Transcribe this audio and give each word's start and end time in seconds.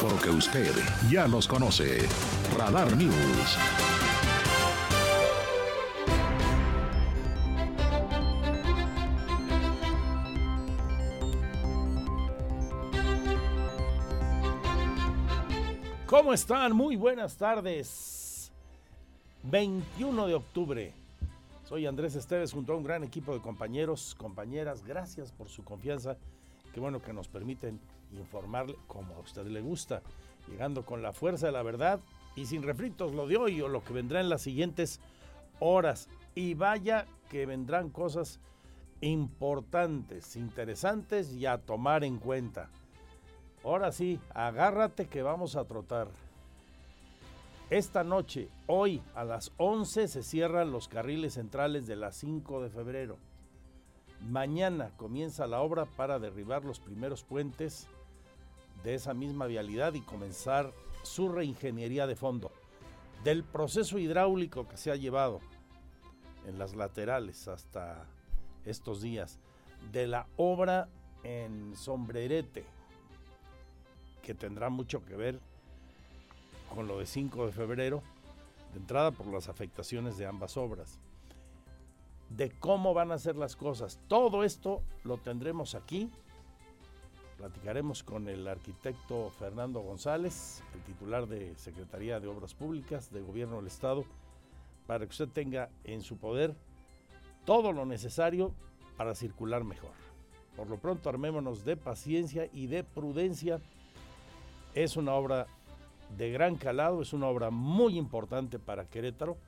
Porque 0.00 0.30
usted 0.30 0.72
ya 1.10 1.28
los 1.28 1.46
conoce. 1.46 1.98
Radar 2.56 2.96
News. 2.96 3.58
¿Cómo 16.06 16.32
están? 16.32 16.72
Muy 16.74 16.96
buenas 16.96 17.36
tardes. 17.36 18.50
21 19.42 20.26
de 20.26 20.34
octubre. 20.34 20.92
Soy 21.68 21.84
Andrés 21.86 22.14
Esteves 22.14 22.52
junto 22.52 22.72
a 22.72 22.76
un 22.76 22.84
gran 22.84 23.04
equipo 23.04 23.34
de 23.34 23.40
compañeros, 23.40 24.16
compañeras. 24.18 24.82
Gracias 24.82 25.30
por 25.30 25.50
su 25.50 25.62
confianza. 25.62 26.16
Qué 26.72 26.80
bueno 26.80 27.02
que 27.02 27.12
nos 27.12 27.28
permiten 27.28 27.78
informarle 28.12 28.76
como 28.86 29.14
a 29.14 29.20
usted 29.20 29.46
le 29.46 29.60
gusta, 29.60 30.02
llegando 30.48 30.84
con 30.84 31.02
la 31.02 31.12
fuerza 31.12 31.46
de 31.46 31.52
la 31.52 31.62
verdad 31.62 32.00
y 32.36 32.46
sin 32.46 32.62
refritos 32.62 33.12
lo 33.12 33.26
de 33.26 33.36
hoy 33.36 33.60
o 33.60 33.68
lo 33.68 33.84
que 33.84 33.92
vendrá 33.92 34.20
en 34.20 34.28
las 34.28 34.42
siguientes 34.42 35.00
horas. 35.58 36.08
Y 36.34 36.54
vaya 36.54 37.06
que 37.28 37.46
vendrán 37.46 37.90
cosas 37.90 38.40
importantes, 39.00 40.36
interesantes 40.36 41.32
y 41.32 41.46
a 41.46 41.58
tomar 41.58 42.04
en 42.04 42.18
cuenta. 42.18 42.70
Ahora 43.64 43.92
sí, 43.92 44.20
agárrate 44.34 45.06
que 45.06 45.22
vamos 45.22 45.56
a 45.56 45.64
trotar. 45.64 46.08
Esta 47.68 48.02
noche, 48.02 48.48
hoy 48.66 49.00
a 49.14 49.22
las 49.22 49.52
11 49.56 50.08
se 50.08 50.22
cierran 50.22 50.72
los 50.72 50.88
carriles 50.88 51.34
centrales 51.34 51.86
de 51.86 51.96
la 51.96 52.10
5 52.10 52.62
de 52.62 52.70
febrero. 52.70 53.16
Mañana 54.28 54.90
comienza 54.96 55.46
la 55.46 55.60
obra 55.60 55.86
para 55.86 56.18
derribar 56.18 56.64
los 56.64 56.80
primeros 56.80 57.22
puentes 57.22 57.86
de 58.82 58.94
esa 58.94 59.14
misma 59.14 59.46
vialidad 59.46 59.94
y 59.94 60.00
comenzar 60.00 60.72
su 61.02 61.28
reingeniería 61.28 62.06
de 62.06 62.16
fondo. 62.16 62.50
Del 63.24 63.44
proceso 63.44 63.98
hidráulico 63.98 64.66
que 64.68 64.76
se 64.76 64.90
ha 64.90 64.96
llevado 64.96 65.40
en 66.46 66.58
las 66.58 66.74
laterales 66.74 67.48
hasta 67.48 68.06
estos 68.64 69.02
días, 69.02 69.38
de 69.92 70.06
la 70.06 70.26
obra 70.36 70.88
en 71.22 71.74
Sombrerete, 71.76 72.64
que 74.22 74.34
tendrá 74.34 74.70
mucho 74.70 75.04
que 75.04 75.16
ver 75.16 75.40
con 76.74 76.86
lo 76.86 76.98
de 76.98 77.06
5 77.06 77.46
de 77.46 77.52
febrero, 77.52 78.02
de 78.72 78.78
entrada 78.78 79.10
por 79.10 79.26
las 79.26 79.48
afectaciones 79.48 80.16
de 80.16 80.26
ambas 80.26 80.56
obras, 80.56 80.98
de 82.28 82.50
cómo 82.50 82.94
van 82.94 83.10
a 83.12 83.18
ser 83.18 83.36
las 83.36 83.56
cosas. 83.56 83.98
Todo 84.06 84.44
esto 84.44 84.82
lo 85.02 85.18
tendremos 85.18 85.74
aquí. 85.74 86.10
Platicaremos 87.40 88.02
con 88.02 88.28
el 88.28 88.46
arquitecto 88.46 89.30
Fernando 89.30 89.80
González, 89.80 90.62
el 90.74 90.82
titular 90.82 91.26
de 91.26 91.56
Secretaría 91.56 92.20
de 92.20 92.28
Obras 92.28 92.52
Públicas 92.52 93.10
de 93.10 93.22
Gobierno 93.22 93.56
del 93.56 93.66
Estado, 93.66 94.04
para 94.86 95.06
que 95.06 95.10
usted 95.10 95.28
tenga 95.30 95.70
en 95.84 96.02
su 96.02 96.18
poder 96.18 96.54
todo 97.46 97.72
lo 97.72 97.86
necesario 97.86 98.52
para 98.98 99.14
circular 99.14 99.64
mejor. 99.64 99.92
Por 100.54 100.68
lo 100.68 100.76
pronto, 100.76 101.08
armémonos 101.08 101.64
de 101.64 101.78
paciencia 101.78 102.46
y 102.52 102.66
de 102.66 102.84
prudencia 102.84 103.58
es 104.74 104.98
una 104.98 105.14
obra 105.14 105.46
de 106.18 106.30
gran 106.32 106.56
calado, 106.56 107.00
es 107.00 107.14
una 107.14 107.28
obra 107.28 107.48
muy 107.48 107.96
importante 107.96 108.58
para 108.58 108.84
Querétaro. 108.84 109.38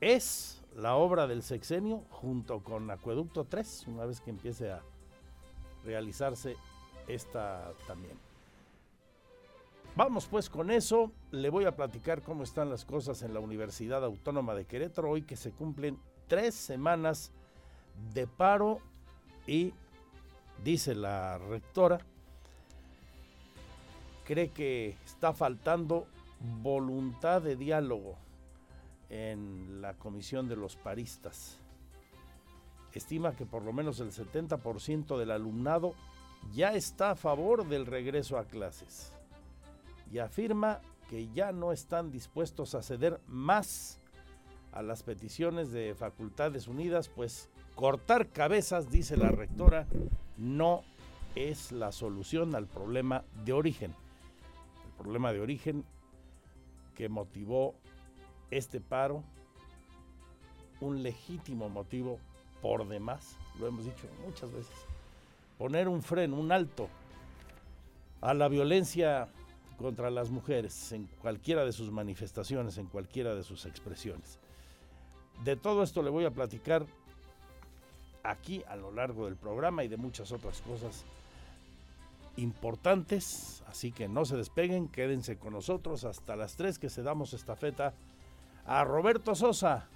Es 0.00 0.64
la 0.74 0.94
obra 0.94 1.26
del 1.26 1.42
sexenio 1.42 2.04
junto 2.08 2.64
con 2.64 2.90
Acueducto 2.90 3.44
3, 3.44 3.88
una 3.88 4.06
vez 4.06 4.22
que 4.22 4.30
empiece 4.30 4.70
a 4.70 4.80
realizarse 5.84 6.56
esta 7.08 7.72
también. 7.86 8.16
Vamos 9.94 10.26
pues 10.26 10.48
con 10.48 10.70
eso, 10.70 11.12
le 11.30 11.50
voy 11.50 11.66
a 11.66 11.76
platicar 11.76 12.22
cómo 12.22 12.44
están 12.44 12.70
las 12.70 12.86
cosas 12.86 13.22
en 13.22 13.34
la 13.34 13.40
Universidad 13.40 14.02
Autónoma 14.04 14.54
de 14.54 14.64
Querétaro, 14.64 15.10
hoy 15.10 15.22
que 15.22 15.36
se 15.36 15.52
cumplen 15.52 15.98
tres 16.28 16.54
semanas 16.54 17.30
de 18.14 18.26
paro 18.26 18.80
y, 19.46 19.74
dice 20.64 20.94
la 20.94 21.36
rectora, 21.36 21.98
cree 24.24 24.48
que 24.48 24.96
está 25.04 25.34
faltando 25.34 26.06
voluntad 26.62 27.42
de 27.42 27.56
diálogo 27.56 28.16
en 29.10 29.82
la 29.82 29.92
comisión 29.94 30.48
de 30.48 30.56
los 30.56 30.76
paristas. 30.76 31.58
Estima 32.94 33.36
que 33.36 33.44
por 33.44 33.62
lo 33.62 33.74
menos 33.74 34.00
el 34.00 34.10
70% 34.10 35.18
del 35.18 35.30
alumnado 35.30 35.94
ya 36.52 36.74
está 36.74 37.12
a 37.12 37.16
favor 37.16 37.66
del 37.68 37.86
regreso 37.86 38.38
a 38.38 38.44
clases 38.44 39.12
y 40.10 40.18
afirma 40.18 40.80
que 41.08 41.28
ya 41.32 41.52
no 41.52 41.72
están 41.72 42.10
dispuestos 42.10 42.74
a 42.74 42.82
ceder 42.82 43.20
más 43.26 44.00
a 44.72 44.82
las 44.82 45.02
peticiones 45.02 45.70
de 45.70 45.94
Facultades 45.94 46.66
Unidas, 46.66 47.08
pues 47.08 47.50
cortar 47.74 48.28
cabezas, 48.28 48.90
dice 48.90 49.16
la 49.16 49.30
rectora, 49.30 49.86
no 50.38 50.82
es 51.34 51.72
la 51.72 51.92
solución 51.92 52.54
al 52.54 52.66
problema 52.66 53.24
de 53.44 53.52
origen. 53.52 53.94
Problema 54.98 55.32
de 55.32 55.40
origen 55.40 55.84
que 56.94 57.08
motivó 57.08 57.74
este 58.50 58.80
paro, 58.80 59.22
un 60.80 61.02
legítimo 61.02 61.68
motivo 61.68 62.18
por 62.60 62.86
demás, 62.86 63.36
lo 63.58 63.66
hemos 63.66 63.84
dicho 63.84 64.06
muchas 64.24 64.52
veces, 64.52 64.74
poner 65.62 65.86
un 65.86 66.02
freno, 66.02 66.40
un 66.40 66.50
alto 66.50 66.88
a 68.20 68.34
la 68.34 68.48
violencia 68.48 69.28
contra 69.78 70.10
las 70.10 70.28
mujeres 70.28 70.90
en 70.90 71.06
cualquiera 71.20 71.64
de 71.64 71.70
sus 71.70 71.92
manifestaciones, 71.92 72.78
en 72.78 72.86
cualquiera 72.86 73.36
de 73.36 73.44
sus 73.44 73.64
expresiones. 73.64 74.40
De 75.44 75.54
todo 75.54 75.84
esto 75.84 76.02
le 76.02 76.10
voy 76.10 76.24
a 76.24 76.32
platicar 76.32 76.84
aquí 78.24 78.64
a 78.68 78.74
lo 78.74 78.90
largo 78.90 79.26
del 79.26 79.36
programa 79.36 79.84
y 79.84 79.88
de 79.88 79.96
muchas 79.96 80.32
otras 80.32 80.60
cosas 80.62 81.04
importantes, 82.36 83.62
así 83.68 83.92
que 83.92 84.08
no 84.08 84.24
se 84.24 84.36
despeguen, 84.36 84.88
quédense 84.88 85.38
con 85.38 85.52
nosotros 85.52 86.02
hasta 86.02 86.34
las 86.34 86.56
3 86.56 86.80
que 86.80 86.90
se 86.90 87.04
damos 87.04 87.34
estafeta 87.34 87.94
a 88.66 88.82
Roberto 88.82 89.36
Sosa, 89.36 89.86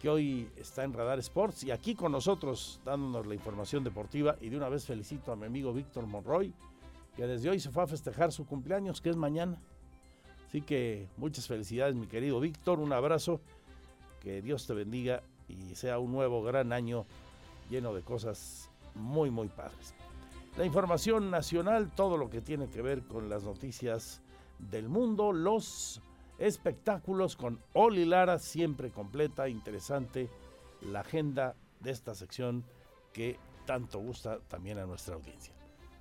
que 0.00 0.08
hoy 0.08 0.50
está 0.56 0.84
en 0.84 0.92
Radar 0.92 1.18
Sports 1.18 1.64
y 1.64 1.70
aquí 1.70 1.94
con 1.94 2.12
nosotros 2.12 2.80
dándonos 2.84 3.26
la 3.26 3.34
información 3.34 3.84
deportiva 3.84 4.36
y 4.40 4.48
de 4.48 4.56
una 4.56 4.68
vez 4.68 4.84
felicito 4.86 5.30
a 5.30 5.36
mi 5.36 5.46
amigo 5.46 5.72
Víctor 5.72 6.06
Monroy, 6.06 6.52
que 7.14 7.26
desde 7.26 7.50
hoy 7.50 7.60
se 7.60 7.70
fue 7.70 7.82
a 7.82 7.86
festejar 7.86 8.32
su 8.32 8.46
cumpleaños, 8.46 9.00
que 9.00 9.10
es 9.10 9.16
mañana. 9.16 9.60
Así 10.46 10.62
que 10.62 11.08
muchas 11.16 11.46
felicidades 11.46 11.94
mi 11.94 12.06
querido 12.06 12.40
Víctor, 12.40 12.80
un 12.80 12.92
abrazo, 12.92 13.40
que 14.20 14.42
Dios 14.42 14.66
te 14.66 14.74
bendiga 14.74 15.22
y 15.48 15.74
sea 15.74 15.98
un 15.98 16.12
nuevo 16.12 16.42
gran 16.42 16.72
año 16.72 17.06
lleno 17.68 17.94
de 17.94 18.02
cosas 18.02 18.70
muy 18.94 19.30
muy 19.30 19.48
padres 19.48 19.94
la 20.56 20.64
información 20.64 21.30
nacional, 21.30 21.90
todo 21.94 22.16
lo 22.16 22.28
que 22.28 22.40
tiene 22.40 22.68
que 22.68 22.82
ver 22.82 23.02
con 23.02 23.28
las 23.28 23.44
noticias 23.44 24.20
del 24.58 24.88
mundo, 24.88 25.32
los 25.32 26.02
espectáculos 26.40 27.36
con 27.36 27.60
Oli 27.74 28.06
Lara, 28.06 28.40
siempre 28.40 28.90
completa, 28.90 29.48
interesante, 29.48 30.28
la 30.80 31.00
agenda 31.00 31.54
de 31.80 31.90
esta 31.90 32.14
sección 32.14 32.64
que 33.12 33.36
tanto 33.66 33.98
gusta 34.00 34.38
también 34.48 34.78
a 34.78 34.86
nuestra 34.86 35.16
audiencia. 35.16 35.52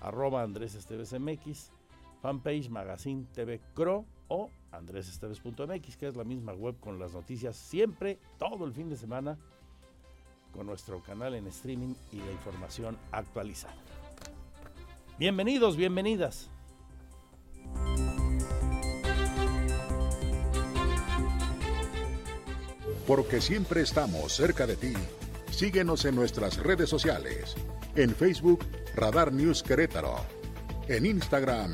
arroba 0.00 0.42
Andrés 0.42 0.74
Esteves 0.74 1.14
MX, 1.18 1.70
fanpage 2.20 2.70
Magazine 2.70 3.24
TV 3.32 3.60
Cro 3.72 4.04
o 4.28 4.50
andresesteves.mx, 4.72 5.96
que 5.96 6.08
es 6.08 6.16
la 6.16 6.24
misma 6.24 6.52
web 6.52 6.78
con 6.80 6.98
las 6.98 7.12
noticias 7.12 7.56
siempre, 7.56 8.18
todo 8.38 8.64
el 8.64 8.72
fin 8.72 8.88
de 8.88 8.96
semana, 8.96 9.38
con 10.52 10.66
nuestro 10.66 11.02
canal 11.02 11.34
en 11.34 11.46
streaming 11.48 11.94
y 12.12 12.18
la 12.18 12.32
información 12.32 12.96
actualizada. 13.12 13.74
Bienvenidos, 15.18 15.76
bienvenidas. 15.76 16.50
Porque 23.06 23.40
siempre 23.40 23.82
estamos 23.82 24.32
cerca 24.32 24.66
de 24.66 24.76
ti. 24.76 24.94
Síguenos 25.50 26.04
en 26.04 26.16
nuestras 26.16 26.56
redes 26.56 26.88
sociales. 26.88 27.54
En 27.94 28.14
Facebook, 28.14 28.64
Radar 28.96 29.32
News 29.32 29.62
Querétaro. 29.62 30.16
En 30.88 31.06
Instagram, 31.06 31.72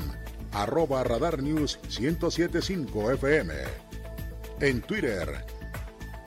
arroba 0.53 1.03
Radar 1.03 1.41
News 1.41 1.79
1075 1.99 3.11
FM. 3.11 3.53
En 4.59 4.81
Twitter, 4.81 5.45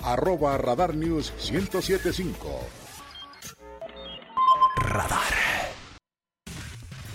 arroba 0.00 0.59
Radar 0.59 0.94
News 0.94 1.32
1075. 1.50 2.61
Radar. 4.76 5.35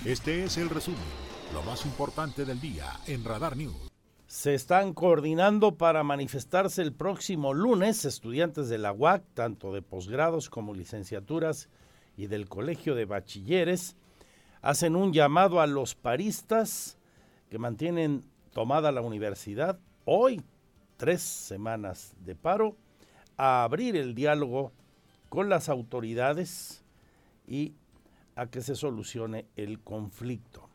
Este 0.05 0.43
es 0.43 0.57
el 0.57 0.69
resumen, 0.69 0.99
lo 1.53 1.61
más 1.63 1.85
importante 1.85 2.45
del 2.45 2.61
día 2.61 2.85
en 3.05 3.23
Radar 3.25 3.57
News. 3.57 3.89
Se 4.27 4.53
están 4.53 4.93
coordinando 4.93 5.75
para 5.75 6.03
manifestarse 6.03 6.83
el 6.83 6.93
próximo 6.93 7.53
lunes 7.53 8.05
estudiantes 8.05 8.69
de 8.69 8.77
la 8.77 8.93
UAC, 8.93 9.23
tanto 9.33 9.73
de 9.73 9.81
posgrados 9.81 10.49
como 10.49 10.75
licenciaturas 10.75 11.67
y 12.15 12.27
del 12.27 12.47
Colegio 12.47 12.93
de 12.93 13.05
Bachilleres. 13.05 13.95
Hacen 14.61 14.95
un 14.95 15.13
llamado 15.13 15.61
a 15.61 15.67
los 15.67 15.95
paristas 15.95 16.98
que 17.49 17.57
mantienen 17.57 18.23
tomada 18.53 18.91
la 18.91 19.01
universidad 19.01 19.79
hoy, 20.05 20.41
tres 20.97 21.21
semanas 21.21 22.15
de 22.19 22.35
paro, 22.35 22.75
a 23.37 23.63
abrir 23.63 23.95
el 23.95 24.15
diálogo 24.15 24.71
con 25.29 25.49
las 25.49 25.69
autoridades 25.69 26.83
y 27.47 27.73
a 28.35 28.47
que 28.47 28.61
se 28.61 28.75
solucione 28.75 29.45
el 29.55 29.79
conflicto. 29.79 30.69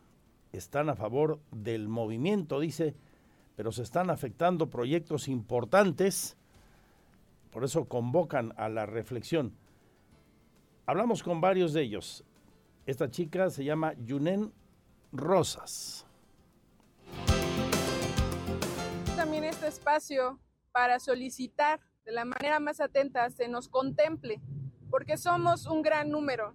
Están 0.53 0.89
a 0.89 0.97
favor 0.97 1.41
del 1.51 1.89
movimiento, 1.89 2.61
dice 2.61 2.95
pero 3.57 3.73
se 3.73 3.83
están 3.83 4.11
afectando 4.11 4.69
proyectos 4.69 5.29
importantes, 5.29 6.37
por 7.51 7.65
eso 7.65 7.85
convocan 7.87 8.53
a 8.57 8.69
la 8.69 8.85
reflexión. 8.85 9.55
Hablamos 10.87 11.23
con 11.23 11.41
varios 11.41 11.73
de 11.73 11.83
ellos. 11.83 12.25
Esta 12.85 13.11
chica 13.11 13.49
se 13.51 13.65
llama 13.65 13.95
Yunen 13.95 14.53
Rosas. 15.13 16.04
También 19.35 19.53
este 19.53 19.67
espacio 19.67 20.39
para 20.71 21.01
solicitar 21.01 21.81
de 22.05 22.13
la 22.13 22.25
manera 22.25 22.61
más 22.61 22.81
atenta 22.81 23.29
se 23.31 23.49
nos 23.49 23.69
contemple, 23.69 24.41
porque 24.91 25.17
somos 25.17 25.67
un 25.67 25.83
gran 25.83 26.09
número 26.09 26.55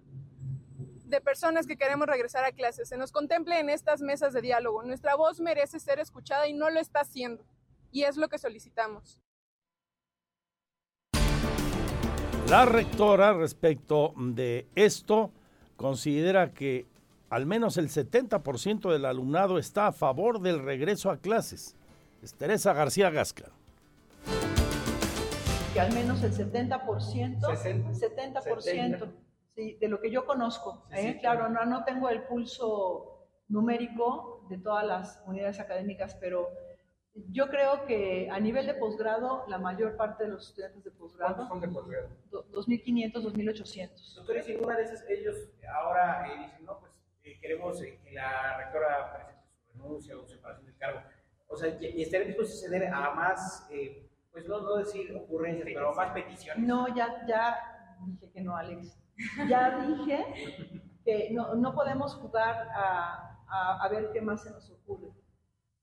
de 1.04 1.20
personas 1.20 1.66
que 1.66 1.76
queremos 1.76 2.06
regresar 2.06 2.42
a 2.46 2.52
clases, 2.52 2.88
se 2.88 2.96
nos 2.96 3.12
contemple 3.12 3.60
en 3.60 3.68
estas 3.68 4.00
mesas 4.00 4.32
de 4.32 4.40
diálogo. 4.40 4.82
Nuestra 4.82 5.14
voz 5.14 5.40
merece 5.40 5.78
ser 5.78 5.98
escuchada 5.98 6.48
y 6.48 6.54
no 6.54 6.70
lo 6.70 6.80
está 6.80 7.00
haciendo. 7.00 7.44
Y 7.92 8.04
es 8.04 8.16
lo 8.16 8.30
que 8.30 8.38
solicitamos. 8.38 9.20
La 12.48 12.64
rectora 12.64 13.34
respecto 13.34 14.14
de 14.16 14.66
esto 14.74 15.32
considera 15.76 16.54
que 16.54 16.86
al 17.28 17.44
menos 17.44 17.76
el 17.76 17.90
70% 17.90 18.90
del 18.90 19.04
alumnado 19.04 19.58
está 19.58 19.88
a 19.88 19.92
favor 19.92 20.40
del 20.40 20.62
regreso 20.62 21.10
a 21.10 21.18
clases. 21.18 21.76
Es 22.22 22.34
Teresa 22.34 22.72
García 22.74 23.10
Gasca. 23.10 23.50
Que 25.72 25.80
al 25.80 25.92
menos 25.94 26.22
el 26.22 26.32
70%, 26.32 27.40
70% 27.40 29.12
de 29.56 29.88
lo 29.88 30.00
que 30.00 30.10
yo 30.10 30.26
conozco. 30.26 30.84
¿eh? 30.92 31.18
claro, 31.20 31.48
no, 31.48 31.64
no 31.64 31.84
tengo 31.84 32.08
el 32.10 32.24
pulso 32.24 33.26
numérico 33.48 34.46
de 34.50 34.58
todas 34.58 34.86
las 34.86 35.22
unidades 35.26 35.60
académicas, 35.60 36.14
pero 36.16 36.50
yo 37.14 37.48
creo 37.48 37.86
que 37.86 38.28
a 38.30 38.38
nivel 38.38 38.66
de 38.66 38.74
posgrado, 38.74 39.44
la 39.48 39.58
mayor 39.58 39.96
parte 39.96 40.24
de 40.24 40.30
los 40.30 40.48
estudiantes 40.48 40.84
de 40.84 40.90
posgrado... 40.90 41.46
son 41.48 41.60
de 41.60 41.68
posgrado? 41.68 42.08
2.500, 42.30 43.12
2.800. 43.14 44.14
Doctores, 44.16 44.48
y 44.48 44.54
una 44.56 44.76
de 44.76 44.82
esas, 44.84 45.04
ellos 45.08 45.36
ahora 45.74 46.26
eh, 46.28 46.44
dicen, 46.44 46.64
no, 46.64 46.78
pues 46.78 46.92
eh, 47.24 47.38
queremos 47.40 47.80
que 47.80 48.12
la 48.12 48.58
rectora 48.58 49.12
presente 49.12 49.42
su 49.50 49.72
renuncia 49.72 50.18
o 50.18 50.26
separación 50.26 50.66
del 50.66 50.76
cargo. 50.76 51.00
O 51.50 51.56
sea, 51.56 51.68
y 51.80 52.02
estarían 52.02 52.28
dispuestos 52.28 52.58
a 52.58 52.68
ceder 52.68 52.86
a 52.94 53.14
más, 53.14 53.68
pues 54.32 54.46
no, 54.46 54.60
no 54.60 54.76
decir 54.76 55.14
ocurrencias, 55.14 55.68
pero 55.74 55.94
más 55.94 56.12
peticiones. 56.12 56.64
No, 56.64 56.94
ya, 56.94 57.26
ya 57.26 57.96
dije 58.06 58.30
que 58.30 58.40
no, 58.40 58.56
Alex 58.56 59.00
ya 59.48 59.86
dije 59.86 60.24
que 61.04 61.30
no, 61.32 61.74
podemos 61.74 62.14
jugar 62.14 62.68
a, 62.74 63.88
ver 63.90 64.10
qué 64.12 64.20
más 64.20 64.42
se 64.42 64.50
nos 64.50 64.70
ocurre, 64.70 65.10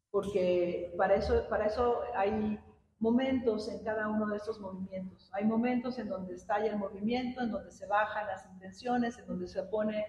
porque 0.10 0.94
para 0.98 1.16
eso, 1.16 1.48
para 1.50 1.66
eso 1.66 2.02
hay 2.16 2.60
momentos 3.00 3.68
en 3.70 3.84
cada 3.84 4.08
uno 4.08 4.28
de 4.28 4.38
estos 4.38 4.60
movimientos. 4.60 5.30
Hay 5.34 5.46
momentos 5.46 6.00
en 6.00 6.10
donde 6.10 6.34
estalla 6.34 6.72
el 6.72 6.78
movimiento, 6.78 7.42
en 7.42 7.52
donde 7.52 7.72
se 7.72 7.86
bajan 7.86 8.26
las 8.26 8.46
intenciones, 8.46 9.20
en 9.20 9.28
donde 9.28 9.48
se 9.48 9.62
pone 9.64 10.06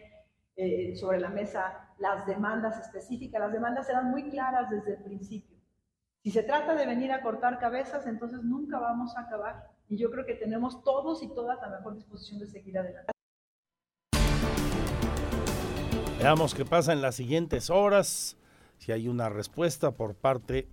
eh, 0.57 0.97
sobre 0.97 1.21
la 1.21 1.29
mesa 1.29 1.91
las 1.99 2.27
demandas 2.27 2.79
específicas. 2.79 3.41
Las 3.41 3.53
demandas 3.53 3.89
eran 3.91 4.11
muy 4.11 4.31
claras 4.31 4.71
desde 4.71 4.95
el 4.95 5.03
principio. 5.03 5.48
Si 6.29 6.33
se 6.33 6.43
trata 6.43 6.75
de 6.75 6.85
venir 6.85 7.11
a 7.11 7.23
cortar 7.23 7.59
cabezas, 7.59 8.07
entonces 8.07 8.43
nunca 8.43 8.79
vamos 8.79 9.17
a 9.17 9.21
acabar. 9.21 9.71
Y 9.89 9.97
yo 9.97 10.11
creo 10.11 10.27
que 10.27 10.35
tenemos 10.35 10.85
todos 10.85 11.23
y 11.23 11.29
todas 11.29 11.59
la 11.63 11.71
mejor 11.71 11.95
disposición 11.95 12.39
de 12.39 12.47
seguir 12.47 12.77
adelante. 12.77 13.11
Veamos 16.19 16.55
qué 16.55 16.67
pasa 16.67 16.93
en 16.93 17.01
las 17.01 17.15
siguientes 17.15 17.71
horas, 17.71 18.37
si 18.77 18.93
hay 18.93 19.09
una 19.09 19.31
respuesta 19.31 19.93
por 19.93 20.17
parte 20.17 20.69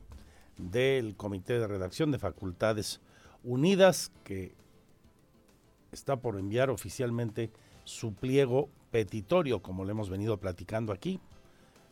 del 0.57 1.15
Comité 1.15 1.57
de 1.57 1.67
Redacción 1.67 2.11
de 2.11 2.19
Facultades 2.19 2.99
Unidas, 3.41 4.11
que 4.25 4.57
está 5.93 6.17
por 6.17 6.37
enviar 6.37 6.69
oficialmente 6.69 7.49
su 7.85 8.13
pliego 8.13 8.67
petitorio, 8.91 9.61
como 9.61 9.85
le 9.85 9.91
hemos 9.91 10.09
venido 10.09 10.37
platicando 10.37 10.91
aquí. 10.91 11.21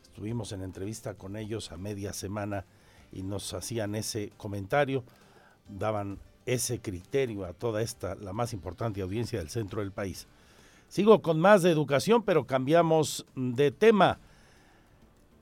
Estuvimos 0.02 0.52
en 0.52 0.64
entrevista 0.64 1.14
con 1.14 1.38
ellos 1.38 1.72
a 1.72 1.78
media 1.78 2.12
semana 2.12 2.66
y 3.14 3.24
nos 3.24 3.54
hacían 3.54 3.96
ese 3.96 4.32
comentario, 4.38 5.04
daban 5.68 6.20
ese 6.46 6.80
criterio 6.80 7.46
a 7.46 7.54
toda 7.54 7.82
esta, 7.82 8.16
la 8.16 8.34
más 8.34 8.54
importante 8.54 9.02
audiencia 9.02 9.40
del 9.40 9.50
centro 9.50 9.82
del 9.82 9.92
país. 9.92 10.28
Sigo 10.88 11.22
con 11.22 11.40
más 11.40 11.64
de 11.64 11.72
educación, 11.72 12.24
pero 12.24 12.46
cambiamos 12.46 13.26
de 13.36 13.72
tema. 13.72 14.20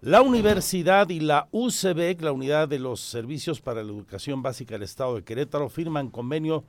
La 0.02 0.22
universidad 0.22 1.10
y 1.10 1.20
la 1.20 1.48
UCB, 1.52 2.22
la 2.22 2.32
Unidad 2.32 2.68
de 2.68 2.80
los 2.80 3.02
Servicios 3.02 3.62
para 3.62 3.84
la 3.84 3.92
Educación 3.92 4.42
Básica 4.42 4.76
del 4.76 4.84
Estado 4.84 5.16
de 5.16 5.24
Querétaro, 5.24 5.70
firman 5.70 6.10
convenio 6.10 6.64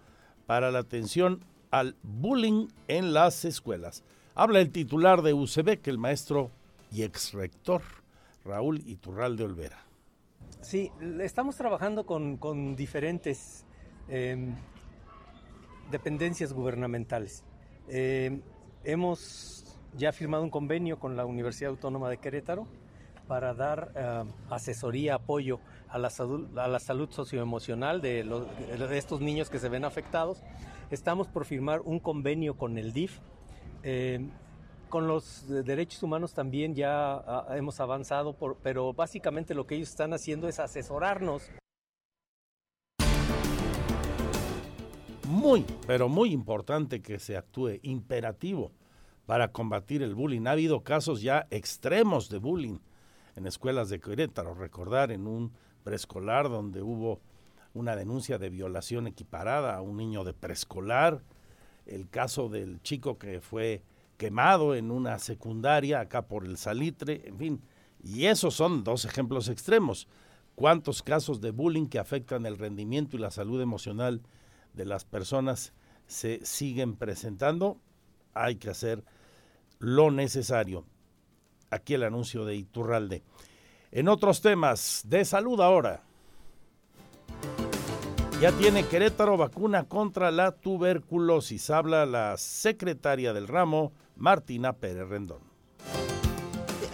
para 0.47 0.71
la 0.71 0.81
atención 0.81 1.45
al 1.71 1.97
bullying 2.03 2.69
en 2.89 3.15
las 3.15 3.45
escuelas. 3.45 4.03
Habla 4.35 4.61
el 4.61 4.71
titular 4.71 5.23
de 5.23 5.33
UCB, 5.33 5.81
que 5.81 5.91
el 5.91 5.99
maestro 5.99 6.51
y 6.91 7.03
ex 7.03 7.33
rector 7.33 7.83
Raúl 8.45 8.83
Iturralde 8.87 9.45
Olvera. 9.45 9.79
Sí, 10.63 10.91
estamos 11.21 11.57
trabajando 11.57 12.07
con, 12.07 12.77
diferentes 12.77 13.67
em, 14.09 14.55
dependencias 15.91 16.53
gubernamentales. 16.53 17.45
Em, 17.89 18.41
Hemos 18.85 19.65
ya 19.97 20.11
firmado 20.11 20.43
un 20.43 20.51
convenio 20.51 20.99
con 20.99 21.17
la 21.17 21.25
Universidad 21.25 21.71
Autónoma 21.71 22.11
de 22.11 22.17
Querétaro 22.17 22.67
para 23.29 23.55
dar 23.55 23.93
eh, 23.95 24.25
asesoría, 24.51 25.15
apoyo 25.15 25.61
a 25.89 25.99
la, 25.99 26.11
salud, 26.11 27.11
socioemocional 27.11 28.01
de, 28.01 28.27
estos 28.91 29.21
niños 29.21 29.51
que 29.51 29.61
se 29.61 29.69
ven 29.69 29.85
afectados. 29.85 30.43
Estamos 30.91 31.29
por 31.29 31.45
firmar 31.45 31.81
un 31.83 32.01
convenio 32.01 32.57
con 32.57 32.77
el 32.77 32.93
DIF. 32.93 33.21
Con 34.93 35.07
los 35.07 35.49
derechos 35.49 36.03
humanos 36.03 36.35
también 36.35 36.75
ya 36.75 37.15
ah, 37.15 37.47
hemos 37.57 37.81
avanzado, 37.81 38.37
pero 38.63 38.93
básicamente 38.93 39.55
lo 39.55 39.67
que 39.67 39.77
ellos 39.77 39.89
están 39.89 40.13
haciendo 40.13 40.49
es 40.49 40.61
asesorarnos 40.61 41.51
muy, 45.25 45.65
pero 45.87 46.11
muy 46.11 46.31
importante 46.31 47.01
que 47.01 47.19
se 47.19 47.39
actúe, 47.39 47.79
imperativo 47.81 48.71
para 49.25 49.51
combatir 49.51 50.03
el 50.03 50.15
bullying. 50.15 50.47
Ha 50.47 50.51
habido 50.51 50.83
casos 50.83 51.23
ya 51.23 51.47
extremos 51.51 52.29
de 52.29 52.37
bullying 52.37 52.79
en 53.35 53.47
escuelas 53.47 53.89
de 53.89 53.99
Querétaro. 53.99 54.53
Recordar 54.53 55.11
en 55.11 55.27
un 55.27 55.55
preescolar 55.85 56.51
donde 56.51 56.83
hubo 56.83 57.23
una 57.73 57.97
denuncia 57.97 58.37
de 58.37 58.51
violación 58.51 59.07
equiparada 59.07 59.75
a 59.75 59.81
un 59.81 59.97
niño 59.97 60.23
de 60.23 60.35
preescolar, 60.35 61.23
el 61.87 62.11
caso 62.11 62.51
del 62.51 62.83
chico 62.83 63.17
que 63.17 63.41
fue 63.41 63.83
quemado 64.23 64.77
en 64.77 64.93
una 64.93 65.19
secundaria 65.19 65.99
acá 65.99 66.29
por 66.29 66.45
el 66.47 66.57
salitre, 66.57 67.23
en 67.25 67.39
fin. 67.39 67.63
Y 68.05 68.27
esos 68.27 68.55
son 68.55 68.85
dos 68.85 69.05
ejemplos 69.05 69.49
extremos. 69.49 70.07
¿Cuántos 70.55 71.03
casos 71.03 71.41
de 71.41 71.51
bullying 71.51 71.89
que 71.89 71.99
afectan 71.99 72.47
el 72.47 72.57
rendimiento 72.57 73.17
y 73.17 73.19
la 73.19 73.33
salud 73.33 73.61
emocional 73.61 74.23
de 74.75 74.85
las 74.85 75.05
personas 75.05 75.73
se 76.07 76.39
siguen 76.45 76.95
presentando, 76.95 77.81
hay 78.33 78.57
que 78.57 78.71
hacer 78.71 79.03
lo 79.81 80.13
necesario. 80.13 80.85
Aquí 81.71 81.95
el 81.95 82.05
anuncio 82.05 82.45
de 82.45 82.55
Iturralde. 82.55 83.25
En 83.91 84.07
otros 84.07 84.41
temas 84.41 85.03
de 85.05 85.25
salud 85.25 85.61
ahora. 85.61 86.05
Ya 88.41 88.53
tiene 88.53 88.85
Querétaro 88.85 89.37
vacuna 89.37 89.83
contra 89.89 90.31
la 90.31 90.53
tuberculosis. 90.53 91.71
Habla 91.71 92.07
la 92.07 92.37
secretaria 92.37 93.33
del 93.33 93.49
ramo, 93.49 93.93
Martina 94.17 94.73
Pérez 94.73 95.09
Rendón. 95.09 95.53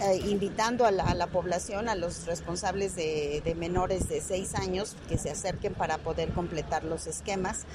Eh, 0.01 0.21
invitando 0.29 0.85
a 0.85 0.91
la, 0.91 1.27
población, 1.27 1.89
a 1.89 1.95
los 1.95 2.25
responsables 2.25 2.95
de, 2.95 3.55
menores 3.57 4.07
de 4.07 4.21
6 4.21 4.55
años 4.55 4.95
que 5.09 5.17
se 5.17 5.29
acerquen 5.29 5.73
para 5.73 5.97
poder 5.97 6.29
completar 6.31 6.85
los 6.85 7.05
esquemas. 7.05 7.65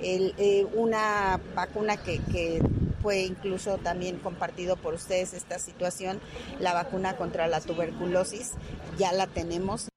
Eh, 0.00 0.66
una 0.74 1.38
vacuna 1.54 1.98
que, 1.98 2.20
que 2.32 2.62
fue 3.02 3.24
incluso 3.24 3.76
también 3.76 4.18
compartido 4.18 4.76
por 4.76 4.94
ustedes 4.94 5.34
esta 5.34 5.58
situación, 5.58 6.20
la 6.58 6.72
vacuna 6.72 7.18
contra 7.18 7.48
la 7.48 7.60
tuberculosis, 7.60 8.52
ya 8.96 9.12
la 9.12 9.26
tenemos. 9.26 9.88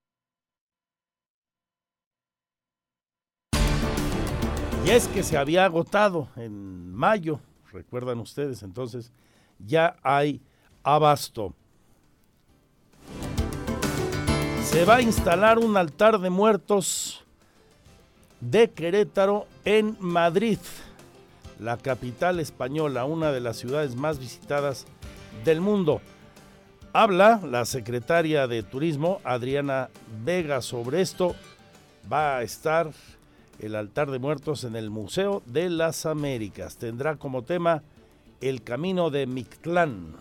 Y 4.85 4.89
es 4.89 5.07
que 5.07 5.23
se 5.23 5.37
había 5.37 5.63
agotado 5.63 6.27
en 6.35 6.93
mayo, 6.93 7.39
recuerdan 7.77 8.19
ustedes, 8.19 8.63
entonces 8.63 9.11
ya 9.59 9.97
hay 10.01 10.41
abasto. 10.83 11.53
Se 14.63 14.83
va 14.83 14.95
a 14.95 15.01
instalar 15.01 15.59
un 15.59 15.77
altar 15.77 16.19
de 16.19 16.31
muertos 16.31 17.23
de 18.41 18.71
Querétaro 18.71 19.45
en 19.63 19.95
Madrid, 19.99 20.57
la 21.59 21.77
capital 21.77 22.39
española, 22.39 23.05
una 23.05 23.31
de 23.31 23.41
las 23.41 23.57
ciudades 23.57 23.95
más 23.95 24.17
visitadas 24.17 24.87
del 25.45 25.61
mundo. 25.61 26.01
Habla 26.93 27.39
la 27.45 27.65
secretaria 27.65 28.47
de 28.47 28.63
Turismo, 28.63 29.21
Adriana 29.23 29.89
Vega, 30.25 30.61
sobre 30.63 31.01
esto. 31.01 31.35
Va 32.11 32.37
a 32.37 32.43
estar 32.43 32.91
el 33.59 33.75
altar 33.75 34.11
de 34.11 34.19
muertos 34.19 34.63
en 34.63 34.75
el 34.75 34.89
Museo 34.89 35.41
de 35.45 35.69
las 35.69 36.05
Américas. 36.05 36.77
Tendrá 36.77 37.15
como 37.15 37.43
tema 37.43 37.83
el 38.41 38.63
camino 38.63 39.09
de 39.09 39.25
Mictlán. 39.25 40.15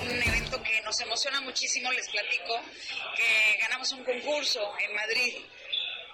Un 0.00 0.22
evento 0.22 0.62
que 0.62 0.80
nos 0.84 1.00
emociona 1.00 1.40
muchísimo, 1.42 1.90
les 1.92 2.08
platico, 2.08 2.54
que 3.16 3.60
ganamos 3.60 3.92
un 3.92 4.04
concurso 4.04 4.60
en 4.80 4.94
Madrid. 4.94 5.34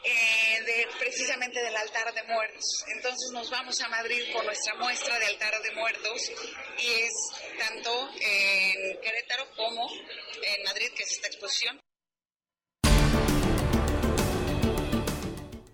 Eh, 0.07 0.63
de, 0.67 0.87
precisamente 0.99 1.63
del 1.63 1.75
altar 1.75 2.13
de 2.13 2.23
muertos. 2.25 2.85
Entonces 2.95 3.31
nos 3.33 3.49
vamos 3.49 3.81
a 3.81 3.89
Madrid 3.89 4.21
por 4.35 4.45
nuestra 4.45 4.75
muestra 4.75 5.19
de 5.19 5.25
altar 5.25 5.63
de 5.63 5.75
muertos 5.75 6.31
y 6.77 6.87
es 6.87 7.13
tanto 7.59 8.11
en 8.21 9.01
Querétaro 9.01 9.47
como 9.57 9.91
en 9.91 10.63
Madrid 10.65 10.89
que 10.95 11.05
es 11.05 11.13
esta 11.13 11.29
exposición. 11.29 11.81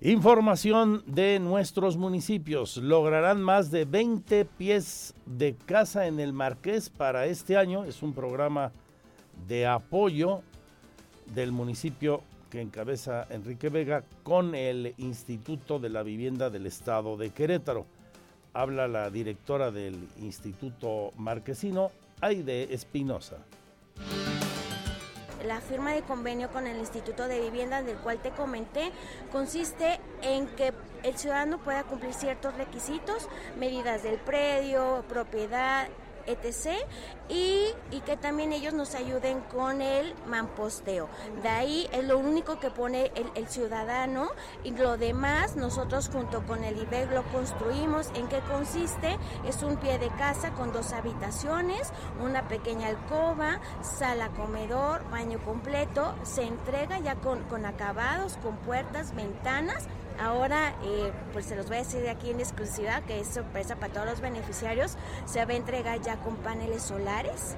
Información 0.02 1.02
de 1.04 1.38
nuestros 1.40 1.98
municipios. 1.98 2.78
Lograrán 2.78 3.42
más 3.42 3.70
de 3.70 3.84
20 3.84 4.46
pies 4.46 5.12
de 5.26 5.54
casa 5.54 6.06
en 6.06 6.20
el 6.20 6.32
Marqués 6.32 6.88
para 6.88 7.26
este 7.26 7.58
año. 7.58 7.84
Es 7.84 8.02
un 8.02 8.14
programa 8.14 8.72
de 9.46 9.66
apoyo 9.66 10.40
del 11.34 11.52
municipio 11.52 12.22
que 12.48 12.62
encabeza 12.62 13.26
Enrique 13.28 13.68
Vega 13.68 14.02
con 14.22 14.54
el 14.54 14.94
Instituto 14.96 15.78
de 15.78 15.90
la 15.90 16.02
Vivienda 16.02 16.48
del 16.48 16.64
Estado 16.64 17.18
de 17.18 17.28
Querétaro. 17.28 17.84
Habla 18.54 18.88
la 18.88 19.10
directora 19.10 19.70
del 19.70 20.08
Instituto 20.22 21.12
Marquesino, 21.18 21.90
Aide 22.22 22.72
Espinosa 22.72 23.36
la 25.44 25.60
firma 25.60 25.92
de 25.92 26.02
convenio 26.02 26.50
con 26.50 26.66
el 26.66 26.78
Instituto 26.78 27.28
de 27.28 27.40
Vivienda 27.40 27.82
del 27.82 27.96
cual 27.96 28.18
te 28.18 28.30
comenté 28.30 28.92
consiste 29.32 30.00
en 30.22 30.46
que 30.48 30.72
el 31.02 31.16
ciudadano 31.16 31.58
pueda 31.58 31.84
cumplir 31.84 32.12
ciertos 32.12 32.54
requisitos, 32.56 33.28
medidas 33.58 34.02
del 34.02 34.18
predio, 34.18 35.04
propiedad, 35.08 35.88
etc. 36.30 36.76
Y, 37.28 37.74
que 38.06 38.16
también 38.16 38.52
ellos 38.52 38.72
nos 38.72 38.94
ayuden 38.94 39.40
con 39.42 39.82
el 39.82 40.14
manposteo. 40.26 41.08
De 41.42 41.48
ahí 41.48 41.88
es 41.92 42.02
lo 42.04 42.18
único 42.18 42.58
que 42.58 42.70
pone 42.70 43.12
el, 43.34 43.46
ciudadano 43.46 44.30
y 44.64 44.70
lo 44.70 44.96
demás 44.96 45.56
nosotros 45.56 46.08
junto 46.12 46.44
con 46.46 46.64
el 46.64 46.78
IBEG 46.78 47.12
lo 47.12 47.22
construimos. 47.24 48.10
¿En 48.14 48.26
qué 48.28 48.40
consiste? 48.50 49.18
Es 49.46 49.62
un 49.62 49.76
pie 49.76 49.98
de 49.98 50.08
casa 50.08 50.52
con 50.52 50.72
dos 50.72 50.92
habitaciones, 50.92 51.92
una 52.22 52.48
pequeña 52.48 52.88
alcoba, 52.88 53.60
sala 53.82 54.30
comedor, 54.30 55.08
baño 55.10 55.38
completo. 55.44 56.14
Se 56.22 56.42
entrega 56.42 56.98
ya 57.00 57.16
con, 57.16 57.42
con 57.44 57.66
acabados, 57.66 58.38
con 58.42 58.56
puertas, 58.56 59.14
ventanas 59.14 59.86
Ahora, 60.20 60.74
eh, 60.84 61.12
pues 61.32 61.46
se 61.46 61.56
los 61.56 61.68
voy 61.68 61.76
a 61.76 61.78
decir 61.78 62.02
de 62.02 62.10
aquí 62.10 62.28
en 62.28 62.40
exclusiva, 62.40 63.00
que 63.06 63.20
es 63.20 63.26
sorpresa 63.26 63.76
para 63.76 63.90
todos 63.90 64.06
los 64.06 64.20
beneficiarios, 64.20 64.98
se 65.24 65.42
va 65.42 65.52
a 65.52 65.56
entregar 65.56 65.98
ya 66.02 66.16
con 66.18 66.36
paneles 66.36 66.82
solares. 66.82 67.56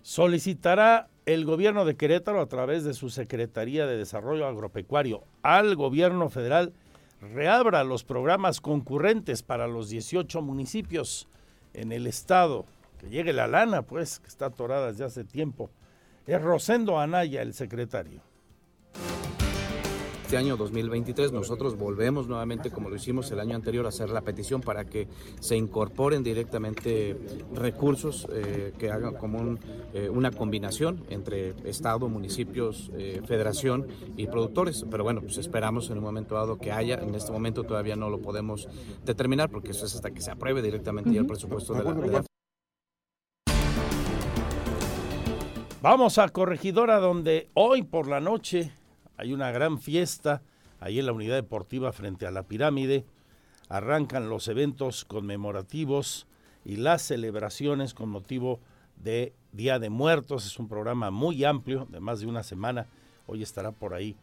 Solicitará 0.00 1.08
el 1.26 1.44
gobierno 1.44 1.84
de 1.84 1.96
Querétaro 1.96 2.40
a 2.40 2.46
través 2.46 2.84
de 2.84 2.94
su 2.94 3.10
Secretaría 3.10 3.84
de 3.88 3.96
Desarrollo 3.96 4.46
Agropecuario 4.46 5.24
al 5.42 5.74
gobierno 5.74 6.28
federal 6.28 6.72
reabra 7.20 7.82
los 7.82 8.04
programas 8.04 8.60
concurrentes 8.60 9.42
para 9.42 9.66
los 9.66 9.88
18 9.88 10.40
municipios 10.40 11.26
en 11.74 11.90
el 11.90 12.06
estado. 12.06 12.64
Que 12.98 13.10
llegue 13.10 13.32
la 13.32 13.48
lana, 13.48 13.82
pues, 13.82 14.20
que 14.20 14.28
está 14.28 14.46
atorada 14.46 14.92
desde 14.92 15.04
hace 15.04 15.24
tiempo. 15.24 15.68
Es 16.28 16.40
Rosendo 16.40 17.00
Anaya, 17.00 17.42
el 17.42 17.54
secretario 17.54 18.22
este 20.28 20.36
año 20.36 20.58
2023 20.58 21.32
nosotros 21.32 21.78
volvemos 21.78 22.28
nuevamente, 22.28 22.70
como 22.70 22.90
lo 22.90 22.96
hicimos 22.96 23.30
el 23.30 23.40
año 23.40 23.56
anterior, 23.56 23.86
a 23.86 23.88
hacer 23.88 24.10
la 24.10 24.20
petición 24.20 24.60
para 24.60 24.84
que 24.84 25.08
se 25.40 25.56
incorporen 25.56 26.22
directamente 26.22 27.16
recursos 27.54 28.28
eh, 28.30 28.74
que 28.78 28.90
hagan 28.90 29.14
como 29.14 29.56
eh, 29.94 30.10
una 30.10 30.30
combinación 30.30 31.02
entre 31.08 31.54
Estado, 31.66 32.10
municipios, 32.10 32.90
eh, 32.92 33.22
federación 33.24 33.86
y 34.18 34.26
productores. 34.26 34.84
Pero 34.90 35.02
bueno, 35.02 35.22
pues 35.22 35.38
esperamos 35.38 35.88
en 35.88 35.96
un 35.96 36.04
momento 36.04 36.34
dado 36.34 36.58
que 36.58 36.72
haya. 36.72 36.96
En 36.96 37.14
este 37.14 37.32
momento 37.32 37.64
todavía 37.64 37.96
no 37.96 38.10
lo 38.10 38.20
podemos 38.20 38.68
determinar 39.06 39.48
porque 39.48 39.70
eso 39.70 39.86
es 39.86 39.94
hasta 39.94 40.10
que 40.10 40.20
se 40.20 40.30
apruebe 40.30 40.60
directamente 40.60 41.10
ya 41.10 41.20
el 41.20 41.26
presupuesto 41.26 41.72
de 41.72 41.84
la, 41.84 41.94
de 41.94 42.06
la 42.06 42.24
Vamos 45.80 46.18
a 46.18 46.28
Corregidora 46.28 46.98
donde 46.98 47.48
hoy 47.54 47.82
por 47.82 48.08
la 48.08 48.20
noche 48.20 48.72
hay 49.18 49.32
una 49.32 49.50
gran 49.50 49.78
fiesta 49.78 50.42
ahí 50.80 51.00
en 51.00 51.06
la 51.06 51.12
unidad 51.12 51.34
deportiva 51.34 51.92
frente 51.92 52.26
a 52.26 52.30
la 52.30 52.44
pirámide. 52.44 53.04
Arrancan 53.68 54.30
los 54.30 54.46
eventos 54.48 55.04
conmemorativos 55.04 56.26
y 56.64 56.76
las 56.76 57.02
celebraciones 57.02 57.94
con 57.94 58.08
motivo 58.08 58.60
de 58.96 59.34
Día 59.52 59.80
de 59.80 59.90
Muertos. 59.90 60.46
Es 60.46 60.58
un 60.58 60.68
programa 60.68 61.10
muy 61.10 61.44
amplio, 61.44 61.86
de 61.90 61.98
más 61.98 62.20
de 62.20 62.26
una 62.26 62.44
semana. 62.44 62.86
Hoy 63.26 63.42
estará 63.42 63.72
por 63.72 63.92
ahí. 63.92 64.16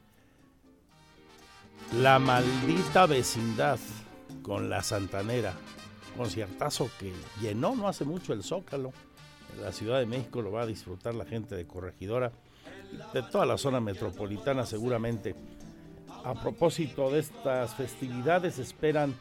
La 2.00 2.18
maldita 2.18 3.06
vecindad 3.06 3.80
con 4.42 4.70
la 4.70 4.82
Santanera. 4.82 5.54
Conciertazo 6.16 6.90
que 7.00 7.12
llenó 7.42 7.76
no 7.76 7.90
hace 7.90 8.06
mucho 8.06 8.32
el 8.32 8.44
Zócalo. 8.44 8.94
En 9.54 9.62
la 9.62 9.74
Ciudad 9.74 10.00
de 10.00 10.06
México 10.06 10.42
lo 10.42 10.54
va 10.54 10.62
a 10.62 10.66
disfrutar 10.66 11.16
la 11.16 11.26
gente 11.26 11.56
de 11.56 11.68
Corregidora 11.68 12.32
de 13.14 13.24
toda 13.24 13.46
la 13.46 13.58
zona 13.58 13.80
metropolitana 13.80 14.66
seguramente. 14.66 15.36
A 16.24 16.34
propósito 16.34 17.12
de 17.12 17.20
estas 17.20 17.76
festividades, 17.76 18.58
esperan 18.60 19.14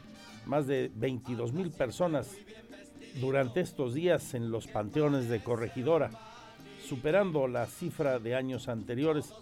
más 0.45 0.67
de 0.67 0.91
22 0.95 1.53
mil 1.53 1.71
personas 1.71 2.35
durante 3.19 3.61
estos 3.61 3.93
días 3.93 4.33
en 4.33 4.51
los 4.51 4.67
panteones 4.67 5.29
de 5.29 5.43
Corregidora, 5.43 6.09
superando 6.85 7.47
la 7.47 7.65
cifra 7.65 8.19
de 8.19 8.35
años 8.35 8.67
anteriores, 8.67 9.33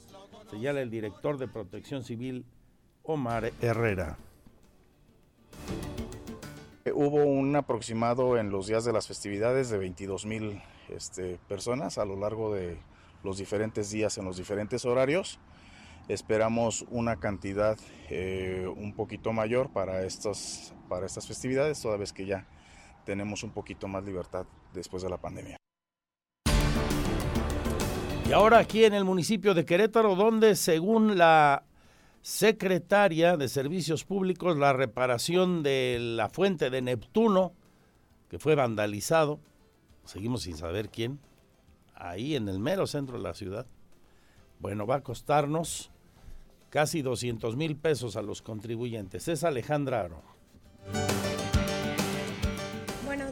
señala 0.49 0.81
el 0.81 0.89
director 0.89 1.37
de 1.37 1.47
Protección 1.47 2.03
Civil, 2.03 2.45
Omar 3.03 3.51
Herrera. 3.61 4.17
Hubo 6.93 7.23
un 7.23 7.55
aproximado 7.55 8.37
en 8.37 8.49
los 8.49 8.67
días 8.67 8.85
de 8.85 8.93
las 8.93 9.07
festividades 9.07 9.69
de 9.69 9.77
22 9.77 10.25
mil 10.25 10.61
este, 10.89 11.39
personas 11.47 11.97
a 11.97 12.05
lo 12.05 12.17
largo 12.17 12.53
de 12.53 12.77
los 13.23 13.37
diferentes 13.37 13.89
días 13.89 14.17
en 14.17 14.25
los 14.25 14.37
diferentes 14.37 14.85
horarios. 14.85 15.39
Esperamos 16.07 16.85
una 16.89 17.19
cantidad 17.19 17.77
eh, 18.09 18.67
un 18.75 18.93
poquito 18.93 19.31
mayor 19.31 19.71
para, 19.71 20.03
estos, 20.03 20.73
para 20.89 21.05
estas 21.05 21.27
festividades, 21.27 21.81
toda 21.81 21.97
vez 21.97 22.11
que 22.11 22.25
ya 22.25 22.45
tenemos 23.05 23.43
un 23.43 23.51
poquito 23.51 23.87
más 23.87 24.03
libertad 24.03 24.45
después 24.73 25.03
de 25.03 25.09
la 25.09 25.17
pandemia. 25.17 25.57
Y 28.27 28.31
ahora 28.31 28.59
aquí 28.59 28.83
en 28.83 28.93
el 28.93 29.05
municipio 29.05 29.53
de 29.53 29.65
Querétaro, 29.65 30.15
donde 30.15 30.55
según 30.55 31.17
la 31.17 31.63
secretaria 32.21 33.35
de 33.35 33.49
Servicios 33.49 34.05
Públicos, 34.05 34.57
la 34.57 34.73
reparación 34.73 35.61
de 35.61 35.97
la 35.99 36.29
fuente 36.29 36.69
de 36.69 36.81
Neptuno, 36.81 37.53
que 38.29 38.39
fue 38.39 38.55
vandalizado, 38.55 39.39
seguimos 40.05 40.43
sin 40.43 40.55
saber 40.55 40.89
quién, 40.89 41.19
ahí 41.95 42.35
en 42.35 42.47
el 42.47 42.59
mero 42.59 42.87
centro 42.87 43.17
de 43.17 43.23
la 43.23 43.33
ciudad, 43.33 43.65
Bueno, 44.59 44.87
va 44.87 44.95
a 44.95 45.03
costarnos 45.03 45.91
casi 46.69 47.01
200 47.01 47.57
mil 47.57 47.75
pesos 47.75 48.15
a 48.15 48.21
los 48.21 48.41
contribuyentes. 48.41 49.27
Es 49.27 49.43
Alejandra 49.43 50.01
Aro. 50.01 50.21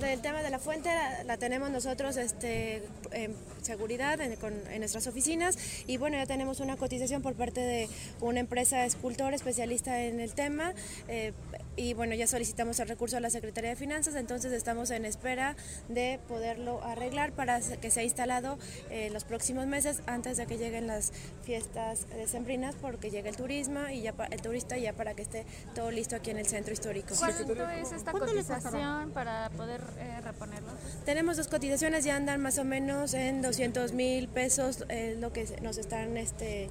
Del 0.02 0.20
tema 0.20 0.42
de 0.42 0.50
la 0.50 0.58
fuente 0.58 0.90
la, 1.26 1.38
tenemos 1.38 1.70
nosotros 1.70 2.18
este, 2.18 2.82
en 3.12 3.36
seguridad 3.62 4.20
en, 4.20 4.36
nuestras 4.80 5.06
oficinas 5.06 5.58
y 5.86 5.98
bueno, 5.98 6.18
ya 6.18 6.26
tenemos 6.26 6.60
una 6.60 6.76
cotización 6.76 7.22
por 7.22 7.36
parte 7.36 7.62
de 7.62 7.88
una 8.20 8.40
empresa 8.40 8.84
escultor 8.84 9.36
especialista 9.36 10.02
en 10.02 10.20
el 10.20 10.34
tema. 10.34 10.74
Eh, 11.08 11.34
y 11.78 11.94
bueno, 11.94 12.16
ya 12.16 12.26
solicitamos 12.26 12.80
el 12.80 12.90
recurso 12.90 13.18
a 13.18 13.20
la 13.20 13.30
Secretaría 13.30 13.70
de 13.70 13.76
Finanzas, 13.76 14.16
entonces 14.16 14.52
estamos 14.54 14.90
en 14.90 15.06
espera 15.06 15.56
de 15.88 16.20
poderlo 16.28 16.84
arreglar 16.84 17.32
para 17.32 17.62
que 17.62 17.92
sea 17.92 18.04
instalado 18.04 18.58
en 18.90 19.04
eh, 19.04 19.10
los 19.12 19.24
próximos 19.24 19.68
meses 19.68 20.02
antes 20.08 20.36
de 20.38 20.48
que 20.48 20.58
lleguen 20.58 20.88
las 20.88 21.14
fiestas 21.44 22.08
decembrinas 22.10 22.76
porque 22.76 23.12
llegue 23.12 23.30
el 23.30 23.38
turismo 23.38 23.88
y 23.88 24.02
ya 24.02 24.16
el 24.32 24.42
turista 24.42 24.78
ya 24.78 24.94
para 24.94 25.14
que 25.14 25.22
esté 25.22 25.46
todo 25.76 25.92
listo 25.92 26.16
aquí 26.16 26.32
en 26.32 26.40
el 26.40 26.48
centro 26.48 26.74
histórico. 26.74 27.14
¿Cuánto 27.18 27.70
es 27.70 27.92
esta 27.92 28.12
cotización 28.12 29.12
para 29.12 29.50
poder 29.52 29.82
eh, 30.00 30.22
reponerlo? 30.22 30.70
Tenemos 31.06 31.38
dos 31.38 31.48
cotizaciones, 31.48 32.06
ya 32.06 32.16
andan 32.16 32.42
más 32.42 32.58
o 32.58 32.64
menos 32.64 33.14
en 33.14 33.42
200 33.42 33.94
mil 33.94 34.28
pesos, 34.28 34.86
lo 35.20 35.34
que 35.34 35.46
nos 35.62 35.78
están 35.78 36.18
este 36.18 36.70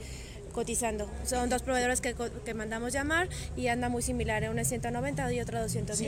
cotizando. 0.51 1.09
Son 1.25 1.49
dos 1.49 1.63
proveedores 1.63 2.01
que, 2.01 2.15
que 2.45 2.55
mandamos 2.55 2.93
llamar 2.93 3.29
y 3.57 3.69
anda 3.69 3.89
muy 3.89 4.03
similar, 4.03 4.49
una 4.51 4.63
es 4.63 4.69
190 4.69 5.33
y 5.33 5.41
otra 5.41 5.63
200 5.63 6.01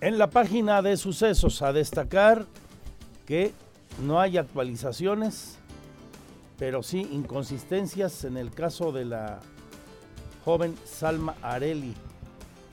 En 0.00 0.18
la 0.18 0.28
página 0.28 0.82
de 0.82 0.98
sucesos 0.98 1.62
a 1.62 1.72
destacar 1.72 2.44
que 3.26 3.52
no 4.02 4.20
hay 4.20 4.36
actualizaciones, 4.36 5.56
pero 6.58 6.82
sí 6.82 7.08
inconsistencias 7.10 8.24
en 8.24 8.36
el 8.36 8.50
caso 8.50 8.92
de 8.92 9.06
la 9.06 9.40
joven 10.44 10.76
Salma 10.84 11.34
Areli, 11.40 11.94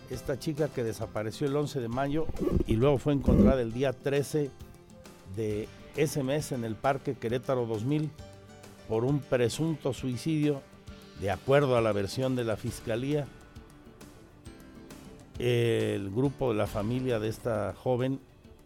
esta 0.10 0.38
chica 0.38 0.68
que 0.68 0.84
desapareció 0.84 1.48
el 1.48 1.56
11 1.56 1.80
de 1.80 1.88
mayo 1.88 2.28
y 2.68 2.76
luego 2.76 2.98
fue 2.98 3.14
encontrada 3.14 3.62
el 3.62 3.72
día 3.72 3.94
13 3.94 4.52
de 5.38 5.70
ese 5.96 6.22
mes 6.22 6.52
en 6.52 6.66
el 6.66 6.76
Parque 6.76 7.16
Querétaro 7.16 7.66
2000 7.66 8.10
por 8.90 9.06
un 9.06 9.20
presunto 9.20 9.94
suicidio, 9.94 10.62
de 11.22 11.32
acuerdo 11.32 11.78
a 11.78 11.82
la 11.82 11.94
versión 11.94 12.36
de 12.36 12.44
la 12.44 12.58
Fiscalía. 12.58 13.26
El 15.40 16.12
grupo 16.12 16.52
de 16.52 16.58
la 16.58 16.68
familia 16.68 17.20
de 17.20 17.30
esta 17.30 17.74
joven 17.74 18.20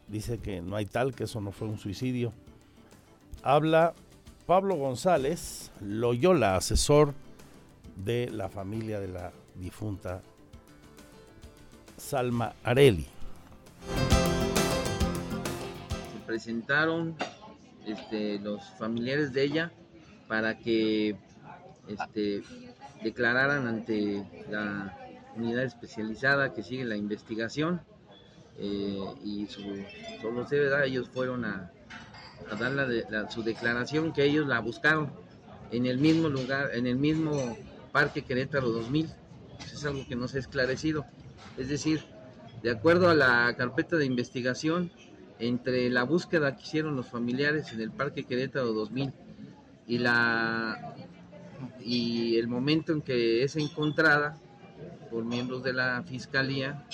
dice 0.08 0.40
que 0.40 0.62
no 0.62 0.76
hay 0.76 0.88
tal, 0.88 1.14
que 1.14 1.26
eso 1.26 1.42
no 1.42 1.52
fue 1.52 1.68
un 1.68 1.78
suicidio. 1.78 2.34
Habla 3.44 3.94
Pablo 4.48 4.76
González, 4.76 5.72
Loyola, 5.80 6.56
asesor 6.56 7.14
de 7.96 8.30
la 8.32 8.50
familia 8.50 9.00
de 9.00 9.08
la 9.08 9.32
difunta 9.56 10.22
Salma 11.98 12.54
Areli. 12.64 13.08
presentaron 16.26 17.16
este, 17.86 18.40
los 18.40 18.62
familiares 18.78 19.32
de 19.32 19.44
ella 19.44 19.72
para 20.28 20.58
que 20.58 21.16
este, 21.88 22.42
declararan 23.04 23.68
ante 23.68 24.26
la 24.50 24.98
unidad 25.36 25.64
especializada 25.64 26.54
que 26.54 26.64
sigue 26.64 26.84
la 26.86 26.98
investigación 26.98 27.82
eh, 28.58 29.00
y 29.24 29.48
su, 29.48 29.62
solo 30.22 30.48
se 30.48 30.58
ellos 30.86 31.10
fueron 31.10 31.46
a, 31.46 31.72
dar 32.60 32.72
la, 32.72 33.30
su 33.30 33.44
declaración 33.44 34.14
que 34.14 34.24
ellos 34.24 34.48
la 34.48 34.60
buscaron 34.60 35.12
en 35.72 35.86
el 35.86 35.98
mismo 35.98 36.30
lugar, 36.30 36.72
en 36.74 36.88
el 36.88 36.96
mismo 36.96 37.58
Parque 37.96 38.24
Querétaro 38.24 38.72
2000. 38.72 39.10
es 39.64 39.86
algo 39.86 40.06
que 40.06 40.18
no 40.18 40.28
se 40.28 40.36
ha 40.36 40.42
esclarecido. 40.42 41.06
Es 41.58 41.70
decir, 41.70 42.04
de 42.62 42.70
acuerdo 42.70 43.10
a 43.10 43.14
la 43.16 43.56
carpeta 43.58 43.96
de 43.96 44.06
investigación, 44.06 44.92
entre 45.40 45.90
la 45.90 46.04
búsqueda 46.04 46.58
que 46.58 46.64
hicieron 46.64 46.98
los 46.98 47.08
familiares 47.08 47.72
en 47.72 47.80
el 47.80 47.92
Parque 47.92 48.26
Querétaro 48.26 48.74
2000 48.74 49.14
y 49.88 49.98
la 50.00 50.94
y 51.80 52.36
el 52.36 52.50
momento 52.50 52.92
en 52.92 53.02
que 53.02 53.44
es 53.44 53.56
encontrada 53.56 54.38
por 55.10 55.24
miembros 55.24 55.64
de 55.64 55.72
la 55.72 56.04
fiscalía 56.04 56.86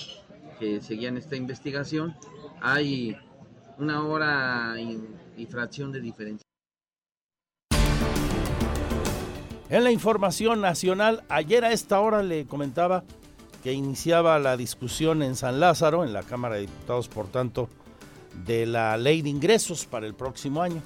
que 0.60 0.82
seguían 0.82 1.18
esta 1.18 1.36
investigación, 1.36 2.16
hay 2.62 3.18
una 3.80 4.06
hora 4.06 4.76
y, 4.80 5.48
fracción 5.48 5.92
de 5.92 6.00
diferencia. 6.00 6.51
En 9.72 9.86
la 9.86 9.92
información 9.92 10.60
nacional, 10.60 11.24
ayer 11.30 11.64
a 11.64 11.72
esta 11.72 12.02
hora 12.02 12.22
le 12.24 12.46
comentaba 12.46 13.06
que 13.64 13.72
iniciaba 13.72 14.38
la 14.38 14.58
discusión 14.58 15.24
en 15.24 15.38
San 15.38 15.62
Lázaro, 15.62 16.04
en 16.04 16.12
la 16.12 16.24
Cámara 16.24 16.56
de 16.56 16.62
Diputados, 16.64 17.08
por 17.08 17.30
tanto, 17.30 17.70
de 18.46 18.66
la 18.66 18.98
ley 18.98 19.22
de 19.22 19.30
ingresos 19.30 19.86
para 19.86 20.06
el 20.06 20.14
próximo 20.14 20.62
año. 20.62 20.82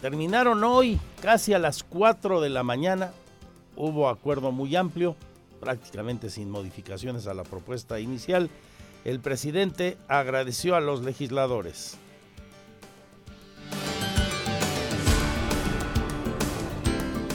Terminaron 0.00 0.64
hoy 0.64 0.98
casi 1.20 1.52
a 1.52 1.58
las 1.58 1.82
4 1.82 2.40
de 2.40 2.48
la 2.48 2.62
mañana. 2.62 3.12
Hubo 3.76 4.08
acuerdo 4.08 4.52
muy 4.52 4.74
amplio, 4.74 5.16
prácticamente 5.60 6.30
sin 6.30 6.50
modificaciones 6.50 7.26
a 7.26 7.34
la 7.34 7.42
propuesta 7.42 8.00
inicial. 8.00 8.48
El 9.04 9.20
presidente 9.20 9.98
agradeció 10.08 10.76
a 10.76 10.80
los 10.80 11.02
legisladores. 11.02 11.98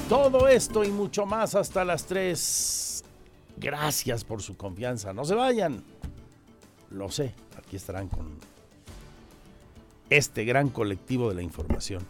Todo 0.09 0.47
esto 0.47 0.83
y 0.83 0.91
mucho 0.91 1.25
más 1.25 1.55
hasta 1.55 1.83
las 1.83 2.05
3. 2.05 3.03
Gracias 3.57 4.23
por 4.23 4.43
su 4.43 4.55
confianza. 4.55 5.13
No 5.13 5.25
se 5.25 5.33
vayan. 5.33 5.83
Lo 6.91 7.09
sé, 7.09 7.33
aquí 7.57 7.75
estarán 7.75 8.07
con 8.07 8.37
este 10.11 10.45
gran 10.45 10.69
colectivo 10.69 11.29
de 11.29 11.35
la 11.35 11.41
información. 11.41 12.05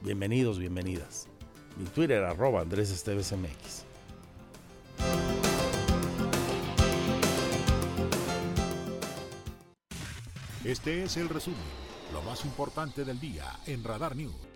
Bienvenidos, 0.00 0.58
bienvenidas. 0.58 1.28
Mi 1.76 1.84
Twitter 1.84 2.24
arroba 2.24 2.60
Andrés 2.60 2.90
Esteves 2.90 3.32
MX. 3.32 3.84
Este 10.64 11.04
es 11.04 11.16
el 11.16 11.28
resumen, 11.28 11.60
lo 12.12 12.20
más 12.22 12.44
importante 12.44 13.04
del 13.04 13.20
día 13.20 13.60
en 13.66 13.84
Radar 13.84 14.16
News. 14.16 14.51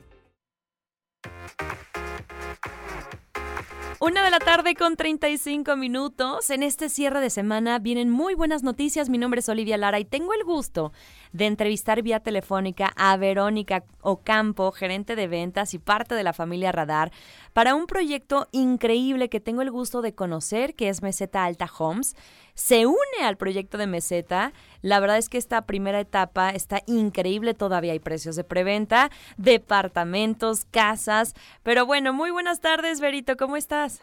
Una 3.99 4.23
de 4.23 4.31
la 4.31 4.39
tarde 4.39 4.75
con 4.75 4.95
35 4.95 5.75
minutos. 5.77 6.51
En 6.51 6.63
este 6.63 6.89
cierre 6.91 7.21
de 7.21 7.31
semana 7.31 7.79
vienen 7.79 8.11
muy 8.11 8.35
buenas 8.35 8.63
noticias. 8.63 9.09
Mi 9.09 9.19
nombre 9.19 9.41
es 9.41 9.49
Olivia 9.49 9.79
Lara 9.79 9.99
y 9.99 10.05
tengo 10.05 10.35
el 10.35 10.45
gusto 10.45 10.93
de 11.33 11.47
entrevistar 11.47 12.03
vía 12.03 12.21
telefónica 12.21 12.93
a 12.95 13.17
Verónica 13.17 13.85
Ocampo, 14.03 14.71
gerente 14.71 15.17
de 15.17 15.27
ventas 15.29 15.75
y 15.75 15.79
parte 15.79 16.15
de 16.15 16.23
la 16.23 16.33
familia 16.33 16.73
Radar, 16.73 17.11
para 17.53 17.75
un 17.75 17.87
proyecto 17.87 18.49
increíble 18.53 19.29
que 19.29 19.41
tengo 19.41 19.63
el 19.63 19.71
gusto 19.71 20.03
de 20.03 20.15
conocer, 20.15 20.75
que 20.75 20.89
es 20.89 21.03
Meseta 21.03 21.45
Alta 21.45 21.69
Homes. 21.79 22.15
Se 22.57 22.87
une 22.87 23.23
al 23.23 23.37
proyecto 23.37 23.79
de 23.79 23.87
Meseta. 23.87 24.53
La 24.83 24.99
verdad 24.99 25.19
es 25.19 25.29
que 25.29 25.39
esta 25.39 25.67
primera 25.67 26.01
etapa 26.01 26.51
está 26.51 26.81
increíble. 26.87 27.55
Todavía 27.55 27.93
hay 27.93 28.01
precios 28.01 28.35
de 28.35 28.43
preventa, 28.43 29.11
departamentos, 29.37 30.65
casas. 30.65 31.35
Pero 31.63 31.87
bueno, 31.87 32.13
muy 32.13 32.33
buenas 32.33 32.61
tardes, 32.61 33.01
Verito. 33.01 33.37
¿Cómo 33.37 33.57
estás? 33.57 34.03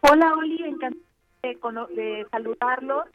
Hola, 0.00 0.32
Oli. 0.34 0.62
Encantada 0.62 1.08
de, 1.42 2.26
saludarlos 2.30 3.06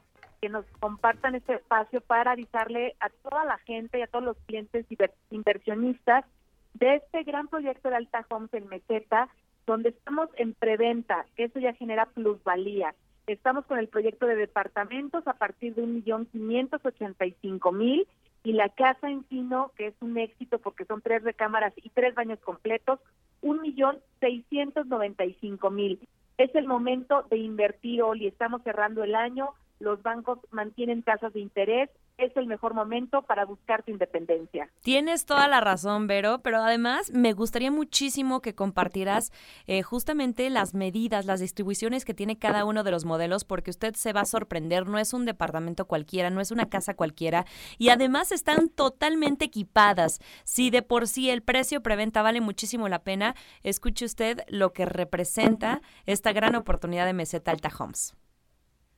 que 0.41 0.49
nos 0.49 0.65
compartan 0.79 1.35
este 1.35 1.55
espacio 1.55 2.01
para 2.01 2.31
avisarle 2.31 2.95
a 2.99 3.09
toda 3.09 3.45
la 3.45 3.57
gente 3.59 3.99
y 3.99 4.01
a 4.01 4.07
todos 4.07 4.25
los 4.25 4.37
clientes 4.45 4.85
inversionistas 5.29 6.25
de 6.73 6.95
este 6.95 7.23
gran 7.23 7.47
proyecto 7.47 7.89
de 7.89 7.95
Alta 7.95 8.25
Homes 8.29 8.53
en 8.53 8.67
Meseta, 8.67 9.29
donde 9.65 9.89
estamos 9.89 10.29
en 10.35 10.53
preventa, 10.53 11.25
que 11.35 11.45
eso 11.45 11.59
ya 11.59 11.73
genera 11.73 12.07
plusvalía. 12.07 12.93
Estamos 13.25 13.65
con 13.65 13.79
el 13.79 13.87
proyecto 13.87 14.25
de 14.25 14.35
departamentos 14.35 15.25
a 15.27 15.33
partir 15.33 15.75
de 15.75 15.83
un 15.83 15.95
millón 15.95 16.25
quinientos 16.25 16.85
ochenta 16.85 17.25
y 17.25 17.33
cinco 17.41 17.71
mil 17.71 18.05
y 18.43 18.51
la 18.51 18.67
casa 18.67 19.09
en 19.09 19.23
Sino, 19.29 19.71
que 19.77 19.87
es 19.87 19.93
un 20.01 20.17
éxito 20.17 20.59
porque 20.59 20.83
son 20.83 21.01
tres 21.01 21.23
recámaras 21.23 21.73
y 21.77 21.89
tres 21.89 22.13
baños 22.15 22.39
completos, 22.39 22.99
un 23.41 23.61
millón 23.61 23.99
seiscientos 24.19 24.87
noventa 24.87 25.23
y 25.23 25.33
cinco 25.35 25.69
mil. 25.69 25.99
Es 26.37 26.53
el 26.53 26.67
momento 26.67 27.23
de 27.29 27.37
invertir, 27.37 28.03
Oli. 28.03 28.27
Estamos 28.27 28.61
cerrando 28.63 29.03
el 29.03 29.15
año, 29.15 29.51
los 29.79 30.01
bancos 30.01 30.39
mantienen 30.51 31.03
tasas 31.03 31.33
de 31.33 31.39
interés, 31.39 31.89
es 32.17 32.35
el 32.37 32.45
mejor 32.45 32.73
momento 32.73 33.23
para 33.23 33.45
buscar 33.45 33.83
tu 33.83 33.91
independencia. 33.91 34.69
Tienes 34.81 35.25
toda 35.25 35.47
la 35.47 35.61
razón, 35.61 36.07
Vero, 36.07 36.41
pero 36.43 36.57
además 36.57 37.11
me 37.11 37.33
gustaría 37.33 37.71
muchísimo 37.71 38.41
que 38.41 38.53
compartieras 38.53 39.31
eh, 39.65 39.81
justamente 39.81 40.49
las 40.49 40.73
medidas, 40.73 41.25
las 41.25 41.39
distribuciones 41.39 42.05
que 42.05 42.13
tiene 42.13 42.37
cada 42.37 42.65
uno 42.65 42.83
de 42.83 42.91
los 42.91 43.05
modelos, 43.05 43.45
porque 43.45 43.71
usted 43.71 43.95
se 43.95 44.13
va 44.13 44.21
a 44.21 44.25
sorprender, 44.25 44.87
no 44.87 44.99
es 44.99 45.13
un 45.13 45.25
departamento 45.25 45.85
cualquiera, 45.85 46.29
no 46.29 46.39
es 46.39 46.51
una 46.51 46.69
casa 46.69 46.93
cualquiera, 46.93 47.45
y 47.77 47.89
además 47.89 48.31
están 48.31 48.69
totalmente 48.69 49.45
equipadas. 49.45 50.19
Si 50.43 50.69
de 50.69 50.81
por 50.81 51.07
sí 51.07 51.29
el 51.29 51.41
precio 51.41 51.81
preventa 51.81 52.21
vale 52.21 52.41
muchísimo 52.41 52.87
la 52.89 53.03
pena, 53.03 53.35
escuche 53.63 54.05
usted 54.05 54.41
lo 54.47 54.71
que 54.71 54.85
representa 54.85 55.81
esta 56.05 56.31
gran 56.31 56.55
oportunidad 56.55 57.05
de 57.05 57.13
Meseta 57.13 57.51
Alta 57.51 57.71
Homes. 57.77 58.15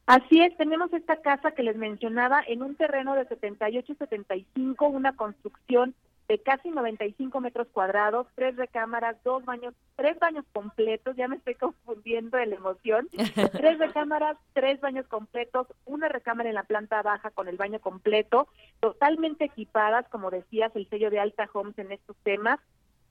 Así 0.06 0.40
es, 0.40 0.56
tenemos 0.58 0.94
esta 0.94 1.18
casa 1.18 1.52
que 1.52 1.64
les 1.64 1.78
mencionaba 1.78 2.44
en 2.48 2.62
un 2.62 2.76
terreno 2.76 3.16
de 3.16 3.28
78-75, 3.28 4.88
una 4.88 5.16
construcción 5.16 5.96
de 6.28 6.40
casi 6.40 6.70
95 6.70 7.40
metros 7.40 7.68
cuadrados, 7.72 8.28
tres 8.36 8.56
recámaras, 8.56 9.16
dos 9.24 9.44
baños, 9.46 9.74
tres 9.96 10.18
baños 10.20 10.46
completos, 10.54 11.16
ya 11.16 11.28
me 11.28 11.36
estoy 11.38 11.56
confundiendo 11.56 12.38
de 12.38 12.48
la 12.48 12.56
emoción, 12.56 13.08
tres 13.52 13.80
recámaras, 13.80 14.38
tres 14.54 14.80
baños 14.80 15.08
completos, 15.08 15.68
una 15.86 16.08
recámara 16.08 16.50
en 16.50 16.56
la 16.56 16.64
planta 16.64 17.02
baja 17.02 17.32
con 17.32 17.48
el 17.48 17.58
baño 17.58 17.80
completo, 17.80 18.48
totalmente 18.80 19.46
equipadas, 19.46 20.08
como 20.10 20.30
decías, 20.32 20.76
el 20.76 20.88
sello 20.90 21.10
de 21.10 21.20
Alta 21.20 21.50
Homes 21.54 21.78
en 21.80 21.92
estos 21.92 22.16
temas, 22.18 22.60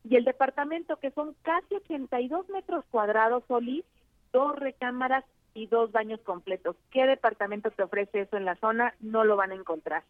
y 0.09 0.17
el 0.17 0.25
departamento 0.25 0.97
que 0.97 1.11
son 1.13 1.35
casi 1.43 1.75
82 1.75 2.49
metros 2.51 2.85
cuadrados, 2.91 3.43
Oli, 3.49 3.85
dos 4.33 4.57
recámaras 4.57 5.25
y 5.55 5.67
dos 5.67 5.93
baños 5.93 6.21
completos. 6.21 6.77
¿Qué 6.91 7.07
departamento 7.07 7.71
te 7.71 7.83
ofrece 7.83 8.23
eso 8.23 8.37
en 8.37 8.45
la 8.45 8.57
zona? 8.57 8.95
No 9.01 9.25
lo 9.25 9.37
van 9.37 9.53
a 9.53 9.55
encontrar. 9.55 10.03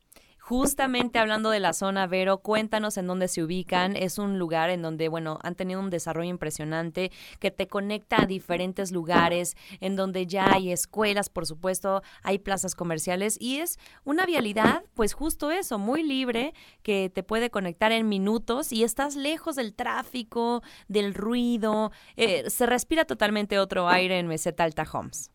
Justamente 0.46 1.18
hablando 1.18 1.48
de 1.48 1.59
la 1.59 1.72
zona, 1.72 2.07
Vero, 2.07 2.37
cuéntanos 2.37 2.98
en 2.98 3.07
dónde 3.07 3.28
se 3.28 3.42
ubican. 3.42 3.96
Es 3.96 4.18
un 4.18 4.38
lugar 4.38 4.68
en 4.68 4.83
donde, 4.83 5.09
bueno, 5.09 5.38
han 5.42 5.54
tenido 5.54 5.80
un 5.80 5.88
desarrollo 5.88 6.28
impresionante 6.28 7.11
que 7.40 7.50
te 7.50 7.66
conecta 7.66 8.20
a 8.20 8.26
diferentes 8.26 8.92
lugares, 8.92 9.57
en 9.80 9.96
donde 9.96 10.26
ya 10.26 10.52
hay 10.52 10.70
escuelas, 10.70 11.30
por 11.30 11.46
supuesto, 11.46 12.02
hay 12.22 12.38
plazas 12.40 12.74
comerciales 12.74 13.38
y 13.40 13.61
es 13.61 13.78
una 14.04 14.26
vialidad, 14.26 14.83
pues 14.92 15.14
justo 15.14 15.50
eso, 15.50 15.78
muy 15.78 16.02
libre, 16.02 16.52
que 16.83 17.09
te 17.09 17.22
puede 17.22 17.48
conectar 17.48 17.90
en 17.92 18.07
minutos 18.11 18.70
y 18.70 18.85
estás 18.85 19.16
lejos 19.16 19.57
del 19.57 19.72
tráfico, 19.72 20.62
del 20.88 21.14
ruido. 21.14 21.90
Eh, 22.16 22.50
se 22.50 22.66
respira 22.66 23.07
totalmente 23.07 23.59
otro 23.59 23.88
aire 23.88 24.18
en 24.18 24.26
Meseta 24.26 24.64
Alta 24.64 24.85
Homes. 24.92 25.30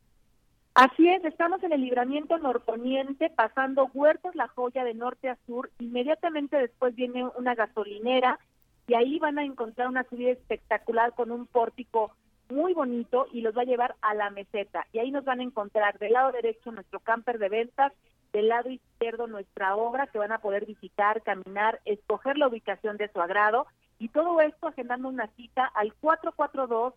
Así 0.82 1.10
es, 1.10 1.26
estamos 1.26 1.62
en 1.63 1.74
el 1.74 1.82
libramiento 1.82 2.38
norponiente, 2.38 3.30
pasando 3.30 3.92
Huertos 3.94 4.34
La 4.34 4.48
Joya 4.48 4.86
de 4.86 4.94
norte 4.94 5.28
a 5.28 5.38
sur. 5.46 5.70
Inmediatamente 5.80 6.56
después 6.56 6.96
viene 6.96 7.26
una 7.38 7.54
gasolinera 7.54 8.39
y 8.88 8.94
ahí 8.94 9.20
van 9.20 9.39
a 9.39 9.44
encontrar 9.44 9.89
una 9.89 10.06
subida 10.06 10.32
espectacular 10.32 11.13
con 11.15 11.32
un 11.32 11.48
pórtico 11.48 12.15
muy 12.48 12.74
bonito 12.74 13.28
y 13.34 13.42
los 13.42 13.58
va 13.58 13.63
a 13.63 13.65
llevar 13.65 13.96
a 14.00 14.13
la 14.13 14.30
meseta. 14.30 14.88
Y 14.94 15.00
ahí 15.00 15.12
nos 15.12 15.26
van 15.26 15.42
a 15.42 15.44
encontrar 15.44 16.00
del 16.00 16.13
lado 16.13 16.32
derecho 16.32 16.72
nuestro 16.72 17.02
camper 17.02 17.39
de 17.39 17.50
ventas, 17.50 17.92
del 18.32 18.48
lado 18.48 18.70
izquierdo 18.70 19.28
nuestra 19.28 19.76
obra 19.76 20.08
que 20.08 20.18
van 20.18 20.32
a 20.32 20.39
poder 20.39 20.65
visitar, 20.65 21.22
caminar, 21.24 21.82
escoger 21.84 22.38
la 22.38 22.48
ubicación 22.48 22.96
de 22.96 23.12
su 23.12 23.20
agrado 23.20 23.68
y 23.98 24.08
todo 24.08 24.39
esto 24.39 24.68
agendando 24.68 25.10
una 25.10 25.28
cita 25.36 25.65
al 25.65 25.94
442 25.96 26.94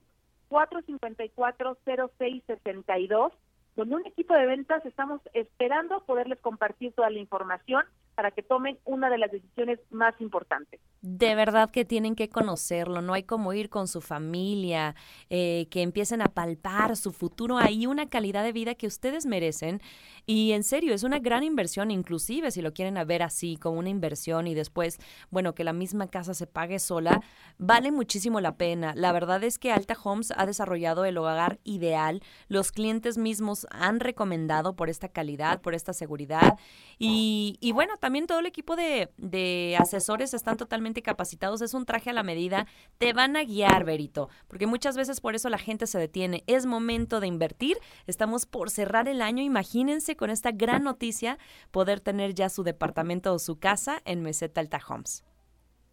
454 0.46 1.78
0662 1.84 3.32
con 3.74 3.92
un 3.92 4.06
equipo 4.06 4.34
de 4.34 4.46
ventas 4.46 4.84
estamos 4.84 5.20
esperando 5.32 6.04
poderles 6.04 6.38
compartir 6.40 6.92
toda 6.92 7.10
la 7.10 7.18
información 7.18 7.84
para 8.14 8.30
que 8.30 8.42
tomen 8.42 8.78
una 8.84 9.10
de 9.10 9.18
las 9.18 9.30
decisiones 9.30 9.80
más 9.90 10.14
importantes. 10.20 10.80
De 11.00 11.34
verdad 11.34 11.70
que 11.70 11.84
tienen 11.84 12.14
que 12.14 12.28
conocerlo, 12.28 13.02
no 13.02 13.14
hay 13.14 13.24
como 13.24 13.52
ir 13.52 13.70
con 13.70 13.88
su 13.88 14.00
familia, 14.00 14.94
eh, 15.30 15.66
que 15.70 15.82
empiecen 15.82 16.22
a 16.22 16.28
palpar 16.28 16.96
su 16.96 17.12
futuro, 17.12 17.58
hay 17.58 17.86
una 17.86 18.08
calidad 18.08 18.44
de 18.44 18.52
vida 18.52 18.76
que 18.76 18.86
ustedes 18.86 19.26
merecen 19.26 19.80
y 20.26 20.52
en 20.52 20.62
serio 20.62 20.94
es 20.94 21.02
una 21.02 21.18
gran 21.18 21.42
inversión, 21.42 21.90
inclusive 21.90 22.52
si 22.52 22.62
lo 22.62 22.72
quieren 22.72 22.94
ver 23.06 23.22
así, 23.22 23.56
como 23.56 23.78
una 23.78 23.88
inversión 23.88 24.46
y 24.46 24.54
después, 24.54 24.98
bueno, 25.30 25.54
que 25.54 25.64
la 25.64 25.72
misma 25.72 26.06
casa 26.06 26.34
se 26.34 26.46
pague 26.46 26.78
sola, 26.78 27.20
vale 27.58 27.90
muchísimo 27.90 28.40
la 28.40 28.56
pena. 28.56 28.92
La 28.94 29.10
verdad 29.10 29.42
es 29.42 29.58
que 29.58 29.72
Alta 29.72 29.96
Homes 30.04 30.32
ha 30.36 30.46
desarrollado 30.46 31.04
el 31.04 31.18
hogar 31.18 31.58
ideal, 31.64 32.22
los 32.48 32.70
clientes 32.70 33.18
mismos 33.18 33.66
han 33.70 33.98
recomendado 33.98 34.76
por 34.76 34.88
esta 34.88 35.08
calidad, 35.08 35.60
por 35.60 35.74
esta 35.74 35.92
seguridad 35.92 36.58
y, 36.98 37.56
y 37.60 37.72
bueno, 37.72 37.94
también 38.02 38.26
todo 38.26 38.40
el 38.40 38.46
equipo 38.46 38.74
de, 38.74 39.76
asesores 39.78 40.34
están 40.34 40.56
totalmente 40.56 41.02
capacitados, 41.02 41.62
es 41.62 41.72
un 41.72 41.86
traje 41.86 42.10
a 42.10 42.12
la 42.12 42.24
medida, 42.24 42.66
te 42.98 43.12
van 43.12 43.36
a 43.36 43.44
guiar, 43.44 43.84
Berito, 43.84 44.28
porque 44.48 44.66
muchas 44.66 44.96
veces 44.96 45.20
por 45.20 45.36
eso 45.36 45.48
la 45.48 45.56
gente 45.56 45.86
se 45.86 46.00
detiene. 46.00 46.42
Es 46.48 46.66
momento 46.66 47.20
de 47.20 47.28
invertir, 47.28 47.76
estamos 48.08 48.44
por 48.44 48.70
cerrar 48.70 49.06
el 49.06 49.22
año, 49.22 49.44
imagínense 49.44 50.16
con 50.16 50.30
esta 50.30 50.50
gran 50.50 50.82
noticia 50.90 51.38
poder 51.70 52.00
tener 52.00 52.34
ya 52.34 52.48
su 52.48 52.64
departamento 52.64 53.32
o 53.32 53.38
su 53.38 53.60
casa 53.60 54.02
en 54.04 54.20
Meseta 54.20 54.60
Alta 54.60 54.80
Homes. 54.88 55.24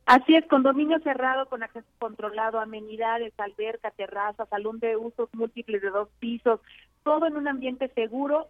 Así 0.07 0.33
es, 0.33 0.47
condominio 0.47 0.97
cerrado 1.01 1.45
con 1.45 1.61
acceso 1.61 1.85
controlado, 1.99 2.59
amenidades, 2.59 3.35
alberca, 3.37 3.91
terraza, 3.91 4.47
salón 4.47 4.79
de 4.79 4.97
usos 4.97 5.29
múltiples 5.33 5.79
de 5.83 5.91
dos 5.91 6.09
pisos, 6.17 6.59
todo 7.03 7.27
en 7.27 7.37
un 7.37 7.47
ambiente 7.47 7.87
seguro, 7.89 8.47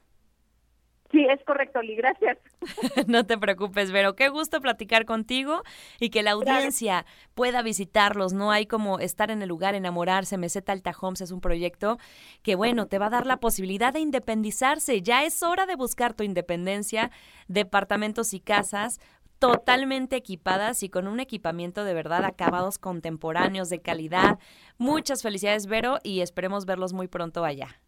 Sí, 1.12 1.26
es 1.30 1.42
correcto, 1.46 1.80
Oli, 1.80 1.96
gracias. 1.96 2.38
no 3.08 3.26
te 3.26 3.38
preocupes, 3.38 3.92
Vero. 3.92 4.16
Qué 4.16 4.30
gusto 4.30 4.60
platicar 4.60 5.06
contigo 5.06 5.62
y 6.00 6.10
que 6.10 6.24
la 6.24 6.32
audiencia 6.32 7.06
pueda 7.36 7.62
visitarlos. 7.62 8.34
No 8.34 8.52
hay 8.52 8.66
como 8.66 9.00
estar 9.00 9.30
en 9.30 9.42
el 9.42 9.48
lugar, 9.48 9.76
enamorarse. 9.76 10.38
Meseta 10.38 10.74
Alta 10.74 10.94
Homes 11.00 11.22
es 11.22 11.32
un 11.32 11.42
proyecto 11.42 12.00
que, 12.42 12.56
bueno, 12.56 12.88
te 12.88 12.98
va 12.98 13.06
a 13.06 13.12
dar 13.12 13.28
la 13.28 13.38
posibilidad 13.38 13.94
de 13.94 14.00
independizarse. 14.00 15.02
Ya 15.02 15.24
es 15.24 15.42
hora 15.44 15.66
de 15.66 15.76
buscar 15.76 16.16
tu 16.16 16.24
independencia, 16.24 17.12
departamentos 17.48 18.34
y 18.34 18.42
casas 18.42 19.00
totalmente 19.46 20.16
equipadas 20.16 20.82
y 20.82 20.90
con 20.90 21.08
un 21.08 21.20
equipamiento 21.20 21.84
de 21.84 21.94
verdad 21.94 22.26
acabados 22.26 22.80
contemporáneos 22.80 23.70
de 23.70 23.80
calidad. 23.80 24.40
Muchas 24.80 25.22
felicidades, 25.22 25.68
Vero, 25.68 26.00
y 26.04 26.22
esperemos 26.22 26.66
verlos 26.66 26.94
muy 26.94 27.08
pronto 27.08 27.46
allá. 27.46 27.80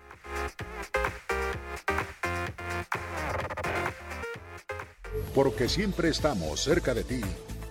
Porque 5.33 5.67
siempre 5.67 6.09
estamos 6.09 6.59
cerca 6.59 6.93
de 6.93 7.03
ti. 7.03 7.21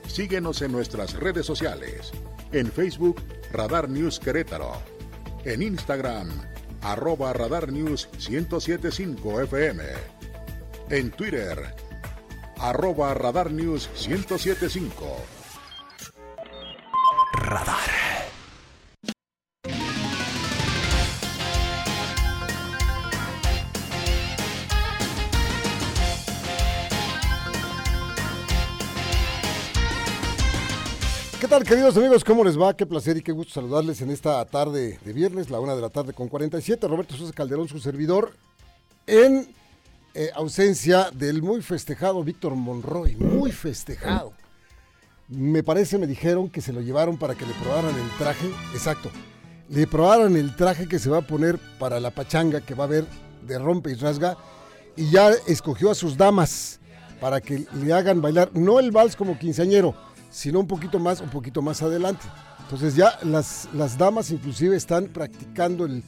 Síguenos 0.08 0.62
en 0.62 0.72
nuestras 0.72 1.14
redes 1.14 1.46
sociales. 1.46 2.10
En 2.50 2.72
Facebook, 2.72 3.22
Radar 3.52 3.88
News 3.88 4.18
Querétaro. 4.18 4.72
En 5.44 5.62
Instagram, 5.62 6.51
arroba 6.82 7.32
Radar 7.32 7.70
News 7.72 8.08
1075 8.18 9.46
FM. 9.46 9.80
En 10.90 11.10
Twitter, 11.10 11.74
arroba 12.58 13.14
Radar 13.14 13.50
News 13.50 13.88
1075. 13.94 14.92
Radar. 17.34 18.21
Tal, 31.52 31.64
queridos 31.64 31.94
amigos? 31.98 32.24
¿Cómo 32.24 32.44
les 32.44 32.58
va? 32.58 32.74
Qué 32.74 32.86
placer 32.86 33.18
y 33.18 33.22
qué 33.22 33.30
gusto 33.30 33.52
saludarles 33.52 34.00
en 34.00 34.10
esta 34.10 34.42
tarde 34.46 34.98
de 35.04 35.12
viernes, 35.12 35.50
la 35.50 35.60
una 35.60 35.74
de 35.74 35.82
la 35.82 35.90
tarde 35.90 36.14
con 36.14 36.28
47. 36.28 36.88
Roberto 36.88 37.14
Sosa 37.14 37.34
Calderón, 37.34 37.68
su 37.68 37.78
servidor, 37.78 38.32
en 39.06 39.54
eh, 40.14 40.30
ausencia 40.34 41.10
del 41.12 41.42
muy 41.42 41.60
festejado 41.60 42.24
Víctor 42.24 42.54
Monroy. 42.54 43.16
Muy 43.16 43.52
festejado. 43.52 44.32
Me 45.28 45.62
parece, 45.62 45.98
me 45.98 46.06
dijeron 46.06 46.48
que 46.48 46.62
se 46.62 46.72
lo 46.72 46.80
llevaron 46.80 47.18
para 47.18 47.34
que 47.34 47.44
le 47.44 47.52
probaran 47.52 47.94
el 47.94 48.10
traje. 48.16 48.46
Exacto. 48.72 49.10
Le 49.68 49.86
probaran 49.86 50.34
el 50.36 50.56
traje 50.56 50.88
que 50.88 50.98
se 50.98 51.10
va 51.10 51.18
a 51.18 51.26
poner 51.26 51.58
para 51.78 52.00
la 52.00 52.12
pachanga 52.12 52.62
que 52.62 52.74
va 52.74 52.84
a 52.84 52.86
haber 52.86 53.04
de 53.46 53.58
rompe 53.58 53.90
y 53.90 53.94
rasga. 53.96 54.38
Y 54.96 55.10
ya 55.10 55.28
escogió 55.46 55.90
a 55.90 55.94
sus 55.94 56.16
damas 56.16 56.80
para 57.20 57.42
que 57.42 57.66
le 57.74 57.92
hagan 57.92 58.22
bailar, 58.22 58.50
no 58.54 58.80
el 58.80 58.90
vals 58.90 59.16
como 59.16 59.38
quinceañero, 59.38 59.94
sino 60.32 60.58
un 60.58 60.66
poquito 60.66 60.98
más, 60.98 61.20
un 61.20 61.28
poquito 61.28 61.62
más 61.62 61.82
adelante. 61.82 62.26
Entonces 62.62 62.96
ya 62.96 63.18
las, 63.22 63.68
las 63.74 63.98
damas 63.98 64.30
inclusive 64.30 64.74
están 64.74 65.06
practicando 65.06 65.84
el, 65.84 66.02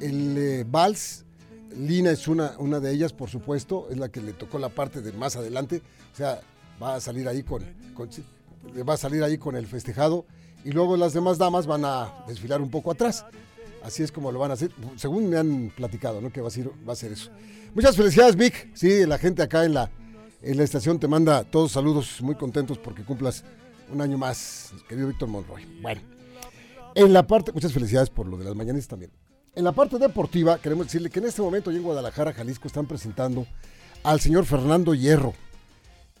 el 0.00 0.36
eh, 0.36 0.66
vals. 0.68 1.24
Lina 1.76 2.10
es 2.10 2.28
una, 2.28 2.52
una 2.58 2.80
de 2.80 2.92
ellas, 2.92 3.14
por 3.14 3.30
supuesto, 3.30 3.86
es 3.90 3.96
la 3.96 4.10
que 4.10 4.20
le 4.20 4.34
tocó 4.34 4.58
la 4.58 4.68
parte 4.68 5.00
de 5.00 5.12
más 5.12 5.36
adelante. 5.36 5.80
O 6.12 6.16
sea, 6.16 6.40
va 6.82 6.96
a 6.96 7.00
salir 7.00 7.26
ahí 7.28 7.42
con, 7.44 7.62
va 8.86 8.94
a 8.94 8.96
salir 8.96 9.22
ahí 9.22 9.38
con 9.38 9.56
el 9.56 9.66
festejado 9.66 10.26
y 10.64 10.72
luego 10.72 10.96
las 10.96 11.12
demás 11.12 11.38
damas 11.38 11.66
van 11.66 11.84
a 11.84 12.12
desfilar 12.26 12.60
un 12.60 12.70
poco 12.70 12.90
atrás. 12.90 13.24
Así 13.82 14.02
es 14.02 14.12
como 14.12 14.30
lo 14.30 14.38
van 14.38 14.50
a 14.50 14.54
hacer, 14.54 14.70
según 14.96 15.28
me 15.28 15.38
han 15.38 15.72
platicado, 15.74 16.20
¿no? 16.20 16.30
Que 16.30 16.40
va 16.40 16.48
a 16.48 16.50
ser, 16.50 16.70
va 16.86 16.92
a 16.92 16.96
ser 16.96 17.12
eso. 17.12 17.30
Muchas 17.74 17.96
felicidades, 17.96 18.36
Vic. 18.36 18.70
Sí, 18.74 19.06
la 19.06 19.18
gente 19.18 19.42
acá 19.42 19.64
en 19.64 19.74
la, 19.74 19.90
la 20.42 20.64
estación 20.64 20.98
te 20.98 21.08
manda 21.08 21.44
todos 21.44 21.72
saludos, 21.72 22.20
muy 22.20 22.34
contentos 22.34 22.78
porque 22.78 23.04
cumplas 23.04 23.44
un 23.90 24.00
año 24.00 24.18
más, 24.18 24.72
querido 24.88 25.08
Víctor 25.08 25.28
Monroy. 25.28 25.64
Bueno, 25.80 26.00
en 26.94 27.12
la 27.12 27.26
parte, 27.26 27.52
muchas 27.52 27.72
felicidades 27.72 28.10
por 28.10 28.26
lo 28.26 28.36
de 28.36 28.44
las 28.44 28.54
mañanas 28.54 28.86
también. 28.88 29.12
En 29.54 29.64
la 29.64 29.72
parte 29.72 29.98
deportiva, 29.98 30.58
queremos 30.58 30.86
decirle 30.86 31.10
que 31.10 31.20
en 31.20 31.26
este 31.26 31.42
momento 31.42 31.70
allí 31.70 31.78
en 31.78 31.84
Guadalajara, 31.84 32.32
Jalisco, 32.32 32.66
están 32.66 32.86
presentando 32.86 33.46
al 34.02 34.20
señor 34.20 34.46
Fernando 34.46 34.94
Hierro, 34.94 35.34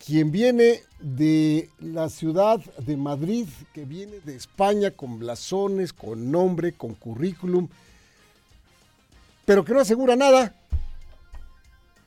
quien 0.04 0.30
viene 0.30 0.82
de 1.00 1.70
la 1.80 2.08
ciudad 2.08 2.60
de 2.78 2.96
Madrid, 2.96 3.48
que 3.72 3.84
viene 3.84 4.20
de 4.20 4.36
España 4.36 4.90
con 4.90 5.18
blasones, 5.18 5.92
con 5.92 6.30
nombre, 6.30 6.72
con 6.72 6.94
currículum, 6.94 7.68
pero 9.44 9.64
que 9.64 9.72
no 9.72 9.80
asegura 9.80 10.14
nada. 10.14 10.54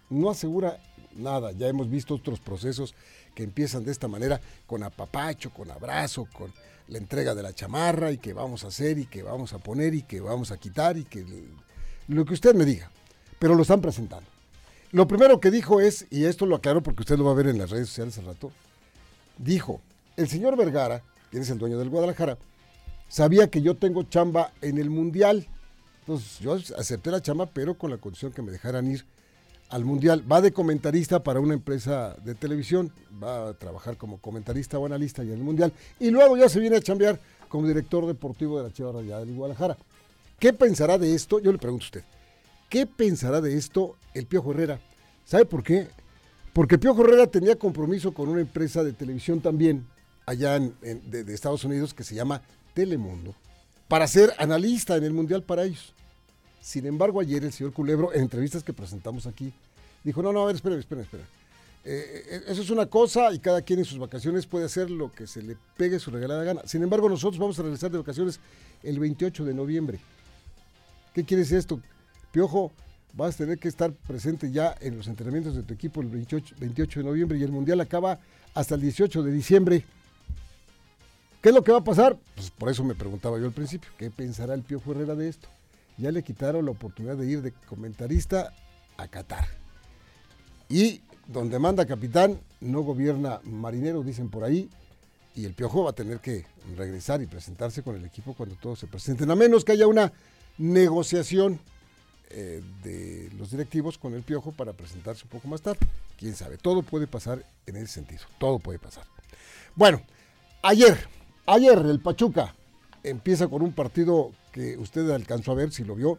No 0.10 0.30
asegura 0.30 0.78
nada. 1.16 1.52
Ya 1.52 1.68
hemos 1.68 1.90
visto 1.90 2.16
otros 2.16 2.40
procesos 2.40 2.94
que 3.34 3.44
empiezan 3.44 3.84
de 3.84 3.92
esta 3.92 4.08
manera, 4.08 4.40
con 4.66 4.84
apapacho, 4.84 5.52
con 5.52 5.72
abrazo, 5.72 6.28
con 6.34 6.54
la 6.88 6.98
entrega 6.98 7.34
de 7.34 7.44
la 7.44 7.54
chamarra 7.54 8.12
y 8.12 8.18
que 8.18 8.34
vamos 8.34 8.64
a 8.64 8.68
hacer 8.68 8.98
y 9.00 9.06
que 9.06 9.24
vamos 9.24 9.54
a 9.54 9.58
poner 9.58 9.94
y 9.94 10.04
que 10.04 10.22
vamos 10.22 10.52
a 10.52 10.58
quitar 10.58 10.98
y 10.98 11.04
que 11.04 11.26
lo 12.08 12.26
que 12.26 12.34
usted 12.34 12.54
me 12.54 12.66
diga. 12.66 12.92
Pero 13.40 13.56
lo 13.56 13.64
están 13.64 13.82
presentando. 13.82 14.30
Lo 14.92 15.08
primero 15.08 15.40
que 15.40 15.52
dijo 15.52 15.82
es, 15.82 16.06
y 16.10 16.26
esto 16.26 16.46
lo 16.46 16.56
aclaro 16.56 16.82
porque 16.82 17.02
usted 17.02 17.18
lo 17.18 17.26
va 17.26 17.32
a 17.32 17.36
ver 17.36 17.48
en 17.48 17.58
las 17.58 17.70
redes 17.70 17.90
sociales 17.90 18.18
al 18.18 18.26
rato, 18.26 18.52
dijo, 19.38 19.82
el 20.16 20.30
señor 20.30 20.56
Vergara, 20.56 21.04
quien 21.32 21.44
es 21.44 21.50
el 21.50 21.58
dueño 21.58 21.78
del 21.78 21.90
Guadalajara, 21.90 22.38
sabía 23.10 23.50
que 23.50 23.62
yo 23.62 23.76
tengo 23.76 24.04
chamba 24.04 24.54
en 24.62 24.78
el 24.78 24.90
Mundial. 24.90 25.48
Entonces 26.02 26.40
yo 26.40 26.58
acepté 26.78 27.12
la 27.12 27.22
chamba, 27.22 27.48
pero 27.48 27.78
con 27.78 27.90
la 27.90 27.98
condición 27.98 28.32
que 28.32 28.42
me 28.42 28.52
dejaran 28.52 28.90
ir 28.90 29.06
al 29.76 29.84
Mundial. 29.84 30.24
Va 30.32 30.40
de 30.40 30.54
comentarista 30.54 31.22
para 31.22 31.42
una 31.42 31.54
empresa 31.54 32.16
de 32.24 32.34
televisión, 32.34 32.92
va 33.22 33.50
a 33.50 33.54
trabajar 33.54 33.98
como 33.98 34.20
comentarista 34.20 34.80
o 34.80 34.86
analista 34.86 35.22
en 35.22 35.32
el 35.34 35.40
Mundial, 35.44 35.74
y 36.00 36.12
luego 36.12 36.38
ya 36.38 36.48
se 36.48 36.62
viene 36.62 36.78
a 36.78 36.82
chambear 36.82 37.20
como 37.50 37.68
director 37.68 38.06
deportivo 38.08 38.58
de 38.58 38.64
la 38.64 38.74
Chivas 38.74 38.96
Rayadas 38.96 39.26
del 39.28 39.36
Guadalajara. 39.36 39.78
¿Qué 40.40 40.54
pensará 40.54 40.98
de 40.98 41.14
esto? 41.14 41.40
Yo 41.40 41.52
le 41.52 41.58
pregunto 41.58 41.84
a 41.84 41.88
usted. 41.88 42.04
¿Qué 42.70 42.88
pensará 42.88 43.42
de 43.42 43.58
esto 43.58 43.96
el 44.14 44.26
Piojo 44.28 44.52
Herrera? 44.52 44.80
¿Sabe 45.26 45.44
por 45.46 45.62
qué? 45.62 45.88
Porque 46.54 46.78
Piojo 46.78 47.04
Herrera 47.04 47.28
tenía 47.28 47.58
compromiso 47.58 48.14
con 48.14 48.30
una 48.30 48.40
empresa 48.40 48.82
de 48.82 48.94
televisión 48.94 49.42
también, 49.42 49.86
allá 50.26 50.56
en- 50.56 50.74
de, 51.12 51.24
de 51.26 51.34
Estados 51.34 51.66
Unidos, 51.66 51.94
que 51.94 52.06
se 52.06 52.16
llama 52.16 52.42
Telemundo, 52.74 53.36
para 53.90 54.08
ser 54.08 54.34
analista 54.38 54.96
en 54.96 55.04
el 55.04 55.14
Mundial 55.14 55.44
para 55.44 55.64
ellos. 55.66 55.94
Sin 56.66 56.88
embargo, 56.88 57.20
ayer 57.20 57.44
el 57.44 57.54
señor 57.54 57.74
Culebro, 57.74 58.12
en 58.12 58.22
entrevistas 58.22 58.64
que 58.64 58.74
presentamos 58.74 59.28
aquí, 59.28 59.54
dijo, 60.04 60.24
no, 60.24 60.34
no, 60.34 60.42
a 60.42 60.46
ver, 60.48 60.56
espera, 60.56 60.76
espera, 60.76 61.04
espera. 61.04 61.24
Eh, 61.84 62.24
eh, 62.28 62.42
eso 62.48 62.64
es 62.64 62.72
una 62.72 62.88
cosa 62.88 63.32
y 63.32 63.38
cada 63.38 63.62
quien 63.62 63.78
en 63.78 63.86
sus 63.86 64.00
vacaciones 64.00 64.48
puede 64.48 64.66
hacer 64.66 64.90
lo 64.90 65.12
que 65.12 65.28
se 65.28 65.44
le 65.44 65.58
pegue 65.78 66.00
su 66.00 66.10
regalada 66.10 66.44
gana. 66.44 66.62
Sin 66.66 66.82
embargo, 66.82 67.08
nosotros 67.08 67.38
vamos 67.38 67.60
a 67.60 67.62
regresar 67.62 67.92
de 67.92 68.00
vacaciones 68.00 68.40
el 68.82 68.98
28 68.98 69.46
de 69.46 69.54
noviembre. 69.54 70.00
¿Qué 71.14 71.24
quiere 71.24 71.44
decir 71.44 71.60
esto? 71.60 71.80
Piojo, 72.32 72.72
vas 73.14 73.36
a 73.36 73.38
tener 73.38 73.60
que 73.60 73.68
estar 73.68 73.94
presente 73.94 74.52
ya 74.52 74.76
en 74.82 74.98
los 74.98 75.08
entrenamientos 75.08 75.56
de 75.56 75.62
tu 75.62 75.72
equipo 75.72 76.02
el 76.02 76.08
28, 76.08 76.56
28 76.58 77.02
de 77.02 77.06
noviembre 77.06 77.38
y 77.38 77.44
el 77.44 77.52
Mundial 77.52 77.80
acaba 77.80 78.18
hasta 78.56 78.74
el 78.74 78.82
18 78.82 79.22
de 79.22 79.32
diciembre. 79.32 79.86
¿Qué 81.44 81.50
es 81.50 81.56
lo 81.56 81.64
que 81.64 81.72
va 81.72 81.78
a 81.78 81.84
pasar? 81.84 82.18
Pues 82.34 82.50
por 82.50 82.70
eso 82.70 82.84
me 82.84 82.96
preguntaba 82.96 83.38
yo 83.38 83.46
al 83.46 83.54
principio, 83.54 83.92
¿qué 84.00 84.10
pensará 84.10 84.56
el 84.56 84.64
Piojo 84.64 84.94
Herrera 84.94 85.14
de 85.14 85.30
esto? 85.30 85.48
Ya 85.98 86.12
le 86.12 86.24
quitaron 86.24 86.66
la 86.66 86.72
oportunidad 86.72 87.18
de 87.18 87.28
ir 87.28 87.42
de 87.42 87.52
comentarista 87.52 88.54
a 88.98 89.08
Qatar. 89.08 89.48
Y 90.70 91.02
donde 91.28 91.60
manda 91.60 91.86
capitán, 91.86 92.40
no 92.60 92.82
gobierna 92.82 93.40
marinero, 93.44 94.04
dicen 94.04 94.30
por 94.30 94.44
ahí, 94.44 94.70
y 95.36 95.46
el 95.46 95.54
Piojo 95.54 95.84
va 95.84 95.92
a 95.92 95.94
tener 95.94 96.20
que 96.20 96.46
regresar 96.78 97.22
y 97.22 97.28
presentarse 97.28 97.84
con 97.84 97.96
el 97.96 98.06
equipo 98.06 98.34
cuando 98.34 98.56
todos 98.56 98.80
se 98.80 98.88
presenten, 98.88 99.30
a 99.32 99.36
menos 99.36 99.66
que 99.66 99.74
haya 99.74 99.88
una 99.88 100.14
negociación 100.58 101.60
eh, 102.30 102.64
de 102.84 103.30
los 103.38 103.52
directivos 103.52 103.98
con 103.98 104.14
el 104.14 104.24
Piojo 104.24 104.52
para 104.52 104.74
presentarse 104.74 105.24
un 105.24 105.30
poco 105.30 105.48
más 105.48 105.62
tarde. 105.62 105.80
Quién 106.18 106.36
sabe, 106.36 106.58
todo 106.58 106.82
puede 106.82 107.08
pasar 107.08 107.46
en 107.66 107.76
ese 107.76 107.88
sentido, 107.88 108.22
todo 108.40 108.60
puede 108.60 108.80
pasar. 108.80 109.06
Bueno, 109.76 110.02
ayer, 110.62 110.98
ayer 111.46 111.78
el 111.78 112.00
Pachuca 112.00 112.56
empieza 113.04 113.48
con 113.48 113.62
un 113.62 113.74
partido 113.74 114.32
que 114.56 114.78
usted 114.78 115.10
alcanzó 115.10 115.52
a 115.52 115.56
ver, 115.56 115.74
si 115.74 115.84
lo 115.84 115.96
vio, 115.96 116.18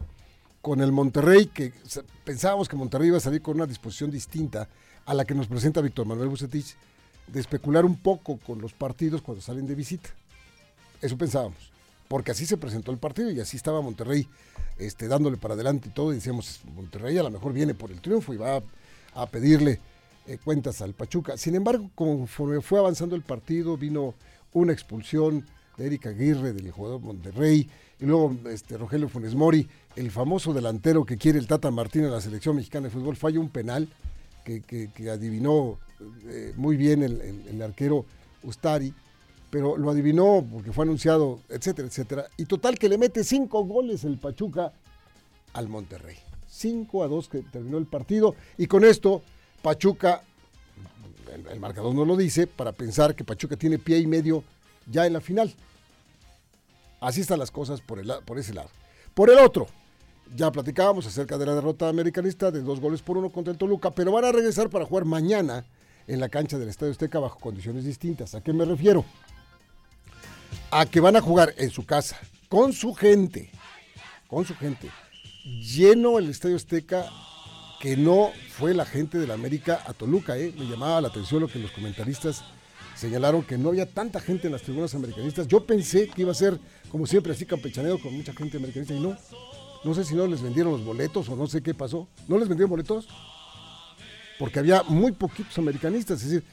con 0.61 0.79
el 0.81 0.91
Monterrey, 0.91 1.47
que 1.47 1.73
pensábamos 2.23 2.69
que 2.69 2.75
Monterrey 2.75 3.07
iba 3.07 3.17
a 3.17 3.19
salir 3.19 3.41
con 3.41 3.55
una 3.55 3.65
disposición 3.65 4.11
distinta 4.11 4.69
a 5.07 5.15
la 5.15 5.25
que 5.25 5.33
nos 5.33 5.47
presenta 5.47 5.81
Víctor 5.81 6.05
Manuel 6.05 6.29
Bucetich, 6.29 6.75
de 7.25 7.39
especular 7.39 7.83
un 7.83 7.95
poco 7.95 8.37
con 8.37 8.61
los 8.61 8.73
partidos 8.73 9.23
cuando 9.23 9.41
salen 9.41 9.65
de 9.65 9.73
visita. 9.73 10.09
Eso 11.01 11.17
pensábamos, 11.17 11.71
porque 12.07 12.29
así 12.29 12.45
se 12.45 12.57
presentó 12.57 12.91
el 12.91 12.99
partido 12.99 13.31
y 13.31 13.39
así 13.39 13.57
estaba 13.57 13.81
Monterrey 13.81 14.27
este, 14.77 15.07
dándole 15.07 15.37
para 15.37 15.55
adelante 15.55 15.89
y 15.89 15.91
todo, 15.91 16.11
y 16.11 16.17
decíamos, 16.17 16.61
Monterrey 16.75 17.17
a 17.17 17.23
lo 17.23 17.31
mejor 17.31 17.53
viene 17.53 17.73
por 17.73 17.89
el 17.89 18.01
triunfo 18.01 18.35
y 18.35 18.37
va 18.37 18.57
a, 18.57 18.63
a 19.15 19.25
pedirle 19.25 19.79
eh, 20.27 20.37
cuentas 20.45 20.83
al 20.83 20.93
Pachuca. 20.93 21.37
Sin 21.37 21.55
embargo, 21.55 21.89
conforme 21.95 22.61
fue 22.61 22.77
avanzando 22.77 23.15
el 23.15 23.23
partido, 23.23 23.77
vino 23.77 24.13
una 24.53 24.73
expulsión 24.73 25.43
de 25.77 25.85
Erika 25.85 26.09
Aguirre, 26.09 26.53
del 26.53 26.71
jugador 26.71 27.01
Monterrey, 27.01 27.69
y 27.99 28.05
luego 28.05 28.35
este, 28.49 28.77
Rogelio 28.77 29.09
Funes 29.09 29.35
Mori, 29.35 29.67
el 29.95 30.11
famoso 30.11 30.53
delantero 30.53 31.05
que 31.05 31.17
quiere 31.17 31.39
el 31.39 31.47
Tata 31.47 31.71
Martino 31.71 32.05
en 32.07 32.11
la 32.11 32.21
selección 32.21 32.55
mexicana 32.55 32.87
de 32.87 32.93
fútbol, 32.93 33.15
falla 33.15 33.39
un 33.39 33.49
penal 33.49 33.87
que, 34.43 35.09
adivinó 35.11 35.77
eh, 36.29 36.53
muy 36.55 36.77
bien 36.77 37.03
el, 37.03 37.61
arquero 37.61 38.05
Ustari, 38.43 38.93
pero 39.49 39.77
lo 39.77 39.89
adivinó 39.89 40.45
porque 40.51 40.71
fue 40.71 40.85
anunciado, 40.85 41.41
etcétera, 41.49 41.87
etcétera. 41.87 42.27
Y 42.37 42.45
total 42.45 42.77
que 42.77 42.89
le 42.89 42.97
mete 42.97 43.23
cinco 43.23 43.63
goles 43.65 44.03
el 44.03 44.17
Pachuca 44.17 44.71
al 45.53 45.67
Monterrey. 45.67 46.17
5 46.49 47.03
a 47.03 47.07
2 47.07 47.29
que 47.29 47.41
terminó 47.43 47.77
el 47.77 47.85
partido. 47.85 48.35
Y 48.57 48.67
con 48.67 48.83
esto, 48.83 49.21
Pachuca, 49.61 50.23
el 51.51 51.59
marcador 51.59 51.93
no 51.93 52.03
lo 52.05 52.15
dice, 52.15 52.47
para 52.47 52.71
pensar 52.71 53.15
que 53.15 53.23
Pachuca 53.23 53.55
tiene 53.55 53.77
pie 53.77 53.99
y 53.99 54.07
medio 54.07 54.43
ya 54.89 55.05
en 55.05 55.13
la 55.13 55.21
final. 55.21 55.53
Así 56.99 57.21
están 57.21 57.39
las 57.39 57.51
cosas 57.51 57.81
por, 57.81 57.99
el, 57.99 58.11
por 58.25 58.39
ese 58.39 58.53
lado. 58.53 58.69
Por 59.13 59.29
el 59.29 59.37
otro, 59.37 59.67
ya 60.35 60.51
platicábamos 60.51 61.05
acerca 61.05 61.37
de 61.37 61.45
la 61.45 61.55
derrota 61.55 61.89
americanista 61.89 62.51
de 62.51 62.61
dos 62.61 62.79
goles 62.79 63.01
por 63.01 63.17
uno 63.17 63.29
contra 63.29 63.51
el 63.51 63.57
Toluca, 63.57 63.91
pero 63.91 64.11
van 64.11 64.25
a 64.25 64.31
regresar 64.31 64.69
para 64.69 64.85
jugar 64.85 65.05
mañana 65.05 65.65
en 66.07 66.19
la 66.19 66.29
cancha 66.29 66.57
del 66.57 66.69
Estadio 66.69 66.91
Azteca 66.91 67.19
bajo 67.19 67.39
condiciones 67.39 67.85
distintas. 67.85 68.33
¿A 68.35 68.41
qué 68.41 68.53
me 68.53 68.65
refiero? 68.65 69.05
A 70.71 70.85
que 70.85 70.99
van 70.99 71.15
a 71.15 71.21
jugar 71.21 71.53
en 71.57 71.69
su 71.69 71.85
casa, 71.85 72.17
con 72.49 72.73
su 72.73 72.93
gente, 72.93 73.51
con 74.27 74.45
su 74.45 74.55
gente, 74.55 74.89
lleno 75.43 76.17
el 76.17 76.29
Estadio 76.29 76.55
Azteca, 76.55 77.05
que 77.79 77.95
no 77.95 78.31
fue 78.49 78.73
la 78.73 78.85
gente 78.85 79.17
de 79.17 79.27
la 79.27 79.35
América 79.35 79.83
a 79.85 79.93
Toluca, 79.93 80.37
¿eh? 80.37 80.53
Me 80.57 80.65
llamaba 80.65 81.01
la 81.01 81.09
atención 81.09 81.41
lo 81.41 81.47
que 81.47 81.59
los 81.59 81.71
comentaristas 81.71 82.43
señalaron 82.97 83.43
que 83.43 83.57
no 83.57 83.69
había 83.69 83.85
tanta 83.85 84.19
gente 84.19 84.47
en 84.47 84.53
las 84.53 84.63
tribunas 84.63 84.93
americanistas. 84.95 85.47
Yo 85.47 85.65
pensé 85.65 86.07
que 86.07 86.23
iba 86.23 86.31
a 86.31 86.35
ser, 86.35 86.59
como 86.89 87.05
siempre, 87.05 87.33
así 87.33 87.45
campechaneo 87.45 87.99
con 88.01 88.15
mucha 88.15 88.33
gente 88.33 88.57
americanista 88.57 88.93
y 88.93 88.99
no. 88.99 89.15
No 89.83 89.93
sé 89.93 90.03
si 90.03 90.15
no 90.15 90.27
les 90.27 90.41
vendieron 90.41 90.73
los 90.73 90.83
boletos 90.83 91.29
o 91.29 91.35
no 91.35 91.47
sé 91.47 91.61
qué 91.61 91.73
pasó. 91.73 92.07
¿No 92.27 92.37
les 92.37 92.47
vendieron 92.47 92.71
boletos? 92.71 93.07
Porque 94.39 94.59
había 94.59 94.83
muy 94.83 95.11
poquitos 95.11 95.57
americanistas, 95.57 96.21
es 96.23 96.29
decir, 96.29 96.47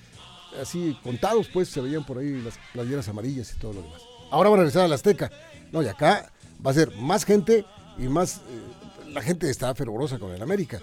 así 0.60 0.96
contados, 1.02 1.48
pues 1.52 1.68
se 1.68 1.80
veían 1.80 2.04
por 2.04 2.18
ahí 2.18 2.40
las 2.42 2.54
playeras 2.72 3.08
amarillas 3.08 3.52
y 3.54 3.58
todo 3.58 3.72
lo 3.72 3.82
demás. 3.82 4.02
Ahora 4.30 4.50
van 4.50 4.60
a 4.60 4.62
regresar 4.62 4.84
a 4.84 4.88
la 4.88 4.94
Azteca. 4.94 5.30
No, 5.72 5.82
y 5.82 5.88
acá 5.88 6.30
va 6.64 6.70
a 6.70 6.74
ser 6.74 6.94
más 6.96 7.24
gente 7.24 7.64
y 7.98 8.08
más. 8.08 8.38
eh, 8.38 8.84
la 9.14 9.22
gente 9.22 9.48
está 9.48 9.74
fervorosa 9.74 10.18
con 10.18 10.32
el 10.32 10.42
América. 10.42 10.80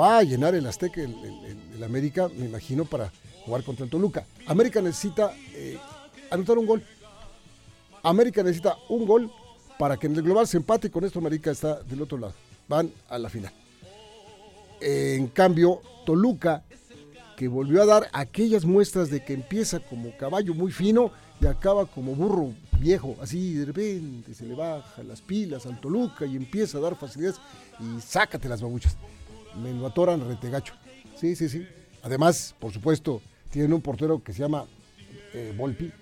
Va 0.00 0.18
a 0.18 0.22
llenar 0.22 0.54
el 0.54 0.66
Azteca, 0.66 1.02
el, 1.02 1.82
América, 1.82 2.28
me 2.28 2.46
imagino, 2.46 2.84
para 2.84 3.12
jugar 3.44 3.62
contra 3.62 3.84
el 3.84 3.90
Toluca. 3.90 4.24
América 4.46 4.80
necesita 4.80 5.32
eh, 5.54 5.78
anotar 6.30 6.58
un 6.58 6.66
gol. 6.66 6.82
América 8.02 8.42
necesita 8.42 8.76
un 8.88 9.06
gol 9.06 9.30
para 9.78 9.96
que 9.96 10.06
en 10.06 10.16
el 10.16 10.22
global 10.22 10.46
se 10.46 10.56
empate 10.56 10.88
y 10.88 10.90
con 10.90 11.04
esto 11.04 11.18
América 11.18 11.50
está 11.50 11.82
del 11.82 12.02
otro 12.02 12.18
lado. 12.18 12.34
Van 12.68 12.90
a 13.08 13.18
la 13.18 13.28
final. 13.28 13.52
En 14.80 15.28
cambio, 15.28 15.80
Toluca, 16.04 16.64
que 17.36 17.48
volvió 17.48 17.82
a 17.82 17.86
dar 17.86 18.08
aquellas 18.12 18.64
muestras 18.64 19.10
de 19.10 19.24
que 19.24 19.32
empieza 19.34 19.80
como 19.80 20.16
caballo 20.16 20.54
muy 20.54 20.72
fino 20.72 21.12
y 21.40 21.46
acaba 21.46 21.86
como 21.86 22.14
burro 22.14 22.52
viejo, 22.78 23.16
así 23.20 23.54
de 23.54 23.64
repente 23.66 24.34
se 24.34 24.44
le 24.44 24.54
baja 24.54 25.02
las 25.04 25.20
pilas 25.20 25.66
al 25.66 25.80
Toluca 25.80 26.26
y 26.26 26.36
empieza 26.36 26.78
a 26.78 26.80
dar 26.80 26.96
facilidades 26.96 27.40
y 27.80 28.00
sácate 28.00 28.48
las 28.48 28.60
babuchas. 28.60 28.96
Me 29.62 29.72
lo 29.72 29.86
atoran 29.86 30.26
retegacho. 30.26 30.74
Sí, 31.16 31.36
sí, 31.36 31.48
sí. 31.48 31.66
Además, 32.02 32.54
por 32.58 32.72
supuesto, 32.72 33.22
tienen 33.52 33.72
un 33.74 33.82
portero 33.82 34.22
que 34.24 34.32
se 34.32 34.40
llama 34.40 34.64
eh, 35.34 35.54
Volpi. 35.56 35.92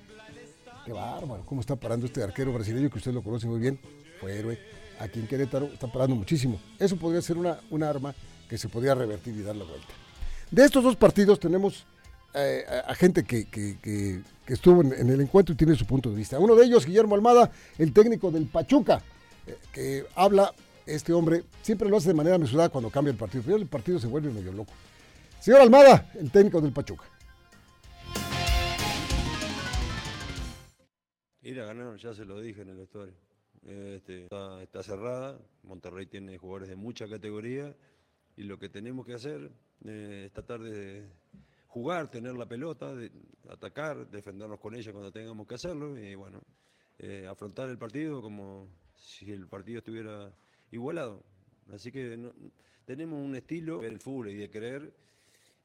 Qué 0.86 0.92
bárbaro, 0.92 1.44
cómo 1.44 1.60
está 1.60 1.76
parando 1.76 2.06
este 2.06 2.22
arquero 2.22 2.52
brasileño 2.52 2.88
que 2.88 2.98
usted 2.98 3.12
lo 3.12 3.22
conoce 3.22 3.46
muy 3.46 3.58
bien. 3.58 3.78
Fue 4.20 4.38
héroe. 4.38 4.58
Aquí 5.00 5.18
en 5.18 5.26
Querétaro 5.26 5.66
está 5.66 5.90
parando 5.90 6.14
muchísimo. 6.14 6.60
Eso 6.78 6.96
podría 6.96 7.20
ser 7.20 7.36
una, 7.36 7.58
arma 7.88 8.14
que 8.48 8.56
se 8.56 8.68
podría 8.68 8.94
revertir 8.94 9.34
y 9.36 9.42
dar 9.42 9.56
la 9.56 9.64
vuelta. 9.64 9.88
De 10.50 10.64
estos 10.64 10.84
dos 10.84 10.96
partidos 10.96 11.40
tenemos 11.40 11.86
eh, 12.34 12.64
a, 12.86 12.94
gente 12.94 13.24
que, 13.24 14.22
estuvo 14.46 14.82
en, 14.82 14.92
en 14.92 15.10
el 15.10 15.20
encuentro 15.20 15.52
y 15.52 15.56
tiene 15.56 15.74
su 15.74 15.86
punto 15.86 16.08
de 16.10 16.16
vista. 16.16 16.38
Uno 16.38 16.54
de 16.54 16.64
ellos, 16.64 16.86
Guillermo 16.86 17.16
Almada, 17.16 17.50
el 17.78 17.92
técnico 17.92 18.30
del 18.30 18.46
Pachuca, 18.46 19.02
eh, 19.46 19.56
que 19.72 20.04
habla, 20.14 20.54
este 20.86 21.12
hombre 21.12 21.42
siempre 21.62 21.88
lo 21.88 21.96
hace 21.96 22.08
de 22.08 22.14
manera 22.14 22.38
mesurada 22.38 22.68
cuando 22.68 22.90
cambia 22.90 23.10
el 23.10 23.18
partido, 23.18 23.42
pero 23.44 23.56
el 23.56 23.66
partido 23.66 23.98
se 23.98 24.06
vuelve 24.06 24.30
medio 24.30 24.52
loco. 24.52 24.72
Señor 25.40 25.62
Almada, 25.62 26.12
el 26.18 26.30
técnico 26.30 26.60
del 26.60 26.72
Pachuca. 26.72 27.04
Ir 31.42 31.60
a 31.60 31.64
ganar, 31.66 31.96
ya 31.96 32.12
se 32.12 32.24
lo 32.24 32.40
dije 32.40 32.62
en 32.62 32.68
el 32.70 32.76
vestuario. 32.76 33.14
Este, 33.66 34.26
está, 34.62 34.82
cerrada, 34.82 35.38
Monterrey 35.62 36.06
tiene 36.06 36.36
jugadores 36.38 36.68
de 36.68 36.76
mucha 36.76 37.08
categoría 37.08 37.74
y 38.36 38.42
lo 38.44 38.58
que 38.58 38.68
tenemos 38.68 39.06
que 39.06 39.14
hacer 39.14 39.50
eh, 39.84 40.24
es 40.26 40.32
tratar 40.32 40.60
de 40.60 41.08
jugar, 41.68 42.10
tener 42.10 42.34
la 42.34 42.46
pelota, 42.46 42.94
atacar, 43.48 44.10
defendernos 44.10 44.58
con 44.60 44.74
ella 44.74 44.92
cuando 44.92 45.12
tengamos 45.12 45.46
que 45.46 45.54
hacerlo 45.54 45.98
y 45.98 46.14
bueno, 46.14 46.40
eh, 46.98 47.26
afrontar 47.26 47.68
el 47.68 47.78
partido 47.78 48.20
como 48.22 48.68
si 48.94 49.30
el 49.30 49.46
partido 49.46 49.78
estuviera 49.78 50.32
igualado. 50.70 51.22
Así 51.72 51.92
que 51.92 52.16
no- 52.16 52.32
tenemos 52.84 53.18
un 53.22 53.34
estilo 53.36 53.80
del 53.80 53.98
fútbol 54.00 54.30
y 54.30 54.36
de 54.36 54.50
creer 54.50 54.92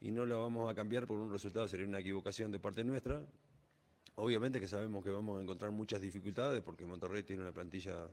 y 0.02 0.12
no 0.12 0.26
lo 0.26 0.42
vamos 0.42 0.70
a 0.70 0.76
cambiar 0.76 1.08
por 1.08 1.18
un 1.20 1.32
resultado, 1.32 1.68
sería 1.68 1.88
una 1.88 2.00
equivocación 2.00 2.52
de 2.52 2.60
parte 2.60 2.84
nuestra. 2.84 3.22
Obviamente 4.16 4.60
que 4.60 4.68
sabemos 4.68 5.04
que 5.04 5.10
vamos 5.10 5.40
a 5.40 5.44
encontrar 5.44 5.72
muchas 5.72 6.00
dificultades 6.00 6.62
porque 6.62 6.86
Monterrey 6.86 7.24
tiene 7.24 7.42
una 7.42 7.52
plantilla 7.52 8.08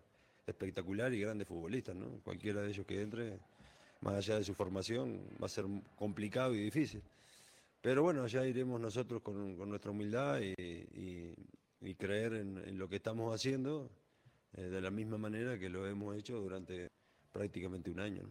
espectacular 0.46 1.12
y 1.14 1.20
grandes 1.20 1.46
futbolistas, 1.46 1.94
¿no? 1.94 2.20
Cualquiera 2.24 2.62
de 2.62 2.70
ellos 2.70 2.84
que 2.86 3.00
entre, 3.00 3.38
más 4.00 4.14
allá 4.14 4.38
de 4.38 4.44
su 4.44 4.54
formación, 4.54 5.22
va 5.40 5.46
a 5.46 5.48
ser 5.48 5.64
complicado 5.96 6.54
y 6.54 6.58
difícil. 6.58 7.02
Pero 7.80 8.02
bueno, 8.02 8.26
ya 8.26 8.46
iremos 8.46 8.80
nosotros 8.80 9.22
con, 9.22 9.56
con 9.56 9.68
nuestra 9.68 9.90
humildad 9.90 10.40
y, 10.40 10.54
y- 10.58 11.34
creer 11.98 12.34
en, 12.34 12.78
lo 12.78 12.88
que 12.88 12.96
estamos 12.96 13.34
haciendo 13.34 13.90
eh, 14.54 14.62
de 14.62 14.80
la 14.80 14.90
misma 14.90 15.18
manera 15.18 15.58
que 15.58 15.68
lo 15.68 15.86
hemos 15.86 16.16
hecho 16.16 16.40
durante 16.40 16.88
prácticamente 17.32 17.90
un 17.90 18.00
año. 18.00 18.22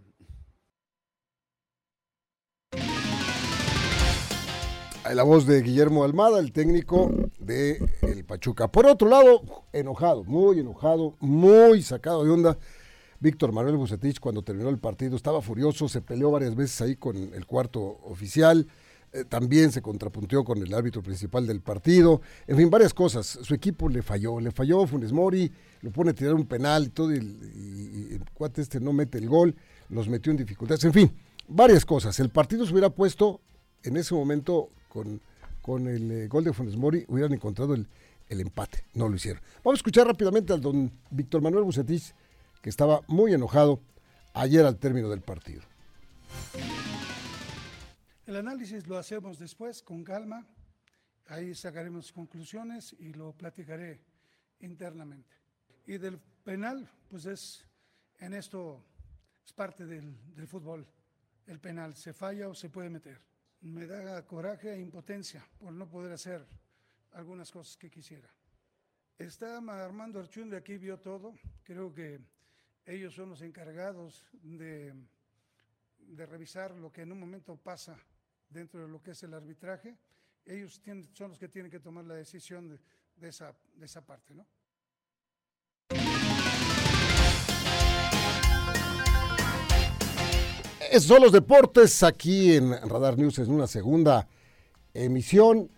La 5.10 5.24
voz 5.24 5.46
de 5.46 5.62
Guillermo 5.62 6.04
Almada, 6.04 6.40
el 6.40 6.52
técnico 6.52 7.12
de 7.40 7.84
el 8.02 8.24
Pachuca. 8.24 8.72
Por 8.72 8.86
otro 8.86 9.10
lado, 9.10 9.42
enojado, 9.74 10.24
muy 10.24 10.60
enojado, 10.60 11.16
muy 11.20 11.82
sacado 11.82 12.24
de 12.24 12.30
onda. 12.30 12.58
Víctor 13.20 13.52
Manuel 13.52 13.78
Bucetich 13.78 14.20
cuando 14.20 14.42
terminó 14.44 14.70
el 14.70 14.78
partido 14.80 15.16
estaba 15.16 15.42
furioso, 15.42 15.90
se 15.90 16.02
peleó 16.02 16.32
varias 16.32 16.56
veces 16.56 16.80
ahí 16.82 16.96
con 16.96 17.16
el 17.18 17.46
cuarto 17.46 18.00
oficial, 18.04 18.68
eh, 19.12 19.26
también 19.26 19.72
se 19.72 19.82
contrapunteó 19.82 20.44
con 20.44 20.60
el 20.60 20.74
árbitro 20.74 21.04
principal 21.04 21.46
del 21.46 21.62
partido, 21.62 22.22
en 22.48 22.58
fin, 22.58 22.70
varias 22.70 22.94
cosas. 22.94 23.26
Su 23.42 23.54
equipo 23.54 23.90
le 23.90 24.02
falló, 24.02 24.40
le 24.40 24.52
falló 24.52 24.88
Funes 24.88 25.12
Mori, 25.12 25.52
lo 25.82 25.92
pone 25.92 26.12
a 26.12 26.14
tirar 26.14 26.34
un 26.36 26.46
penal 26.46 26.86
y 26.86 26.90
todo, 26.90 27.12
y, 27.14 27.18
y- 27.18 28.08
y 28.12 28.14
el 28.16 28.24
cuate 28.34 28.62
este 28.62 28.80
no 28.80 28.94
mete 28.94 29.18
el 29.18 29.28
gol, 29.28 29.56
los 29.90 30.08
metió 30.08 30.32
en 30.32 30.38
dificultades, 30.38 30.84
en 30.86 30.94
fin, 30.94 31.12
varias 31.48 31.86
cosas. 31.86 32.20
El 32.20 32.30
partido 32.30 32.66
se 32.66 32.72
hubiera 32.72 32.90
puesto 32.90 33.42
en 33.84 33.98
ese 33.98 34.16
momento 34.16 34.70
con, 34.92 35.22
con 35.62 35.88
el 35.88 36.12
eh, 36.12 36.28
gol 36.28 36.44
de 36.44 36.54
Funes 36.54 36.76
Mori, 36.76 37.06
hubieran 37.08 37.34
encontrado 37.34 37.74
el, 37.74 37.88
el 38.28 38.42
empate, 38.42 38.84
no 38.94 39.08
lo 39.08 39.16
hicieron. 39.16 39.42
Vamos 39.64 39.78
a 39.78 39.80
escuchar 39.80 40.06
rápidamente 40.06 40.54
al 40.54 40.62
don 40.62 40.92
Víctor 41.10 41.42
Manuel 41.42 41.64
Bucetich, 41.64 42.14
que 42.62 42.70
estaba 42.70 43.02
muy 43.08 43.34
enojado 43.34 43.82
ayer 44.34 44.66
al 44.66 44.78
término 44.78 45.10
del 45.10 45.22
partido. 45.22 45.62
El 48.26 48.36
análisis 48.36 48.88
lo 48.88 48.98
hacemos 48.98 49.40
después 49.40 49.82
con 49.82 50.04
calma, 50.04 50.46
ahí 51.28 51.56
sacaremos 51.56 52.12
conclusiones 52.12 52.96
y 53.00 53.14
lo 53.14 53.34
platicaré 53.34 54.02
internamente. 54.60 55.36
Y 55.88 55.98
del 55.98 56.20
penal, 56.44 56.90
pues 57.10 57.26
es, 57.26 57.66
en 58.20 58.34
esto 58.34 58.84
es 59.46 59.54
parte 59.54 59.86
del, 59.86 60.16
del 60.36 60.48
fútbol, 60.48 60.86
el 61.48 61.60
penal, 61.60 61.96
se 61.96 62.14
falla 62.14 62.48
o 62.48 62.56
se 62.56 62.70
puede 62.70 62.90
meter. 62.90 63.20
Me 63.62 63.86
da 63.86 64.26
coraje 64.26 64.74
e 64.74 64.82
impotencia 64.82 65.46
por 65.60 65.72
no 65.72 65.88
poder 65.88 66.12
hacer 66.14 66.46
algunas 67.14 67.52
cosas 67.52 67.78
que 67.78 67.90
quisiera. 67.90 68.30
Está 69.18 69.58
Armando 69.58 70.20
Archunde 70.20 70.58
aquí, 70.58 70.78
vio 70.78 70.98
todo, 71.00 71.36
creo 71.64 71.94
que 71.94 72.20
ellos 72.86 73.14
son 73.14 73.30
los 73.30 73.42
encargados 73.42 74.26
de 74.42 74.96
de 76.12 76.26
revisar 76.26 76.72
lo 76.76 76.92
que 76.92 77.02
en 77.02 77.12
un 77.12 77.20
momento 77.20 77.56
pasa 77.56 77.98
dentro 78.50 78.82
de 78.82 78.88
lo 78.88 79.02
que 79.02 79.12
es 79.12 79.24
el 79.24 79.34
arbitraje, 79.34 79.98
ellos 80.46 80.82
son 81.14 81.30
los 81.30 81.40
que 81.40 81.48
tienen 81.48 81.72
que 81.72 81.80
tomar 81.80 82.06
la 82.06 82.16
decisión 82.16 82.68
de, 82.68 82.80
de 83.16 83.30
esa, 83.30 83.56
de 83.76 83.86
esa 83.86 84.06
parte, 84.06 84.34
¿no? 84.36 84.46
Esos 90.90 91.04
son 91.04 91.22
los 91.22 91.32
deportes 91.32 92.02
aquí 92.02 92.56
en 92.56 92.72
Radar 92.90 93.18
News 93.18 93.38
en 93.40 93.52
una 93.52 93.68
segunda 93.68 94.28
emisión 94.94 95.70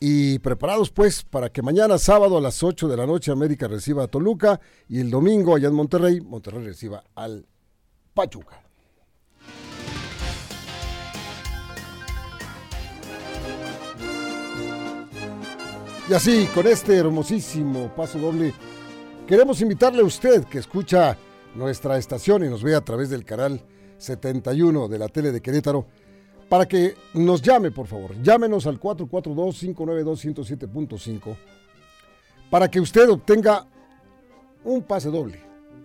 y 0.00 0.38
preparados 0.38 0.90
pues 0.90 1.22
para 1.22 1.50
que 1.50 1.60
mañana 1.60 1.98
sábado 1.98 2.38
a 2.38 2.40
las 2.40 2.62
8 2.62 2.88
de 2.88 2.96
la 2.96 3.06
noche 3.06 3.30
América 3.30 3.68
reciba 3.68 4.04
a 4.04 4.08
Toluca 4.08 4.60
y 4.88 5.00
el 5.00 5.10
domingo 5.10 5.54
allá 5.54 5.68
en 5.68 5.74
Monterrey, 5.74 6.20
Monterrey 6.20 6.64
reciba 6.64 7.04
al 7.14 7.46
Pachuca. 8.14 8.62
Y 16.08 16.14
así, 16.14 16.48
con 16.54 16.66
este 16.66 16.96
hermosísimo 16.96 17.94
paso 17.94 18.18
doble, 18.18 18.54
queremos 19.26 19.60
invitarle 19.60 20.00
a 20.00 20.06
usted 20.06 20.44
que 20.44 20.56
escucha 20.56 21.18
nuestra 21.54 21.98
estación 21.98 22.44
y 22.46 22.48
nos 22.48 22.62
ve 22.62 22.74
a 22.74 22.80
través 22.80 23.10
del 23.10 23.26
canal 23.26 23.62
71 23.98 24.88
de 24.88 24.98
la 24.98 25.08
tele 25.08 25.32
de 25.32 25.40
Querétaro 25.40 25.86
para 26.48 26.66
que 26.66 26.94
nos 27.14 27.42
llame, 27.42 27.70
por 27.70 27.86
favor. 27.86 28.20
Llámenos 28.22 28.66
al 28.66 28.80
442-592-107.5 28.80 31.36
para 32.50 32.70
que 32.70 32.80
usted 32.80 33.10
obtenga 33.10 33.66
un 34.64 34.82
pase 34.82 35.10
doble. 35.10 35.42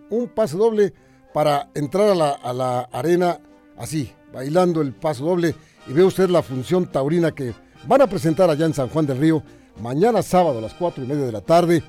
Un 0.09 0.29
pase 0.29 0.55
doble 0.55 0.93
para 1.33 1.69
entrar 1.73 2.09
a 2.09 2.15
la, 2.15 2.29
a 2.31 2.53
la 2.53 2.79
arena 2.91 3.41
así, 3.77 4.09
bailando 4.31 4.81
el 4.81 4.93
paso 4.93 5.25
doble 5.25 5.53
y 5.87 5.93
ve 5.93 6.03
usted 6.03 6.29
la 6.29 6.43
función 6.43 6.91
taurina 6.91 7.31
que 7.31 7.53
van 7.87 8.01
a 8.01 8.07
presentar 8.07 8.49
allá 8.49 8.65
en 8.65 8.73
San 8.73 8.89
Juan 8.89 9.05
del 9.05 9.17
Río 9.17 9.43
mañana 9.81 10.21
sábado 10.21 10.59
a 10.59 10.61
las 10.61 10.73
4 10.75 11.03
y 11.03 11.07
media 11.07 11.25
de 11.25 11.31
la 11.31 11.41
tarde 11.41 11.83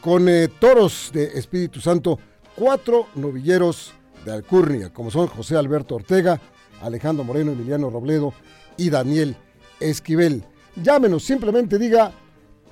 con 0.00 0.28
eh, 0.28 0.48
toros 0.48 1.10
de 1.12 1.38
Espíritu 1.38 1.80
Santo, 1.80 2.18
cuatro 2.56 3.06
novilleros 3.14 3.92
de 4.24 4.32
Alcurnia, 4.32 4.92
como 4.92 5.10
son 5.10 5.26
José 5.26 5.56
Alberto 5.56 5.94
Ortega, 5.94 6.40
Alejandro 6.82 7.24
Moreno, 7.24 7.52
Emiliano 7.52 7.90
Robledo 7.90 8.32
y 8.76 8.90
Daniel 8.90 9.36
Esquivel. 9.78 10.44
Llámenos, 10.82 11.24
simplemente 11.24 11.78
diga, 11.78 12.12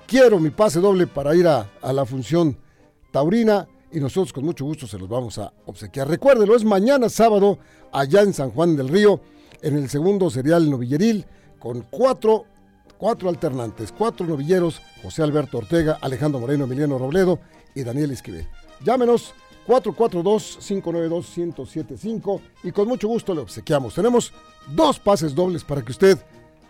quiero 0.06 0.38
mi 0.38 0.50
pase 0.50 0.80
doble 0.80 1.06
para 1.06 1.34
ir 1.34 1.46
a, 1.46 1.70
a 1.82 1.92
la 1.92 2.04
función 2.06 2.56
taurina 3.10 3.66
y 3.90 4.00
nosotros 4.00 4.32
con 4.32 4.44
mucho 4.44 4.64
gusto 4.64 4.86
se 4.86 4.98
los 4.98 5.08
vamos 5.08 5.38
a 5.38 5.52
obsequiar. 5.66 6.08
Recuérdelo, 6.08 6.54
es 6.54 6.64
mañana 6.64 7.08
sábado 7.08 7.58
allá 7.92 8.22
en 8.22 8.32
San 8.32 8.50
Juan 8.50 8.76
del 8.76 8.88
Río, 8.88 9.20
en 9.62 9.76
el 9.76 9.88
segundo 9.88 10.30
serial 10.30 10.70
novilleril, 10.70 11.26
con 11.58 11.82
cuatro, 11.90 12.44
cuatro 12.96 13.28
alternantes, 13.28 13.92
cuatro 13.92 14.26
novilleros, 14.26 14.80
José 15.02 15.22
Alberto 15.22 15.58
Ortega, 15.58 15.98
Alejandro 16.00 16.40
Moreno, 16.40 16.64
Emiliano 16.64 16.98
Robledo 16.98 17.40
y 17.74 17.82
Daniel 17.82 18.10
Esquivel. 18.10 18.46
Llámenos 18.84 19.34
442-592-1075 19.68 22.40
y 22.64 22.72
con 22.72 22.88
mucho 22.88 23.06
gusto 23.06 23.32
le 23.34 23.42
obsequiamos. 23.42 23.94
Tenemos 23.94 24.32
dos 24.66 24.98
pases 24.98 25.34
dobles 25.34 25.62
para 25.62 25.82
que 25.82 25.92
usted 25.92 26.18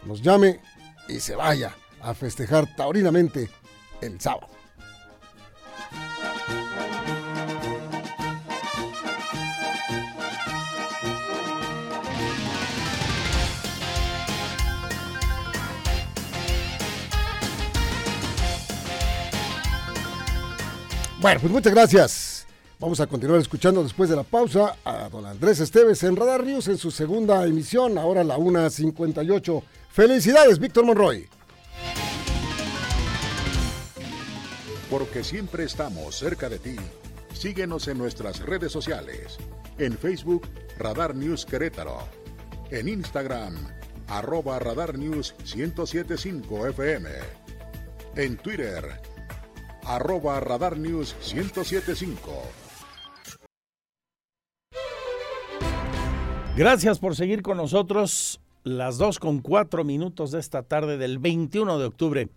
nos 0.05 0.21
llame 0.21 0.61
y 1.09 1.21
se 1.21 1.37
vaya 1.37 1.77
a 2.01 2.13
festejar 2.13 2.75
taurinamente 2.75 3.49
el 4.01 4.21
sábado. 4.21 4.49
Bueno, 21.21 21.41
pues 21.41 21.53
muchas 21.53 21.75
gracias. 21.75 22.28
Vamos 22.81 23.01
a 23.01 23.09
continuar 23.09 23.41
escuchando 23.41 23.83
después 23.83 24.09
de 24.09 24.15
la 24.15 24.23
pausa 24.23 24.77
a 24.85 25.09
don 25.09 25.27
Andrés 25.27 25.59
Esteves 25.59 26.05
en 26.05 26.15
Radar 26.15 26.45
News 26.45 26.69
en 26.69 26.79
su 26.79 26.93
segunda 26.93 27.45
emisión, 27.45 27.99
ahora 27.99 28.23
la 28.23 28.39
1.58. 28.39 29.63
Felicidades, 29.91 30.61
Víctor 30.61 30.85
Monroy. 30.85 31.29
Porque 34.89 35.25
siempre 35.25 35.65
estamos 35.65 36.15
cerca 36.15 36.49
de 36.49 36.61
ti. 36.61 36.77
Síguenos 37.35 37.89
en 37.89 37.99
nuestras 37.99 38.39
redes 38.47 38.71
sociales. 38.71 39.39
En 39.79 39.99
Facebook, 39.99 40.47
Radar 40.79 41.17
News 41.17 41.45
Querétaro. 41.47 41.99
En 42.71 42.87
Instagram, 42.87 43.57
arroba 44.07 44.61
Radar 44.61 44.97
News 44.97 45.35
1075 45.53 46.69
FM. 46.69 47.09
En 48.15 48.37
Twitter, 48.37 49.01
arroba 49.83 50.39
Radar 50.39 50.77
News 50.77 51.17
1075. 51.35 52.68
Gracias 56.59 56.99
por 56.99 57.15
seguir 57.15 57.43
con 57.43 57.57
nosotros 57.57 58.41
las 58.65 58.99
dos 58.99 59.21
con 59.21 59.39
cuatro 59.39 59.85
minutos 59.85 60.33
de 60.33 60.41
esta 60.41 60.65
tarde 60.65 60.99
del 60.99 61.21
21 61.21 61.79
de 61.79 61.85
octubre 61.85 62.31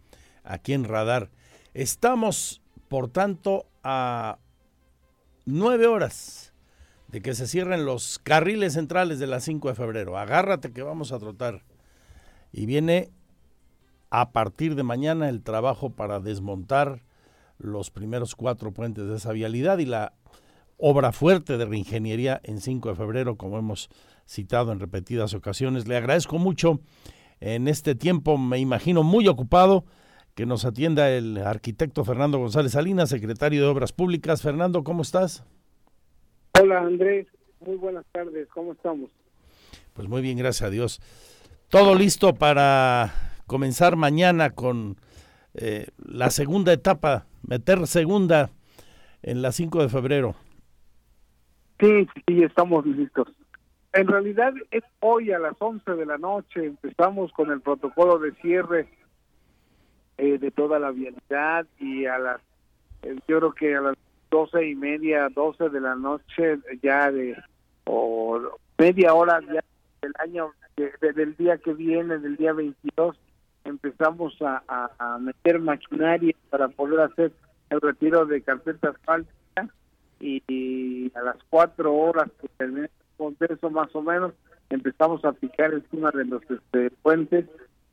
aquí 0.44 0.74
en 0.74 0.84
Radar. 0.84 1.32
Estamos, 1.74 2.62
por 2.88 3.08
tanto, 3.08 3.66
a 3.84 4.38
nueve 5.48 5.88
horas 5.88 6.54
de 7.08 7.24
que 7.24 7.34
se 7.34 7.48
cierren 7.48 7.84
los 7.84 8.20
carriles 8.20 8.74
centrales 8.74 9.18
de 9.18 9.26
la 9.26 9.40
5 9.40 9.70
de 9.70 9.74
febrero. 9.74 10.20
Agárrate 10.20 10.72
que 10.72 10.84
vamos 10.84 11.12
a 11.12 11.18
trotar. 11.18 11.64
Y 12.52 12.68
viene 12.68 13.10
a 14.12 14.30
partir 14.34 14.76
de 14.76 14.84
mañana 14.84 15.30
el 15.30 15.42
trabajo 15.42 15.90
para 15.90 16.20
desmontar 16.20 17.02
los 17.58 17.90
primeros 17.90 18.36
cuatro 18.36 18.72
puentes 18.72 19.08
de 19.08 19.16
esa 19.16 19.32
vialidad 19.32 19.80
y 19.80 19.88
la 19.88 20.14
obra 20.82 21.12
fuerte 21.12 21.58
de 21.58 21.66
reingeniería 21.66 22.42
en 22.44 22.60
5 22.60 22.90
de 22.90 22.96
febrero, 22.96 23.38
como 23.38 23.60
hemos 23.60 23.90
citado 24.32 24.72
en 24.72 24.80
repetidas 24.80 25.34
ocasiones. 25.34 25.88
Le 25.88 25.98
agradezco 25.98 26.38
mucho 26.40 26.80
en 27.42 27.68
este 27.68 27.96
tiempo, 27.96 28.38
me 28.38 28.60
imagino 28.60 29.04
muy 29.04 29.28
ocupado, 29.28 29.84
que 30.36 30.46
nos 30.46 30.64
atienda 30.64 31.10
el 31.12 31.38
arquitecto 31.38 32.06
Fernando 32.06 32.38
González 32.38 32.72
Salinas, 32.72 33.10
secretario 33.10 33.62
de 33.62 33.68
Obras 33.68 33.92
Públicas. 33.92 34.42
Fernando, 34.42 34.84
¿cómo 34.84 35.02
estás? 35.02 35.44
Hola 36.58 36.80
Andrés, 36.80 37.28
muy 37.60 37.76
buenas 37.76 38.06
tardes, 38.14 38.48
¿cómo 38.54 38.72
estamos? 38.72 39.10
Pues 39.94 40.08
muy 40.08 40.22
bien, 40.22 40.38
gracias 40.38 40.68
a 40.68 40.72
Dios. 40.72 41.02
Todo 41.68 41.96
listo 41.96 42.34
para 42.34 43.12
comenzar 43.48 43.98
mañana 43.98 44.52
con 44.52 44.96
eh, 45.56 45.88
la 45.98 46.30
segunda 46.30 46.72
etapa, 46.72 47.26
meter 47.46 47.86
segunda 47.86 48.50
en 49.24 49.42
la 49.42 49.52
5 49.52 49.82
de 49.82 49.90
febrero. 49.90 50.36
Sí, 51.82 52.08
sí, 52.28 52.44
estamos 52.44 52.86
listos. 52.86 53.28
En 53.94 54.08
realidad 54.08 54.54
es 54.72 54.84
hoy 55.02 55.32
a 55.32 55.40
las 55.40 55.56
11 55.60 55.92
de 55.92 56.06
la 56.06 56.18
noche, 56.18 56.66
empezamos 56.66 57.32
con 57.34 57.52
el 57.52 57.60
protocolo 57.62 58.20
de 58.20 58.32
cierre 58.36 58.88
eh, 60.18 60.38
de 60.38 60.52
toda 60.52 60.80
la 60.80 60.92
vialidad 60.92 61.66
y 61.80 62.06
a 62.06 62.18
las, 62.18 62.42
eh, 63.04 63.16
yo 63.28 63.40
creo 63.40 63.52
que 63.54 63.76
a 63.76 63.82
las 63.82 63.98
doce 64.30 64.66
y 64.66 64.76
media, 64.76 65.28
12 65.30 65.70
de 65.70 65.82
la 65.82 65.96
noche 65.96 66.60
ya 66.82 67.12
de, 67.12 67.36
o 67.84 68.40
media 68.78 69.14
hora 69.14 69.42
ya 69.42 69.62
del 70.02 70.14
año, 70.20 70.54
de- 70.78 71.14
del 71.14 71.36
día 71.36 71.58
que 71.58 71.74
viene, 71.74 72.18
del 72.18 72.38
día 72.38 72.54
22, 72.54 73.20
empezamos 73.66 74.38
a, 74.42 75.18
meter 75.20 75.60
maquinaria 75.60 76.34
para 76.50 76.70
poder 76.70 77.02
hacer 77.02 77.32
el 77.70 77.82
retiro 77.82 78.26
de 78.26 78.42
carpetas 78.42 78.96
asfálticas 78.96 79.70
y, 80.20 81.12
a 81.16 81.22
las 81.22 81.38
cuatro 81.50 81.94
horas 81.94 82.30
que 82.42 82.48
termine 82.58 82.90
el 83.30 83.36
proceso 83.36 83.70
más 83.70 83.94
o 83.96 84.02
menos. 84.02 84.34
Empezamos 84.70 85.24
a 85.26 85.34
picar 85.34 85.74
encima 85.74 86.12
de 86.12 86.26
los 86.26 86.42
este, 86.50 86.92
puentes 87.02 87.46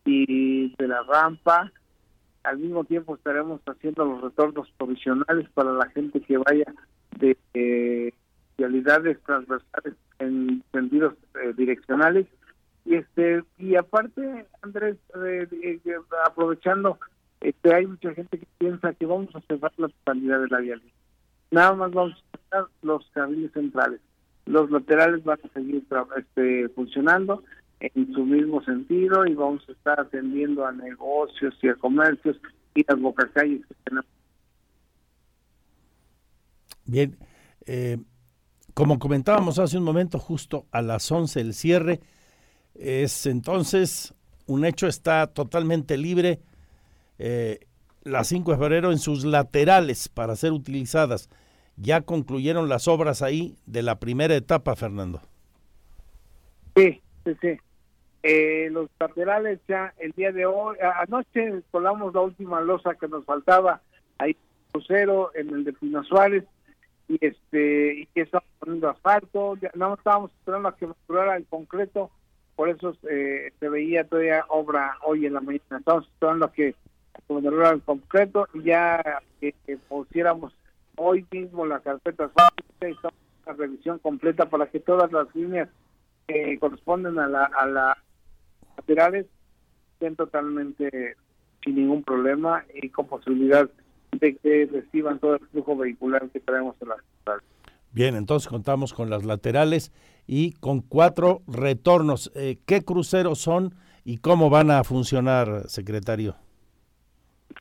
y 0.05 0.75
de 0.77 0.89
la 0.89 1.03
rampa. 1.03 1.73
Al 2.45 2.59
mismo 2.59 2.85
tiempo 2.85 3.17
estaremos 3.17 3.61
haciendo 3.67 4.05
los 4.05 4.23
retornos 4.23 4.71
provisionales 4.79 5.49
para 5.51 5.73
la 5.73 5.89
gente 5.91 6.21
que 6.21 6.39
vaya 6.39 6.73
de 7.19 7.37
eh, 7.55 8.13
vialidades 8.57 9.19
transversales 9.25 9.95
en 10.19 10.63
sentidos 10.73 11.15
eh, 11.43 11.53
direccionales. 11.57 12.27
Y 12.85 12.95
este 12.95 13.43
y 13.59 13.75
aparte 13.77 14.47
Andrés 14.63 14.97
eh, 15.23 15.47
aprovechando 16.25 16.99
este 17.41 17.75
hay 17.75 17.87
mucha 17.87 18.15
gente 18.15 18.39
que 18.39 18.47
piensa 18.57 18.95
que 18.95 19.05
vamos 19.05 19.35
a 19.35 19.41
cerrar 19.43 19.73
la 19.77 19.89
totalidad 19.89 20.41
de 20.41 20.49
la 20.49 20.59
vialidad. 20.59 20.93
Nada 21.51 21.75
más 21.75 21.93
vamos 21.93 22.25
a 22.33 22.39
cerrar 22.39 22.69
los 22.83 23.11
carriles 23.11 23.53
centrales 23.53 24.01
los 24.49 24.71
laterales 24.71 25.23
van 25.25 25.39
a 25.45 25.53
seguir 25.53 25.85
este, 26.17 26.69
funcionando 26.71 27.45
en 27.81 28.13
su 28.13 28.25
mismo 28.25 28.63
sentido 28.65 29.27
y 29.27 29.35
vamos 29.35 29.63
a 29.69 29.73
estar 29.73 30.01
atendiendo 30.01 30.67
a 30.67 30.73
negocios 30.73 31.55
y 31.63 31.69
a 31.69 31.75
comercios 31.75 32.37
y 32.75 32.85
las 32.89 32.99
bocacalles 32.99 33.61
que 33.67 33.75
tenemos. 33.85 34.11
Bien, 36.87 37.17
eh, 37.67 37.99
como 38.73 38.99
comentábamos 38.99 39.59
hace 39.59 39.77
un 39.77 39.85
momento, 39.85 40.19
justo 40.19 40.67
a 40.73 40.81
las 40.81 41.11
11 41.13 41.41
el 41.41 41.55
cierre, 41.55 42.01
es 42.75 43.27
entonces 43.27 44.15
un 44.47 44.65
hecho 44.65 44.87
está 44.87 45.27
totalmente 45.27 45.99
libre 45.99 46.41
eh, 47.19 47.61
la 48.03 48.25
5 48.25 48.53
de 48.53 48.57
febrero 48.57 48.93
en 48.93 48.99
sus 48.99 49.25
laterales 49.25 50.09
para 50.09 50.37
ser 50.37 50.53
utilizadas. 50.53 51.29
Ya 51.81 52.01
concluyeron 52.01 52.69
las 52.69 52.89
obras 52.89 53.23
ahí 53.23 53.57
de 53.67 53.83
la 53.83 54.01
primera 54.01 54.35
etapa, 54.35 54.75
Fernando. 54.75 55.21
Sí, 56.75 57.01
sí, 57.25 57.37
sí. 57.41 57.59
Eh, 58.25 58.69
los 58.73 58.91
laterales 58.99 59.61
ya 59.69 59.95
el 59.99 60.11
día 60.13 60.33
de 60.33 60.45
hoy, 60.45 60.77
anoche 60.97 61.63
colamos 61.71 62.13
la 62.13 62.21
última 62.21 62.61
losa 62.61 62.97
que 62.97 63.07
nos 63.07 63.25
faltaba 63.25 63.81
ahí 64.19 64.37
crucero 64.73 65.31
en 65.35 65.51
el 65.51 65.65
de 65.65 65.73
Pino 65.73 66.03
Suárez 66.03 66.45
y 67.07 67.17
este 67.25 68.01
y 68.01 68.07
que 68.07 68.23
estamos 68.23 68.49
poniendo 68.59 68.91
asfalto, 68.91 69.57
ya 69.57 69.71
no 69.75 69.95
estábamos 69.95 70.33
esperando 70.33 70.69
a 70.69 70.77
que 70.77 70.89
madurara 70.89 71.37
el 71.37 71.47
concreto, 71.47 72.11
por 72.57 72.69
eso 72.69 72.97
eh, 73.09 73.53
se 73.61 73.69
veía 73.69 74.03
todavía 74.03 74.45
obra 74.49 74.99
hoy 75.05 75.27
en 75.27 75.35
la 75.35 75.41
mañana, 75.41 75.79
estamos 75.79 76.09
esperando 76.09 76.47
a 76.47 76.53
que, 76.53 76.75
a 77.15 77.21
que 77.21 77.33
madurara 77.33 77.71
el 77.71 77.83
concreto 77.83 78.49
y 78.53 78.65
ya 78.65 79.23
que, 79.41 79.55
que 79.65 79.77
pusiéramos 79.77 80.53
hoy 80.99 81.27
mismo 81.31 81.67
la 81.67 81.81
carpeta 81.81 82.31
en 82.81 82.97
una 83.47 83.57
revisión 83.57 83.99
completa 83.99 84.49
para 84.49 84.67
que 84.67 84.81
todas 84.81 85.11
las 85.13 85.35
líneas 85.35 85.69
que 86.27 86.59
corresponden 86.59 87.19
a 87.19 87.29
la, 87.29 87.45
a 87.45 87.67
las 87.67 87.97
laterales 88.77 89.27
estén 89.95 90.17
totalmente 90.17 91.17
sin 91.65 91.77
ningún 91.77 92.05
problema 92.05 92.65
y 92.75 92.89
con 92.91 93.07
posibilidad 93.07 93.69
de 94.13 94.37
que 94.37 94.69
reciban 94.71 95.19
todo 95.19 95.35
el 95.35 95.47
flujo 95.49 95.77
vehicular 95.77 96.29
que 96.31 96.41
traemos 96.41 96.77
en 96.81 96.89
la 96.89 96.97
ciudad. 96.97 97.39
Bien, 97.93 98.15
entonces 98.15 98.49
contamos 98.49 98.93
con 98.93 99.11
las 99.11 99.25
laterales 99.25 99.93
y 100.27 100.53
con 100.53 100.81
cuatro 100.81 101.43
retornos. 101.47 102.31
Eh, 102.35 102.59
¿Qué 102.67 102.83
cruceros 102.83 103.39
son 103.39 103.75
y 104.05 104.19
cómo 104.19 104.51
van 104.51 104.71
a 104.71 104.85
funcionar, 104.85 105.69
secretario? 105.69 106.37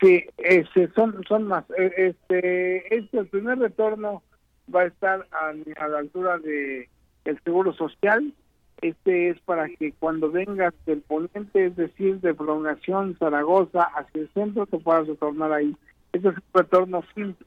Sí, 0.00 0.24
este, 0.38 0.88
son, 0.92 1.22
son 1.26 1.44
más. 1.44 1.64
E, 1.76 1.92
este, 2.08 2.96
este, 2.96 3.18
el 3.18 3.26
primer 3.26 3.58
retorno 3.58 4.22
va 4.72 4.82
a 4.82 4.86
estar 4.86 5.26
a, 5.32 5.52
la 5.88 5.98
altura 5.98 6.38
de 6.38 6.88
el 7.24 7.42
Seguro 7.42 7.72
Social. 7.72 8.32
Este 8.80 9.30
es 9.30 9.40
para 9.40 9.68
que 9.68 9.92
cuando 9.98 10.30
vengas 10.30 10.72
del 10.86 11.02
poniente, 11.02 11.66
es 11.66 11.76
decir, 11.76 12.20
de 12.20 12.34
prolongación 12.34 13.16
Zaragoza 13.18 13.82
hacia 13.82 14.22
el 14.22 14.30
centro, 14.32 14.66
te 14.66 14.78
puedas 14.78 15.08
retornar 15.08 15.52
ahí. 15.52 15.76
Este 16.12 16.28
es 16.28 16.36
un 16.36 16.42
retorno 16.54 17.02
simple. 17.14 17.46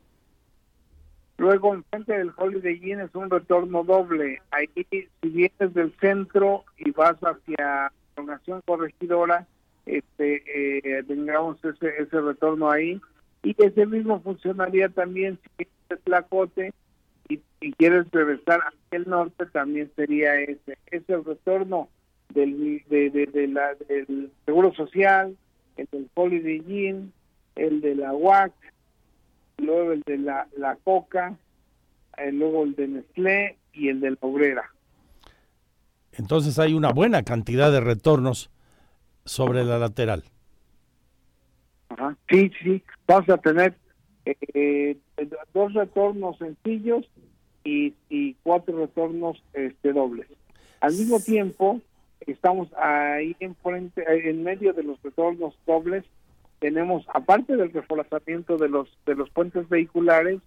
Luego, 1.37 1.73
enfrente 1.73 2.15
del 2.15 2.33
Holiday 2.35 2.79
Inn 2.83 2.99
es 2.99 3.15
un 3.15 3.29
retorno 3.29 3.83
doble. 3.83 4.41
Ahí, 4.51 4.67
si 4.91 5.07
vienes 5.23 5.73
del 5.73 5.95
centro 5.99 6.65
y 6.77 6.91
vas 6.91 7.15
hacia 7.21 7.91
prolongación 8.13 8.61
corregidora, 8.65 9.47
este, 9.85 10.43
eh, 10.99 11.03
tengamos 11.03 11.57
ese, 11.63 11.89
ese 11.99 12.21
retorno 12.21 12.69
ahí. 12.69 12.99
Y 13.43 13.55
ese 13.57 13.85
mismo 13.85 14.21
funcionaría 14.21 14.89
también 14.89 15.39
si 15.57 15.67
de 15.89 15.97
Tlacote 15.97 16.73
y, 17.27 17.41
y 17.59 17.73
quieres 17.73 18.09
regresar 18.11 18.59
hacia 18.61 18.97
el 18.97 19.09
norte, 19.09 19.45
también 19.47 19.91
sería 19.95 20.39
ese. 20.39 20.77
Ese 20.91 21.17
retorno 21.17 21.89
del, 22.29 22.83
de, 22.89 23.09
de, 23.09 23.25
de 23.25 23.47
la, 23.47 23.73
del 23.87 24.31
Seguro 24.45 24.73
Social, 24.73 25.35
el 25.77 25.87
del 25.91 26.09
Holiday 26.13 26.63
Inn, 26.67 27.13
el 27.55 27.81
de 27.81 27.95
la 27.95 28.13
UAC, 28.13 28.53
luego 29.57 29.91
el 29.93 30.01
de 30.01 30.17
la, 30.17 30.47
la 30.57 30.75
Coca, 30.83 31.35
eh, 32.17 32.31
luego 32.31 32.63
el 32.63 32.75
de 32.75 32.87
Nestlé 32.87 33.57
y 33.73 33.89
el 33.89 33.99
de 34.01 34.11
la 34.11 34.17
Obrera. 34.21 34.71
Entonces 36.13 36.59
hay 36.59 36.73
una 36.73 36.91
buena 36.91 37.23
cantidad 37.23 37.71
de 37.71 37.79
retornos 37.79 38.49
sobre 39.31 39.63
la 39.63 39.79
lateral. 39.79 40.23
Ajá. 41.87 42.17
Sí, 42.29 42.51
sí, 42.61 42.83
vamos 43.07 43.29
a 43.29 43.37
tener 43.37 43.75
eh, 44.25 44.97
dos 45.53 45.73
retornos 45.73 46.37
sencillos 46.37 47.09
y, 47.63 47.93
y 48.09 48.33
cuatro 48.43 48.77
retornos 48.77 49.41
este, 49.53 49.93
dobles. 49.93 50.27
Al 50.81 50.91
mismo 50.91 51.21
tiempo, 51.21 51.79
estamos 52.27 52.67
ahí 52.73 53.37
en, 53.39 53.55
frente, 53.55 54.03
en 54.29 54.43
medio 54.43 54.73
de 54.73 54.83
los 54.83 55.01
retornos 55.01 55.57
dobles, 55.65 56.03
tenemos, 56.59 57.05
aparte 57.13 57.55
del 57.55 57.71
reforzamiento 57.71 58.57
de 58.57 58.67
los, 58.67 58.89
de 59.05 59.15
los 59.15 59.29
puentes 59.29 59.67
vehiculares, 59.69 60.41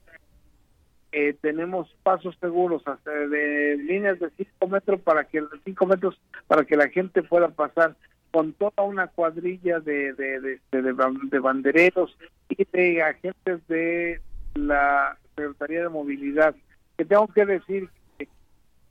eh, 1.13 1.35
tenemos 1.41 1.89
pasos 2.03 2.37
seguros 2.39 2.83
hasta 2.87 3.11
de 3.11 3.79
líneas 3.79 4.21
de 4.21 4.29
5 4.37 4.69
metros 4.69 5.01
para 5.01 5.25
que 5.25 5.43
cinco 5.65 5.87
metros 5.87 6.21
para 6.49 6.65
que 6.65 6.77
la 6.77 6.89
gente 6.89 7.23
pueda 7.23 7.49
pasar 7.49 7.97
con 8.35 8.53
toda 8.55 8.83
una 8.83 9.07
cuadrilla 9.07 9.79
de, 9.79 10.13
de, 10.15 10.41
de, 10.41 10.61
de, 10.73 10.83
de 10.83 11.39
bandereros 11.39 12.19
y 12.49 12.65
de 12.65 13.01
agentes 13.01 13.65
de 13.69 14.21
la 14.57 15.17
Secretaría 15.37 15.83
de 15.83 15.89
Movilidad. 15.89 16.57
Que 16.99 17.05
tengo 17.05 17.29
que 17.29 17.47
decir 17.47 17.89
que 18.19 18.29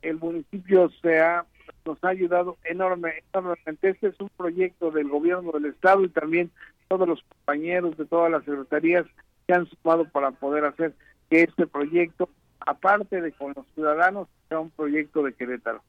el 0.01 0.15
municipio 0.15 0.89
se 1.01 1.19
ha, 1.19 1.45
nos 1.85 2.01
ha 2.05 2.07
ayudado 2.07 2.55
enorme, 2.63 3.15
enormemente. 3.33 3.89
Este 3.89 4.07
es 4.07 4.19
un 4.21 4.29
proyecto 4.29 4.91
del 4.91 5.09
gobierno 5.09 5.51
del 5.51 5.65
Estado 5.65 6.05
y 6.05 6.09
también 6.09 6.49
todos 6.87 7.05
los 7.05 7.21
compañeros 7.23 7.97
de 7.97 8.05
todas 8.05 8.31
las 8.31 8.45
secretarías 8.45 9.05
se 9.45 9.53
han 9.53 9.65
sumado 9.65 10.07
para 10.07 10.31
poder 10.31 10.63
hacer 10.63 10.93
que 11.29 11.43
este 11.43 11.67
proyecto, 11.67 12.29
aparte 12.61 13.19
de 13.19 13.33
con 13.33 13.51
los 13.53 13.65
ciudadanos, 13.75 14.29
sea 14.47 14.61
un 14.61 14.69
proyecto 14.69 15.21
de 15.21 15.33
Querétaro. 15.33 15.83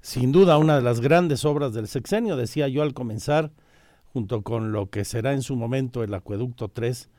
Sin 0.00 0.32
duda, 0.32 0.58
una 0.58 0.76
de 0.76 0.82
las 0.82 1.00
grandes 1.00 1.44
obras 1.44 1.74
del 1.74 1.88
sexenio, 1.88 2.36
decía 2.36 2.68
yo 2.68 2.82
al 2.82 2.94
comenzar, 2.94 3.50
junto 4.12 4.42
con 4.42 4.72
lo 4.72 4.90
que 4.90 5.04
será 5.04 5.32
en 5.32 5.42
su 5.42 5.56
momento 5.56 6.02
el 6.02 6.14
Acueducto 6.14 6.68
3, 6.68 7.10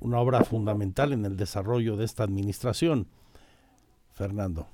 una 0.00 0.18
obra 0.18 0.44
fundamental 0.44 1.12
en 1.12 1.24
el 1.24 1.36
desarrollo 1.36 1.96
de 1.96 2.04
esta 2.04 2.24
administración. 2.24 3.06
Fernando. 4.14 4.66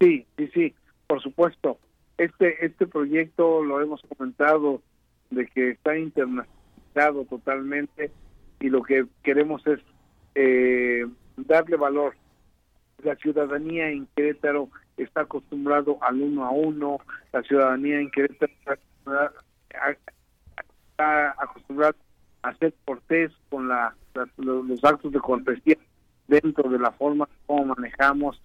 Sí, 0.00 0.26
sí, 0.36 0.48
sí, 0.52 0.74
por 1.06 1.22
supuesto. 1.22 1.78
Este, 2.18 2.64
este 2.64 2.86
proyecto 2.86 3.62
lo 3.62 3.80
hemos 3.80 4.00
comentado 4.02 4.82
de 5.30 5.46
que 5.46 5.70
está 5.70 5.98
internacionalizado 5.98 7.24
totalmente 7.28 8.10
y 8.60 8.68
lo 8.68 8.82
que 8.82 9.06
queremos 9.22 9.66
es 9.66 9.80
eh, 10.34 11.06
darle 11.36 11.76
valor. 11.76 12.14
La 13.02 13.14
ciudadanía 13.16 13.88
en 13.90 14.06
Querétaro 14.16 14.68
está 14.96 15.22
acostumbrado 15.22 15.98
al 16.00 16.20
uno 16.20 16.44
a 16.44 16.50
uno, 16.50 16.98
la 17.32 17.42
ciudadanía 17.42 18.00
en 18.00 18.10
Querétaro 18.10 18.52
está 18.52 18.78
acostumbrada 21.38 21.94
a 22.42 22.54
ser 22.54 22.74
cortés 22.84 23.32
con 23.50 23.68
la, 23.68 23.94
los 24.38 24.84
actos 24.84 25.12
de 25.12 25.20
cortesía 25.20 25.76
dentro 26.26 26.70
de 26.70 26.78
la 26.78 26.90
forma 26.92 27.28
como 27.46 27.74
manejamos. 27.76 28.40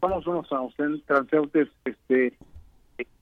Somos 0.00 0.26
unos 0.26 0.48
transeúntes 1.06 1.68
este, 1.84 2.34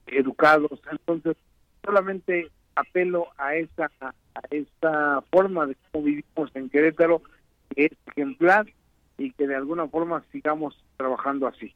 educados, 0.06 0.80
entonces 0.90 1.36
solamente 1.84 2.50
apelo 2.74 3.28
a 3.38 3.54
esa 3.54 3.90
a 4.02 4.40
esta 4.50 5.22
forma 5.30 5.66
de 5.66 5.76
cómo 5.90 6.04
vivimos 6.04 6.50
en 6.54 6.68
Querétaro 6.68 7.22
que 7.74 7.86
es 7.86 7.92
ejemplar 8.08 8.66
y 9.18 9.32
que 9.32 9.46
de 9.46 9.56
alguna 9.56 9.88
forma 9.88 10.22
sigamos 10.32 10.76
trabajando 10.96 11.46
así. 11.46 11.72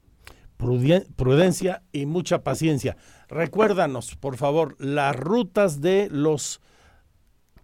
Prudencia 1.17 1.83
y 1.91 2.05
mucha 2.05 2.45
paciencia. 2.45 2.97
Recuérdanos, 3.29 4.17
por 4.17 4.37
favor, 4.37 4.77
las 4.79 5.17
rutas 5.17 5.81
de 5.81 6.09
los 6.11 6.61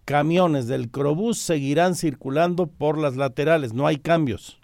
camiones 0.05 0.67
del 0.67 0.89
Crobús 0.89 1.37
seguirán 1.37 1.93
circulando 1.93 2.67
por 2.67 2.97
las 2.97 3.15
laterales, 3.15 3.73
no 3.73 3.85
hay 3.85 3.97
cambios. 3.97 4.59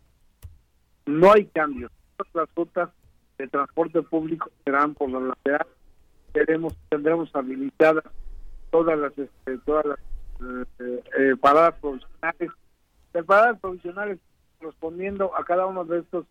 No 1.06 1.32
hay 1.32 1.46
cambios. 1.46 1.92
Las 2.34 2.50
rutas 2.56 2.90
de 3.38 3.48
transporte 3.48 4.02
público 4.02 4.50
serán 4.64 4.96
por 4.96 5.12
las 5.12 5.22
laterales. 5.22 5.68
Tendremos 6.90 7.36
habilitadas 7.36 8.04
todas 8.72 8.98
las, 8.98 9.16
este, 9.18 9.58
todas 9.60 9.86
las 9.86 10.00
eh, 10.80 11.04
eh, 11.20 11.36
paradas 11.40 11.76
provisionales, 11.80 12.52
de 13.14 13.24
paradas 13.24 13.60
provisionales 13.60 14.20
correspondiendo 14.64 15.36
a 15.38 15.44
cada 15.44 15.66
uno 15.66 15.84
de 15.84 16.00
estos 16.00 16.26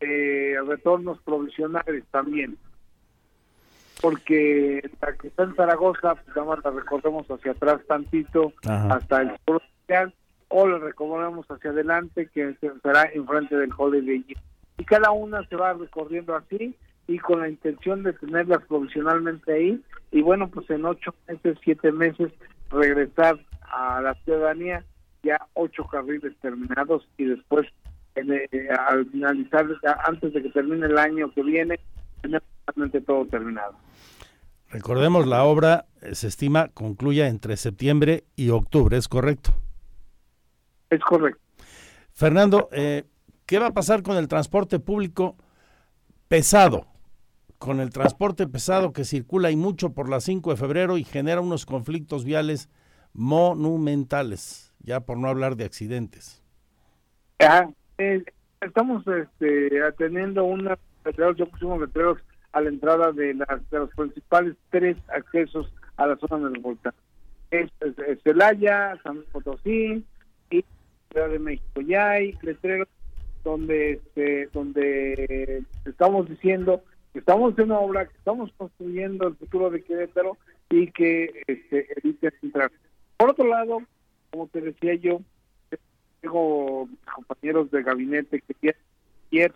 eh, 0.00 0.56
retornos 0.66 1.18
provisionales 1.20 2.04
también. 2.10 2.56
Porque 4.00 4.90
la 5.00 5.12
que 5.14 5.28
está 5.28 5.44
en 5.44 5.54
Zaragoza, 5.54 6.14
pues 6.14 6.28
nada 6.28 6.48
más 6.48 6.64
la 6.64 6.70
recorremos 6.70 7.26
hacia 7.30 7.52
atrás 7.52 7.80
tantito 7.86 8.52
Ajá. 8.66 8.94
hasta 8.94 9.22
el 9.22 9.32
sur 9.46 9.62
o 10.48 10.66
la 10.66 10.78
recorremos 10.78 11.46
hacia 11.50 11.70
adelante, 11.70 12.28
que 12.32 12.56
será 12.82 13.04
enfrente 13.12 13.56
del 13.56 13.70
Holiday 13.76 14.24
Inn. 14.28 14.36
Y 14.78 14.84
cada 14.84 15.10
una 15.10 15.46
se 15.48 15.56
va 15.56 15.72
recorriendo 15.72 16.34
así 16.34 16.74
y 17.06 17.18
con 17.18 17.40
la 17.40 17.48
intención 17.48 18.02
de 18.02 18.12
tenerlas 18.14 18.62
provisionalmente 18.66 19.52
ahí 19.52 19.82
y 20.10 20.22
bueno 20.22 20.48
pues 20.48 20.68
en 20.70 20.86
ocho 20.86 21.14
meses 21.28 21.58
siete 21.62 21.92
meses 21.92 22.32
regresar 22.70 23.38
a 23.60 24.00
la 24.00 24.14
ciudadanía 24.24 24.82
ya 25.24 25.46
ocho 25.54 25.86
carriles 25.86 26.34
terminados 26.40 27.08
y 27.16 27.24
después 27.24 27.66
eh, 28.14 28.68
al 28.88 29.06
finalizar 29.10 29.66
antes 30.06 30.32
de 30.32 30.42
que 30.42 30.50
termine 30.50 30.86
el 30.86 30.98
año 30.98 31.32
que 31.32 31.42
viene 31.42 31.80
tener 32.22 32.42
totalmente 32.64 33.00
todo 33.00 33.26
terminado. 33.26 33.74
Recordemos 34.70 35.26
la 35.26 35.44
obra 35.44 35.86
eh, 36.02 36.14
se 36.14 36.28
estima 36.28 36.68
concluya 36.68 37.28
entre 37.28 37.56
septiembre 37.56 38.24
y 38.36 38.50
octubre 38.50 38.96
es 38.96 39.08
correcto 39.08 39.52
es 40.90 41.00
correcto. 41.00 41.40
Fernando 42.12 42.68
eh, 42.72 43.04
qué 43.46 43.58
va 43.58 43.68
a 43.68 43.74
pasar 43.74 44.02
con 44.02 44.16
el 44.16 44.28
transporte 44.28 44.78
público 44.78 45.36
pesado 46.28 46.86
con 47.64 47.80
el 47.80 47.88
transporte 47.90 48.46
pesado 48.46 48.92
que 48.92 49.04
circula 49.04 49.50
y 49.50 49.56
mucho 49.56 49.94
por 49.94 50.10
la 50.10 50.20
5 50.20 50.50
de 50.50 50.56
febrero 50.56 50.98
y 50.98 51.04
genera 51.04 51.40
unos 51.40 51.64
conflictos 51.64 52.24
viales 52.24 52.68
monumentales, 53.14 54.63
ya 54.84 55.00
por 55.00 55.18
no 55.18 55.28
hablar 55.28 55.56
de 55.56 55.64
accidentes. 55.64 56.42
Eh, 57.98 58.24
estamos 58.60 59.04
este, 59.06 59.82
atendiendo 59.82 60.44
una 60.44 60.78
yo 61.36 61.46
pusimos 61.46 61.80
letreros 61.80 62.18
a 62.52 62.62
la 62.62 62.70
entrada 62.70 63.12
de, 63.12 63.34
las, 63.34 63.70
de 63.70 63.78
los 63.78 63.90
principales 63.90 64.56
tres 64.70 64.96
accesos 65.08 65.70
a 65.96 66.06
la 66.06 66.16
zona 66.16 66.48
metropolitana. 66.48 66.96
Es, 67.50 67.70
es, 67.80 67.98
es 67.98 68.22
Celaya, 68.22 68.98
San 69.02 69.22
Potosí 69.32 70.02
y 70.50 70.64
Ciudad 71.10 71.28
de 71.28 71.38
México. 71.38 71.80
Ya 71.82 72.10
hay 72.10 72.38
letreros 72.42 72.88
donde 73.42 73.92
este, 73.92 74.48
donde 74.54 75.62
estamos 75.84 76.28
diciendo 76.28 76.82
estamos 77.12 77.56
en 77.58 77.66
una 77.66 77.78
obra, 77.78 78.06
que 78.06 78.16
estamos 78.16 78.50
construyendo 78.56 79.28
el 79.28 79.36
futuro 79.36 79.70
de 79.70 79.82
Querétaro 79.82 80.36
y 80.70 80.90
que 80.90 81.42
este, 81.46 81.86
evite 81.98 82.32
entrar. 82.42 82.72
Por 83.16 83.30
otro 83.30 83.46
lado, 83.46 83.82
como 84.34 84.48
te 84.48 84.60
decía 84.60 84.94
yo, 84.96 85.20
tengo 86.20 86.88
compañeros 87.14 87.70
de 87.70 87.84
gabinete 87.84 88.42
que 88.60 88.74
ayer, 89.30 89.54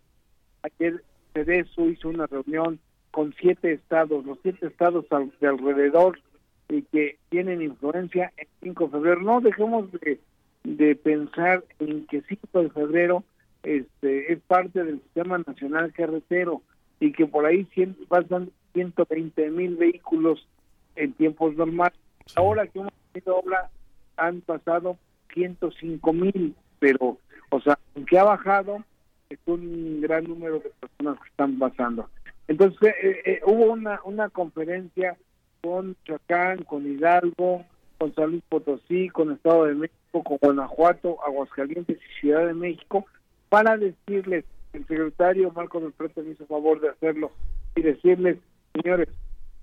ayer 0.63 1.03
CEDESO 1.33 1.91
hizo 1.91 2.09
una 2.09 2.29
reunión 2.29 2.79
con 3.11 3.35
siete 3.41 3.73
estados, 3.73 4.25
los 4.25 4.39
siete 4.43 4.69
estados 4.69 5.05
de 5.41 5.49
alrededor 5.49 6.21
y 6.69 6.83
que 6.83 7.19
tienen 7.29 7.61
influencia 7.61 8.33
en 8.37 8.47
5 8.63 8.85
de 8.85 8.91
febrero. 8.91 9.21
No 9.23 9.41
dejemos 9.41 9.91
de, 9.91 10.21
de 10.63 10.95
pensar 10.95 11.65
en 11.81 12.07
que 12.07 12.23
5 12.23 12.63
de 12.63 12.71
febrero 12.71 13.25
este, 13.65 14.33
es 14.33 14.39
parte 14.43 14.85
del 14.85 15.01
sistema 15.03 15.39
nacional 15.39 15.93
carretero 15.93 16.63
y 17.01 17.11
que 17.11 17.27
por 17.27 17.47
ahí 17.47 17.67
pasan 18.07 18.53
120 18.75 19.51
mil 19.51 19.75
vehículos 19.75 20.47
en 20.95 21.15
tiempos 21.15 21.57
normales. 21.57 21.99
Ahora 22.37 22.65
que 22.69 22.79
hemos 22.79 22.93
tenido 23.13 23.39
obra 23.39 23.71
han 24.19 24.41
pasado 24.41 24.99
105 25.33 26.13
mil, 26.13 26.55
pero, 26.79 27.19
o 27.51 27.61
sea, 27.61 27.79
aunque 27.95 28.19
ha 28.19 28.25
bajado, 28.25 28.85
es 29.31 29.39
un 29.47 30.01
gran 30.01 30.25
número 30.25 30.61
de 30.61 30.71
personas 30.81 31.21
que 31.21 31.29
están 31.29 31.59
pasando. 31.59 32.09
Entonces, 32.49 32.95
eh, 33.03 33.23
eh, 33.25 33.41
hubo 33.45 33.73
una, 33.73 34.01
una 34.05 34.31
conferencia 34.31 35.17
con 35.61 35.97
Chacán, 36.05 36.65
con 36.65 36.87
Hidalgo, 36.87 37.65
con 37.99 38.15
San 38.15 38.31
Luis 38.31 38.43
Potosí, 38.49 39.09
con 39.11 39.33
Estado 39.33 39.67
de 39.67 39.75
México, 39.75 40.23
con 40.23 40.39
Guanajuato, 40.39 41.19
Aguascalientes 41.27 41.99
y 41.99 42.21
Ciudad 42.21 42.47
de 42.47 42.55
México, 42.55 43.07
para 43.49 43.77
decirles, 43.77 44.45
el 44.73 44.87
secretario 44.87 45.53
Marco 45.53 45.81
del 45.81 45.93
Prete 45.93 46.23
me 46.23 46.33
hizo 46.33 46.47
favor 46.47 46.81
de 46.81 46.91
hacerlo, 46.91 47.33
y 47.75 47.83
decirles, 47.83 48.39
señores, 48.75 49.09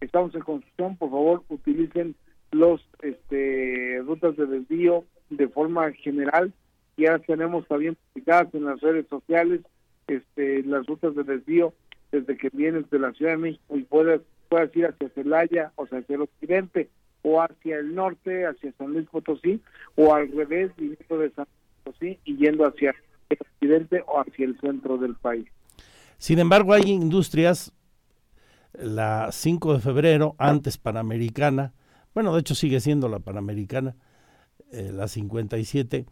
estamos 0.01 0.33
en 0.35 0.41
construcción, 0.41 0.97
por 0.97 1.09
favor, 1.09 1.43
utilicen 1.49 2.15
los 2.55 2.81
este, 3.01 4.01
rutas 4.05 4.35
de 4.37 4.45
desvío 4.45 5.03
de 5.29 5.47
forma 5.47 5.91
general. 5.91 6.53
Ya 6.97 7.19
tenemos 7.19 7.67
también 7.67 7.97
publicadas 8.13 8.53
en 8.53 8.65
las 8.65 8.79
redes 8.79 9.05
sociales 9.09 9.61
este, 10.07 10.63
las 10.63 10.85
rutas 10.85 11.15
de 11.15 11.23
desvío 11.23 11.73
desde 12.11 12.37
que 12.37 12.49
vienes 12.53 12.89
de 12.89 12.99
la 12.99 13.11
Ciudad 13.13 13.31
de 13.31 13.37
México 13.37 13.77
y 13.77 13.83
puedes, 13.83 14.21
puedes 14.47 14.73
ir 14.75 14.85
hacia 14.85 15.09
Celaya, 15.09 15.71
o 15.75 15.87
sea, 15.87 15.99
hacia 15.99 16.15
el 16.15 16.21
occidente, 16.21 16.89
o 17.23 17.41
hacia 17.41 17.77
el 17.77 17.93
norte, 17.93 18.45
hacia 18.45 18.71
San 18.77 18.93
Luis 18.93 19.09
Potosí, 19.09 19.59
o 19.95 20.13
al 20.13 20.31
revés, 20.31 20.71
viniendo 20.77 21.17
de 21.17 21.31
San 21.31 21.45
Luis 21.45 21.83
Potosí 21.83 22.19
y 22.23 22.37
yendo 22.37 22.65
hacia 22.65 22.95
el 23.29 23.37
occidente 23.41 24.03
o 24.07 24.19
hacia 24.19 24.45
el 24.45 24.57
centro 24.61 24.97
del 24.97 25.15
país. 25.15 25.47
Sin 26.17 26.39
embargo, 26.39 26.73
hay 26.73 26.83
industrias, 26.83 27.73
la 28.73 29.29
5 29.31 29.73
de 29.73 29.79
febrero, 29.79 30.35
antes 30.37 30.77
Panamericana, 30.77 31.73
bueno, 32.15 32.33
de 32.33 32.39
hecho 32.39 32.55
sigue 32.55 32.79
siendo 32.79 33.09
la 33.09 33.19
Panamericana, 33.19 33.95
eh, 34.71 34.89
la 34.91 35.09
57, 35.09 36.05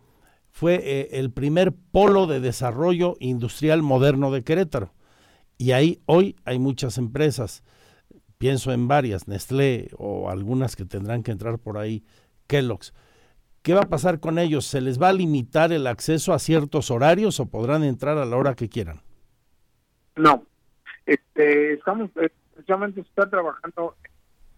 fue 0.51 0.75
eh, 0.75 1.09
el 1.13 1.31
primer 1.31 1.71
polo 1.71 2.27
de 2.27 2.41
desarrollo 2.41 3.15
industrial 3.19 3.81
moderno 3.81 4.29
de 4.29 4.43
Querétaro. 4.43 4.93
Y 5.57 5.71
ahí 5.71 6.01
hoy 6.05 6.35
hay 6.43 6.59
muchas 6.59 6.97
empresas, 6.97 7.63
pienso 8.37 8.73
en 8.73 8.89
varias, 8.89 9.29
Nestlé 9.29 9.89
o 9.97 10.29
algunas 10.29 10.75
que 10.75 10.83
tendrán 10.83 11.23
que 11.23 11.31
entrar 11.31 11.57
por 11.57 11.77
ahí, 11.77 12.03
Kellogg's. 12.47 12.93
¿Qué 13.61 13.73
va 13.73 13.83
a 13.83 13.89
pasar 13.89 14.19
con 14.19 14.39
ellos? 14.39 14.65
¿Se 14.65 14.81
les 14.81 15.01
va 15.01 15.07
a 15.07 15.13
limitar 15.13 15.71
el 15.71 15.87
acceso 15.87 16.33
a 16.33 16.39
ciertos 16.39 16.91
horarios 16.91 17.39
o 17.39 17.45
podrán 17.45 17.81
entrar 17.81 18.17
a 18.17 18.25
la 18.25 18.35
hora 18.35 18.55
que 18.55 18.67
quieran? 18.67 18.99
No. 20.17 20.43
Este, 21.05 21.75
estamos, 21.75 22.09
eh, 22.17 22.29
precisamente 22.53 22.99
está 22.99 23.29
trabajando 23.29 23.95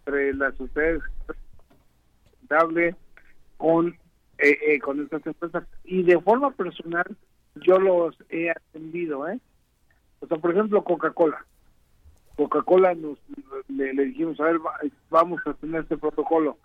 entre 0.06 0.34
las 0.36 0.60
ustedes 0.60 1.02
con, 3.58 3.88
eh, 4.38 4.58
eh, 4.68 4.80
con 4.80 5.02
estas 5.02 5.26
empresas 5.26 5.64
y 5.84 6.04
de 6.04 6.20
forma 6.20 6.52
personal 6.52 7.06
yo 7.56 7.80
los 7.80 8.16
he 8.30 8.52
atendido, 8.52 9.28
¿eh? 9.28 9.40
O 10.20 10.28
sea, 10.28 10.38
por 10.38 10.52
ejemplo, 10.52 10.84
Coca-Cola. 10.84 11.46
Coca-Cola 12.36 12.94
nos 12.96 13.18
le, 13.70 13.94
dijimos, 13.94 14.40
a 14.40 14.46
ver, 14.46 14.60
vamos 15.10 15.42
a 15.46 15.54
tener 15.54 15.82
este 15.82 15.98
protocolo. 15.98 16.58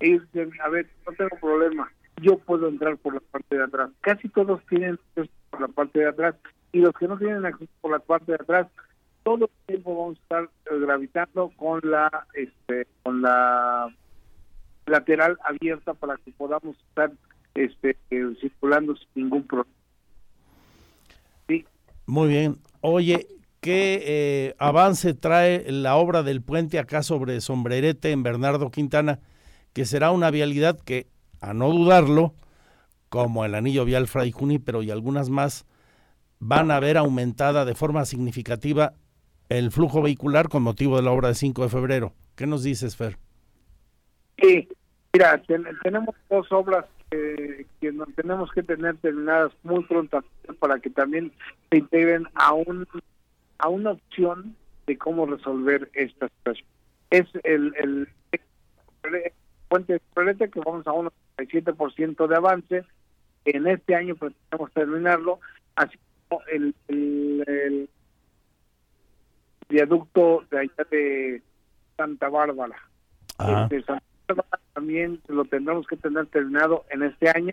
Ellos 0.00 0.22
dicen, 0.32 0.50
a 0.62 0.68
ver, 0.68 0.88
no 1.06 1.12
tengo 1.12 1.36
problema, 1.40 1.92
yo 2.22 2.38
puedo 2.38 2.68
entrar 2.68 2.96
por 2.96 3.14
la 3.14 3.20
parte 3.20 3.56
de 3.56 3.64
atrás. 3.64 3.90
Casi 4.00 4.28
todos 4.28 4.64
tienen 4.66 4.94
acceso 4.94 5.30
por 5.50 5.60
la 5.60 5.68
parte 5.68 5.98
de 5.98 6.08
atrás 6.08 6.34
y 6.72 6.80
los 6.80 6.94
que 6.94 7.08
no 7.08 7.18
tienen 7.18 7.44
acceso 7.44 7.70
por 7.80 7.90
la 7.90 7.98
parte 7.98 8.32
de 8.32 8.36
atrás, 8.36 8.68
todo 9.28 9.44
el 9.44 9.66
tiempo 9.66 9.94
vamos 9.94 10.16
a 10.16 10.22
estar 10.22 10.44
eh, 10.44 10.80
gravitando 10.80 11.52
con 11.56 11.80
la, 11.82 12.26
este, 12.32 12.86
con 13.02 13.20
la 13.20 13.94
lateral 14.86 15.36
abierta 15.44 15.92
para 15.92 16.16
que 16.16 16.32
podamos 16.32 16.78
estar 16.88 17.12
este, 17.54 17.98
eh, 18.10 18.34
circulando 18.40 18.96
sin 18.96 19.24
ningún 19.24 19.46
problema. 19.46 19.70
Sí. 21.46 21.66
Muy 22.06 22.28
bien. 22.28 22.56
Oye, 22.80 23.26
¿qué 23.60 24.02
eh, 24.06 24.54
avance 24.58 25.12
trae 25.12 25.70
la 25.70 25.96
obra 25.96 26.22
del 26.22 26.40
puente 26.40 26.78
acá 26.78 27.02
sobre 27.02 27.42
Sombrerete 27.42 28.12
en 28.12 28.22
Bernardo 28.22 28.70
Quintana? 28.70 29.20
Que 29.74 29.84
será 29.84 30.10
una 30.10 30.30
vialidad 30.30 30.80
que, 30.80 31.06
a 31.42 31.52
no 31.52 31.68
dudarlo, 31.68 32.32
como 33.10 33.44
el 33.44 33.54
anillo 33.54 33.84
vial 33.84 34.06
Fray 34.06 34.32
Junípero 34.32 34.82
y 34.82 34.90
algunas 34.90 35.28
más, 35.28 35.66
van 36.38 36.70
a 36.70 36.80
ver 36.80 36.96
aumentada 36.96 37.66
de 37.66 37.74
forma 37.74 38.06
significativa 38.06 38.94
el 39.48 39.70
flujo 39.70 40.02
vehicular 40.02 40.48
con 40.48 40.62
motivo 40.62 40.96
de 40.96 41.02
la 41.02 41.10
obra 41.10 41.28
de 41.28 41.34
5 41.34 41.62
de 41.62 41.68
febrero. 41.68 42.12
¿Qué 42.36 42.46
nos 42.46 42.62
dices, 42.62 42.96
Fer? 42.96 43.16
Sí, 44.40 44.68
mira, 45.12 45.42
tenemos 45.82 46.14
dos 46.30 46.50
obras 46.52 46.84
que, 47.10 47.92
nos 47.92 48.12
tenemos 48.14 48.50
que 48.52 48.62
tener 48.62 48.96
terminadas 48.98 49.52
muy 49.62 49.82
pronto 49.84 50.22
para 50.58 50.78
que 50.78 50.90
también 50.90 51.32
se 51.70 51.78
integren 51.78 52.26
a 52.34 52.52
un 52.52 52.86
a 53.58 53.68
una 53.68 53.92
opción 53.92 54.54
de 54.86 54.96
cómo 54.96 55.26
resolver 55.26 55.90
esta 55.94 56.28
situación. 56.28 56.68
Es 57.10 57.26
el, 57.42 57.74
el, 57.76 58.08
puente 59.68 60.00
de 60.14 60.50
que 60.50 60.60
vamos 60.60 60.86
a 60.86 60.92
un 60.92 61.10
97% 61.38 62.26
de 62.26 62.36
avance. 62.36 62.84
En 63.44 63.66
este 63.66 63.94
año 63.94 64.14
pretendemos 64.14 64.72
terminarlo, 64.72 65.40
así 65.74 65.98
como 66.28 66.42
el, 66.52 66.74
el, 66.88 67.88
viaducto 69.68 70.44
de 70.50 70.60
allá 70.60 70.86
de 70.90 71.42
Santa 71.96 72.28
Bárbara. 72.28 72.76
Este, 73.38 73.82
Santa 73.82 74.04
Bárbara 74.28 74.60
también 74.72 75.20
lo 75.28 75.44
tendremos 75.44 75.86
que 75.86 75.96
tener 75.96 76.26
terminado 76.26 76.84
en 76.90 77.02
este 77.02 77.30
año 77.30 77.52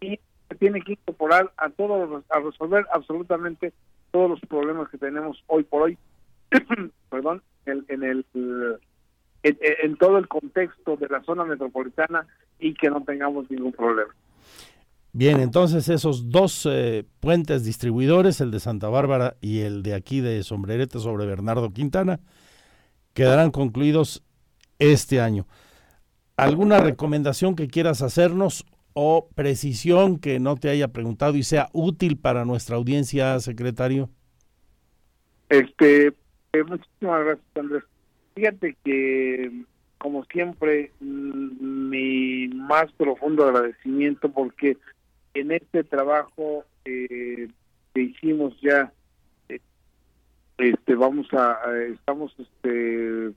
y 0.00 0.18
se 0.48 0.54
tiene 0.56 0.80
que 0.82 0.92
incorporar 0.92 1.52
a 1.56 1.70
todos 1.70 2.24
a 2.28 2.40
resolver 2.40 2.86
absolutamente 2.92 3.72
todos 4.10 4.30
los 4.30 4.40
problemas 4.40 4.88
que 4.90 4.98
tenemos 4.98 5.42
hoy 5.46 5.64
por 5.64 5.82
hoy. 5.82 5.98
Perdón 7.10 7.42
en, 7.66 7.84
en 7.88 8.02
el 8.02 8.26
en, 9.42 9.58
en, 9.60 9.96
todo 9.96 10.18
el 10.18 10.28
contexto 10.28 10.96
de 10.96 11.08
la 11.08 11.22
zona 11.22 11.44
metropolitana 11.44 12.26
y 12.58 12.74
que 12.74 12.90
no 12.90 13.02
tengamos 13.02 13.50
ningún 13.50 13.72
problema 13.72 14.14
Bien, 15.16 15.38
entonces 15.38 15.88
esos 15.88 16.28
dos 16.28 16.66
eh, 16.68 17.04
puentes 17.20 17.64
distribuidores, 17.64 18.40
el 18.40 18.50
de 18.50 18.58
Santa 18.58 18.88
Bárbara 18.88 19.36
y 19.40 19.60
el 19.60 19.84
de 19.84 19.94
aquí 19.94 20.20
de 20.20 20.42
Sombrerete 20.42 20.98
sobre 20.98 21.24
Bernardo 21.24 21.70
Quintana, 21.70 22.18
quedarán 23.12 23.52
concluidos 23.52 24.24
este 24.80 25.20
año. 25.20 25.46
¿Alguna 26.36 26.80
recomendación 26.80 27.54
que 27.54 27.68
quieras 27.68 28.02
hacernos 28.02 28.66
o 28.92 29.28
precisión 29.36 30.18
que 30.18 30.40
no 30.40 30.56
te 30.56 30.68
haya 30.68 30.88
preguntado 30.88 31.36
y 31.36 31.44
sea 31.44 31.68
útil 31.72 32.16
para 32.16 32.44
nuestra 32.44 32.74
audiencia, 32.74 33.38
secretario? 33.38 34.10
Este, 35.48 36.08
eh, 36.08 36.64
muchísimas 36.66 37.24
gracias, 37.24 37.46
Andrés. 37.54 37.84
Fíjate 38.34 38.76
que, 38.82 39.62
como 39.98 40.24
siempre, 40.24 40.90
mm, 40.98 41.88
mi 41.88 42.48
más 42.48 42.90
profundo 42.94 43.44
agradecimiento 43.44 44.28
porque 44.28 44.76
en 45.34 45.50
este 45.50 45.84
trabajo 45.84 46.64
eh, 46.84 47.48
que 47.92 48.00
hicimos 48.00 48.58
ya 48.60 48.92
eh, 49.48 49.60
este 50.58 50.94
vamos 50.94 51.26
a, 51.32 51.58
estamos 51.92 52.34
este 52.38 53.32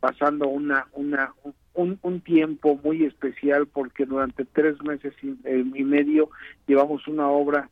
pasando 0.00 0.48
una 0.48 0.86
una 0.92 1.32
un, 1.74 1.98
un, 2.02 2.20
tiempo 2.20 2.78
muy 2.82 3.04
especial 3.04 3.66
porque 3.66 4.04
durante 4.04 4.44
tres 4.44 4.80
meses 4.82 5.14
y, 5.22 5.30
eh, 5.44 5.64
y 5.74 5.84
medio 5.84 6.30
llevamos 6.66 7.06
una 7.08 7.28
obra 7.28 7.70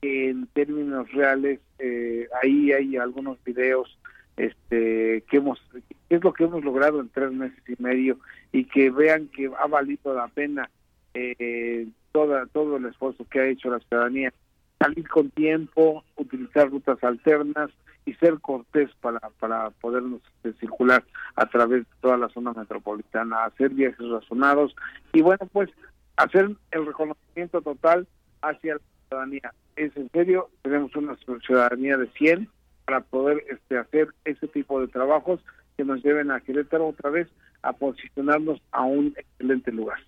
en 0.00 0.46
términos 0.48 1.10
reales 1.12 1.60
eh, 1.78 2.28
ahí 2.42 2.72
hay 2.72 2.96
algunos 2.96 3.42
videos 3.44 3.98
este 4.36 5.22
que 5.28 5.36
hemos 5.36 5.60
qué 6.08 6.16
es 6.16 6.24
lo 6.24 6.32
que 6.32 6.44
hemos 6.44 6.64
logrado 6.64 7.00
en 7.00 7.10
tres 7.10 7.32
meses 7.32 7.62
y 7.68 7.80
medio 7.82 8.18
y 8.52 8.64
que 8.64 8.90
vean 8.90 9.28
que 9.28 9.50
ha 9.58 9.66
valido 9.66 10.14
la 10.14 10.28
pena 10.28 10.70
eh, 11.14 11.86
toda, 12.12 12.46
todo 12.46 12.76
el 12.76 12.86
esfuerzo 12.86 13.26
que 13.30 13.40
ha 13.40 13.46
hecho 13.48 13.70
la 13.70 13.80
ciudadanía. 13.80 14.32
Salir 14.78 15.08
con 15.08 15.30
tiempo, 15.30 16.04
utilizar 16.16 16.70
rutas 16.70 17.02
alternas 17.02 17.70
y 18.04 18.14
ser 18.14 18.40
cortés 18.40 18.90
para, 19.00 19.20
para 19.38 19.70
podernos 19.70 20.20
este, 20.36 20.58
circular 20.60 21.04
a 21.36 21.46
través 21.46 21.80
de 21.80 21.94
toda 22.00 22.16
la 22.16 22.28
zona 22.30 22.52
metropolitana, 22.52 23.44
hacer 23.44 23.70
viajes 23.70 24.08
razonados 24.08 24.74
y 25.12 25.22
bueno, 25.22 25.46
pues 25.52 25.70
hacer 26.16 26.50
el 26.70 26.86
reconocimiento 26.86 27.62
total 27.62 28.06
hacia 28.42 28.74
la 28.74 28.80
ciudadanía. 29.08 29.54
Es 29.76 29.96
en 29.96 30.10
serio, 30.10 30.50
tenemos 30.62 30.94
una 30.96 31.16
ciudadanía 31.46 31.96
de 31.96 32.08
100 32.08 32.48
para 32.84 33.00
poder 33.00 33.44
este, 33.48 33.78
hacer 33.78 34.08
ese 34.24 34.48
tipo 34.48 34.80
de 34.80 34.88
trabajos 34.88 35.40
nos 35.84 36.02
lleven 36.02 36.30
a 36.30 36.40
Querétaro 36.40 36.88
otra 36.88 37.10
vez 37.10 37.28
a 37.62 37.72
posicionarnos 37.72 38.60
a 38.72 38.82
un 38.82 39.14
excelente 39.16 39.72
lugar. 39.72 39.98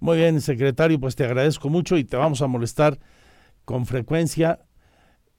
Muy 0.00 0.18
bien, 0.18 0.40
secretario, 0.40 1.00
pues 1.00 1.16
te 1.16 1.24
agradezco 1.24 1.68
mucho 1.68 1.96
y 1.96 2.04
te 2.04 2.16
vamos 2.16 2.42
a 2.42 2.46
molestar 2.46 2.98
con 3.64 3.86
frecuencia, 3.86 4.60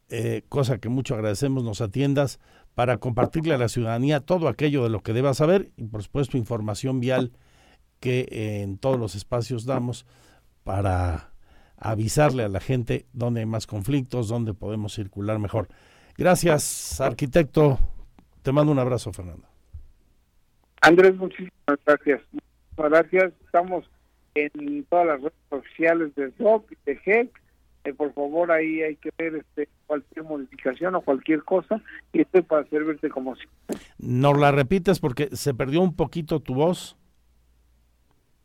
eh, 0.09 0.43
cosa 0.49 0.79
que 0.79 0.89
mucho 0.89 1.15
agradecemos, 1.15 1.63
nos 1.63 1.81
atiendas 1.81 2.39
para 2.73 2.97
compartirle 2.97 3.53
a 3.53 3.57
la 3.57 3.69
ciudadanía 3.69 4.19
todo 4.19 4.47
aquello 4.47 4.83
de 4.83 4.89
lo 4.89 5.01
que 5.01 5.13
deba 5.13 5.33
saber 5.33 5.71
y 5.77 5.85
por 5.85 6.03
supuesto 6.03 6.37
información 6.37 6.99
vial 6.99 7.31
que 7.99 8.61
en 8.61 8.77
todos 8.77 8.99
los 8.99 9.15
espacios 9.15 9.65
damos 9.65 10.05
para 10.63 11.31
avisarle 11.77 12.43
a 12.43 12.49
la 12.49 12.59
gente 12.59 13.07
dónde 13.13 13.41
hay 13.41 13.45
más 13.45 13.67
conflictos, 13.67 14.27
dónde 14.27 14.53
podemos 14.53 14.93
circular 14.93 15.39
mejor. 15.39 15.69
Gracias, 16.17 16.99
arquitecto. 16.99 17.79
Te 18.41 18.51
mando 18.51 18.71
un 18.71 18.79
abrazo, 18.79 19.11
Fernando. 19.13 19.56
Andrés, 20.87 21.17
muchísimas 21.17 21.79
gracias. 21.85 22.21
Muchísimas 22.31 22.91
gracias. 22.91 23.33
Estamos 23.43 23.89
en 24.35 24.85
todas 24.85 25.07
las 25.07 25.21
redes 25.21 25.33
oficiales 25.49 26.15
de 26.15 26.31
SOC, 26.37 26.71
de 26.85 26.95
GEC. 26.95 27.41
Eh, 27.83 27.93
por 27.93 28.13
favor, 28.13 28.51
ahí 28.51 28.81
hay 28.81 28.95
que 28.95 29.11
ver 29.17 29.35
este, 29.35 29.67
cualquier 29.85 30.23
modificación 30.23 30.95
o 30.95 31.01
cualquier 31.01 31.43
cosa 31.43 31.81
y 32.13 32.21
estoy 32.21 32.41
para 32.41 32.65
servirte 32.69 33.09
como 33.09 33.35
si. 33.35 33.43
¿Nos 33.97 34.39
la 34.39 34.51
repites 34.51 34.99
porque 34.99 35.27
se 35.35 35.53
perdió 35.53 35.81
un 35.81 35.93
poquito 35.93 36.39
tu 36.39 36.55
voz? 36.55 36.97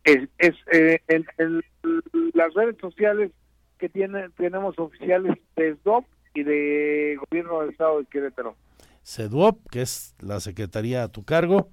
Es, 0.02 0.28
es 0.38 0.56
eh, 0.72 1.00
en, 1.06 1.24
en, 1.38 1.62
las 2.34 2.52
redes 2.54 2.76
sociales 2.80 3.30
que 3.78 3.88
tiene, 3.88 4.30
tenemos 4.30 4.76
oficiales 4.80 5.38
de 5.54 5.76
SDOP 5.76 6.06
y 6.34 6.42
de 6.42 7.18
Gobierno 7.20 7.60
del 7.60 7.70
Estado 7.70 8.00
de 8.00 8.06
Querétaro. 8.06 8.56
CEDUOP, 9.04 9.68
que 9.70 9.82
es 9.82 10.16
la 10.20 10.40
Secretaría 10.40 11.04
a 11.04 11.08
tu 11.08 11.24
cargo, 11.24 11.68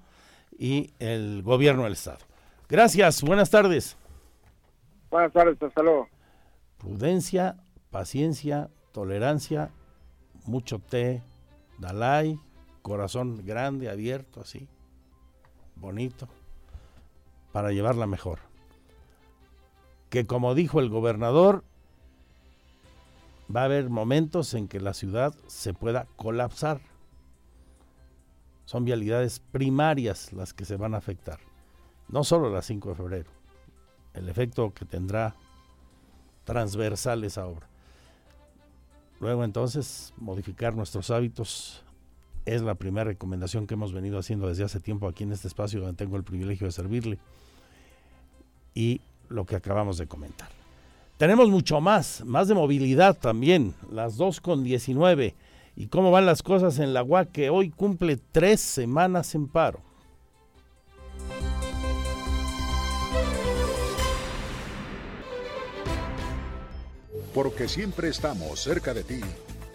y 0.59 0.91
el 0.99 1.41
Gobierno 1.41 1.85
del 1.85 1.93
Estado. 1.93 2.19
Gracias, 2.67 3.23
buenas 3.23 3.49
tardes. 3.49 3.97
Buenas 5.09 5.33
tardes, 5.33 5.59
hasta 5.63 5.81
luego. 5.81 6.07
Prudencia, 6.77 7.55
paciencia, 7.89 8.69
tolerancia, 8.91 9.71
mucho 10.45 10.79
té, 10.79 11.23
Dalai, 11.79 12.37
corazón 12.81 13.43
grande, 13.45 13.89
abierto, 13.89 14.41
así, 14.41 14.67
bonito, 15.75 16.27
para 17.53 17.71
llevarla 17.71 18.05
mejor. 18.05 18.39
Que 20.09 20.25
como 20.27 20.55
dijo 20.55 20.79
el 20.79 20.89
gobernador, 20.89 21.63
va 23.53 23.61
a 23.61 23.65
haber 23.65 23.89
momentos 23.89 24.53
en 24.53 24.67
que 24.67 24.79
la 24.79 24.93
ciudad 24.93 25.33
se 25.47 25.73
pueda 25.73 26.05
colapsar. 26.17 26.81
Son 28.69 28.85
vialidades 28.85 29.39
primarias 29.39 30.31
las 30.31 30.53
que 30.53 30.63
se 30.63 30.75
van 30.75 30.93
a 30.93 30.99
afectar, 30.99 31.39
no 32.07 32.23
solo 32.23 32.51
las 32.51 32.67
5 32.67 32.89
de 32.89 32.95
febrero, 32.95 33.31
el 34.13 34.29
efecto 34.29 34.71
que 34.75 34.85
tendrá 34.85 35.35
transversal 36.43 37.23
esa 37.23 37.47
obra. 37.47 37.67
Luego 39.19 39.43
entonces, 39.43 40.13
modificar 40.17 40.75
nuestros 40.75 41.09
hábitos 41.09 41.83
es 42.45 42.61
la 42.61 42.75
primera 42.75 43.05
recomendación 43.05 43.65
que 43.65 43.73
hemos 43.73 43.91
venido 43.91 44.19
haciendo 44.19 44.47
desde 44.47 44.65
hace 44.65 44.79
tiempo 44.79 45.07
aquí 45.07 45.23
en 45.23 45.31
este 45.31 45.47
espacio 45.47 45.81
donde 45.81 45.97
tengo 45.97 46.15
el 46.15 46.23
privilegio 46.23 46.67
de 46.67 46.71
servirle. 46.71 47.17
Y 48.75 49.01
lo 49.29 49.47
que 49.47 49.55
acabamos 49.55 49.97
de 49.97 50.05
comentar. 50.05 50.49
Tenemos 51.17 51.49
mucho 51.49 51.81
más, 51.81 52.23
más 52.23 52.47
de 52.47 52.53
movilidad 52.53 53.17
también, 53.17 53.73
las 53.91 54.15
2 54.15 54.39
con 54.41 54.63
19. 54.63 55.33
¿Y 55.75 55.87
cómo 55.87 56.11
van 56.11 56.25
las 56.25 56.43
cosas 56.43 56.79
en 56.79 56.93
la 56.93 57.03
UAC 57.03 57.31
que 57.31 57.49
hoy 57.49 57.69
cumple 57.69 58.17
tres 58.17 58.59
semanas 58.61 59.35
en 59.35 59.47
paro? 59.47 59.81
Porque 67.33 67.67
siempre 67.67 68.09
estamos 68.09 68.59
cerca 68.59 68.93
de 68.93 69.03
ti. 69.03 69.21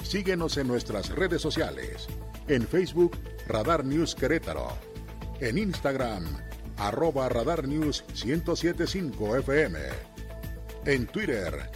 Síguenos 0.03 0.57
en 0.59 0.68
nuestras 0.68 1.09
redes 1.11 1.40
sociales. 1.40 2.09
En 2.49 2.66
Facebook, 2.66 3.16
Radar 3.47 3.84
News 3.84 4.14
Querétaro. 4.14 4.68
En 5.40 5.57
Instagram, 5.57 6.24
arroba 6.76 7.28
Radar 7.28 7.66
News 7.66 8.05
1075 8.24 9.36
FM 9.36 9.78
en 10.86 11.07
Twitter, 11.07 11.70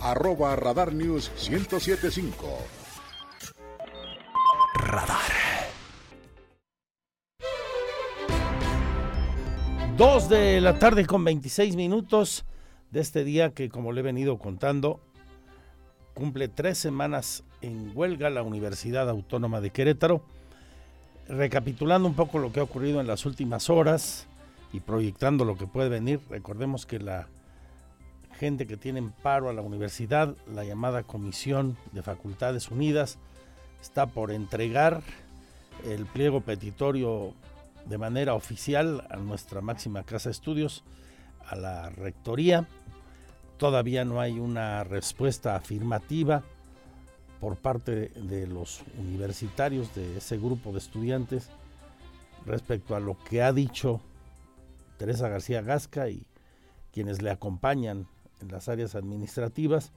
arroba 0.00 0.54
Radar 0.56 0.92
News 0.92 1.30
1075. 1.48 2.79
Radar. 4.90 5.20
Dos 9.96 10.28
de 10.28 10.60
la 10.60 10.78
tarde 10.78 11.06
con 11.06 11.22
26 11.22 11.76
minutos 11.76 12.44
de 12.90 13.00
este 13.00 13.22
día 13.22 13.50
que, 13.54 13.68
como 13.68 13.92
le 13.92 14.00
he 14.00 14.02
venido 14.02 14.38
contando, 14.38 15.00
cumple 16.14 16.48
tres 16.48 16.78
semanas 16.78 17.44
en 17.60 17.92
huelga 17.94 18.30
la 18.30 18.42
Universidad 18.42 19.08
Autónoma 19.08 19.60
de 19.60 19.70
Querétaro. 19.70 20.22
Recapitulando 21.28 22.08
un 22.08 22.14
poco 22.14 22.40
lo 22.40 22.50
que 22.50 22.58
ha 22.58 22.64
ocurrido 22.64 23.00
en 23.00 23.06
las 23.06 23.26
últimas 23.26 23.70
horas 23.70 24.26
y 24.72 24.80
proyectando 24.80 25.44
lo 25.44 25.56
que 25.56 25.68
puede 25.68 25.88
venir, 25.88 26.20
recordemos 26.28 26.84
que 26.84 26.98
la 26.98 27.28
gente 28.38 28.66
que 28.66 28.76
tiene 28.76 28.98
en 28.98 29.12
paro 29.12 29.50
a 29.50 29.52
la 29.52 29.62
universidad, 29.62 30.34
la 30.52 30.64
llamada 30.64 31.04
Comisión 31.04 31.76
de 31.92 32.02
Facultades 32.02 32.70
Unidas, 32.70 33.18
está 33.80 34.06
por 34.06 34.30
entregar 34.30 35.02
el 35.84 36.06
pliego 36.06 36.40
petitorio 36.40 37.34
de 37.86 37.98
manera 37.98 38.34
oficial 38.34 39.06
a 39.10 39.16
nuestra 39.16 39.60
máxima 39.60 40.02
casa 40.02 40.28
de 40.28 40.32
estudios, 40.32 40.84
a 41.48 41.56
la 41.56 41.90
rectoría. 41.90 42.68
Todavía 43.56 44.04
no 44.04 44.20
hay 44.20 44.38
una 44.38 44.84
respuesta 44.84 45.56
afirmativa 45.56 46.42
por 47.40 47.56
parte 47.56 48.10
de 48.14 48.46
los 48.46 48.82
universitarios 48.98 49.94
de 49.94 50.18
ese 50.18 50.36
grupo 50.36 50.72
de 50.72 50.78
estudiantes 50.78 51.48
respecto 52.46 52.94
a 52.94 53.00
lo 53.00 53.18
que 53.18 53.42
ha 53.42 53.52
dicho 53.52 54.00
Teresa 54.98 55.28
García 55.28 55.62
Gasca 55.62 56.08
y 56.08 56.26
quienes 56.92 57.22
le 57.22 57.30
acompañan 57.30 58.06
en 58.40 58.48
las 58.48 58.68
áreas 58.68 58.94
administrativas. 58.94 59.92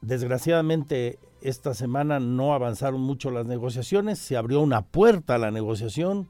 Desgraciadamente 0.00 1.18
esta 1.42 1.74
semana 1.74 2.20
no 2.20 2.54
avanzaron 2.54 3.02
mucho 3.02 3.30
las 3.30 3.46
negociaciones, 3.46 4.18
se 4.18 4.36
abrió 4.36 4.60
una 4.60 4.82
puerta 4.82 5.34
a 5.34 5.38
la 5.38 5.50
negociación 5.50 6.28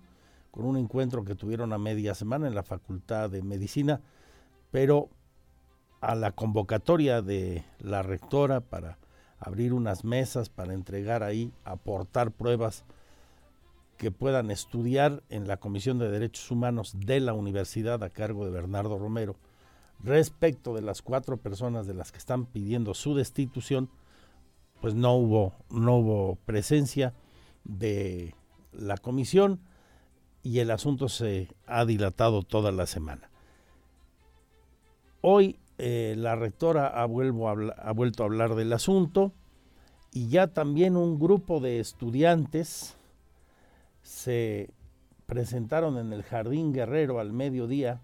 con 0.51 0.65
un 0.65 0.77
encuentro 0.77 1.25
que 1.25 1.37
tuvieron 1.37 1.73
a 1.73 1.79
media 1.79 2.15
semana 2.15 2.49
en 2.49 2.57
la 2.57 2.65
Facultad 2.65 3.31
de 3.31 3.43
Medicina, 3.43 4.01
pero 4.73 5.09
a 6.01 6.17
la 6.17 6.33
convocatoria 6.33 7.23
de 7.23 7.65
la 7.79 8.03
rectora 8.03 8.61
para 8.61 8.99
abrir 9.39 9.73
unas 9.73 10.05
mesas, 10.05 10.49
para 10.49 10.75
entregar 10.75 11.23
ahí, 11.23 11.53
aportar 11.65 12.33
pruebas 12.33 12.85
que 13.97 14.11
puedan 14.11 14.51
estudiar 14.51 15.23
en 15.29 15.47
la 15.47 15.59
Comisión 15.59 15.99
de 15.99 16.11
Derechos 16.11 16.51
Humanos 16.51 16.97
de 16.99 17.21
la 17.21 17.35
Universidad 17.35 18.03
a 18.03 18.11
cargo 18.11 18.45
de 18.45 18.51
Bernardo 18.51 18.99
Romero 18.99 19.37
respecto 20.05 20.75
de 20.75 20.83
las 20.83 21.03
cuatro 21.03 21.37
personas 21.37 21.87
de 21.87 21.95
las 21.95 22.13
que 22.13 22.19
están 22.19 22.47
pidiendo 22.47 22.95
su 22.95 23.15
destitución, 23.15 23.91
pues 24.81 24.95
no 24.95 25.15
hubo, 25.15 25.55
no 25.71 25.97
hubo 25.99 26.37
presencia 26.47 27.15
de 27.65 28.35
la 28.73 28.97
comisión 28.97 29.61
y 30.43 30.61
el 30.61 30.71
asunto 30.71 31.09
se 31.09 31.49
ha 31.67 31.85
dilatado 31.85 32.43
toda 32.43 32.73
la 32.73 32.87
semana. 32.87 33.31
Hoy 35.21 35.59
eh, 35.77 36.15
la 36.17 36.35
rectora 36.35 36.87
ha, 36.87 37.03
ha 37.03 37.07
vuelto 37.93 38.23
a 38.23 38.27
hablar 38.27 38.55
del 38.55 38.73
asunto 38.73 39.33
y 40.13 40.29
ya 40.29 40.49
también 40.49 40.97
un 40.97 41.19
grupo 41.19 41.61
de 41.61 41.79
estudiantes 41.79 42.97
se 44.03 44.71
presentaron 45.27 45.99
en 45.99 46.13
el 46.13 46.23
Jardín 46.23 46.73
Guerrero 46.73 47.21
al 47.21 47.33
mediodía 47.33 48.01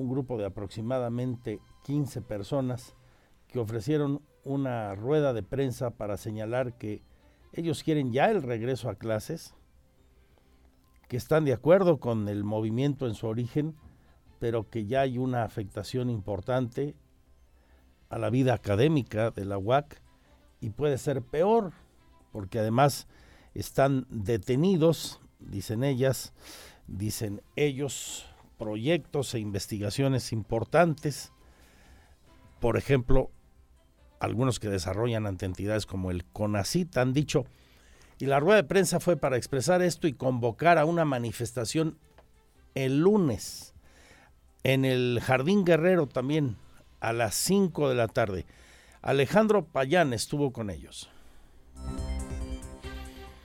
un 0.00 0.08
grupo 0.08 0.38
de 0.38 0.46
aproximadamente 0.46 1.60
15 1.84 2.22
personas 2.22 2.96
que 3.48 3.58
ofrecieron 3.58 4.22
una 4.44 4.94
rueda 4.94 5.32
de 5.32 5.42
prensa 5.42 5.90
para 5.90 6.16
señalar 6.16 6.78
que 6.78 7.02
ellos 7.52 7.82
quieren 7.82 8.12
ya 8.12 8.30
el 8.30 8.42
regreso 8.42 8.88
a 8.88 8.94
clases, 8.94 9.54
que 11.08 11.16
están 11.16 11.44
de 11.44 11.52
acuerdo 11.52 11.98
con 11.98 12.28
el 12.28 12.44
movimiento 12.44 13.06
en 13.06 13.14
su 13.14 13.26
origen, 13.26 13.74
pero 14.38 14.70
que 14.70 14.86
ya 14.86 15.02
hay 15.02 15.18
una 15.18 15.42
afectación 15.42 16.08
importante 16.08 16.94
a 18.08 18.18
la 18.18 18.30
vida 18.30 18.54
académica 18.54 19.30
de 19.30 19.44
la 19.44 19.58
UAC 19.58 20.00
y 20.60 20.70
puede 20.70 20.98
ser 20.98 21.22
peor 21.22 21.72
porque 22.32 22.58
además 22.58 23.06
están 23.54 24.06
detenidos, 24.08 25.20
dicen 25.40 25.82
ellas, 25.82 26.32
dicen 26.86 27.42
ellos, 27.56 28.29
proyectos 28.60 29.32
e 29.32 29.38
investigaciones 29.38 30.32
importantes, 30.32 31.32
por 32.60 32.76
ejemplo, 32.76 33.30
algunos 34.20 34.60
que 34.60 34.68
desarrollan 34.68 35.26
ante 35.26 35.46
entidades 35.46 35.86
como 35.86 36.10
el 36.10 36.26
CONACIT 36.26 36.94
han 36.98 37.14
dicho, 37.14 37.46
y 38.18 38.26
la 38.26 38.38
rueda 38.38 38.56
de 38.56 38.68
prensa 38.68 39.00
fue 39.00 39.16
para 39.16 39.38
expresar 39.38 39.80
esto 39.80 40.06
y 40.06 40.12
convocar 40.12 40.76
a 40.76 40.84
una 40.84 41.06
manifestación 41.06 41.98
el 42.74 43.00
lunes 43.00 43.72
en 44.62 44.84
el 44.84 45.20
Jardín 45.22 45.64
Guerrero 45.64 46.06
también 46.06 46.58
a 47.00 47.14
las 47.14 47.34
5 47.36 47.88
de 47.88 47.94
la 47.94 48.08
tarde. 48.08 48.44
Alejandro 49.00 49.64
Payán 49.64 50.12
estuvo 50.12 50.52
con 50.52 50.68
ellos. 50.68 51.10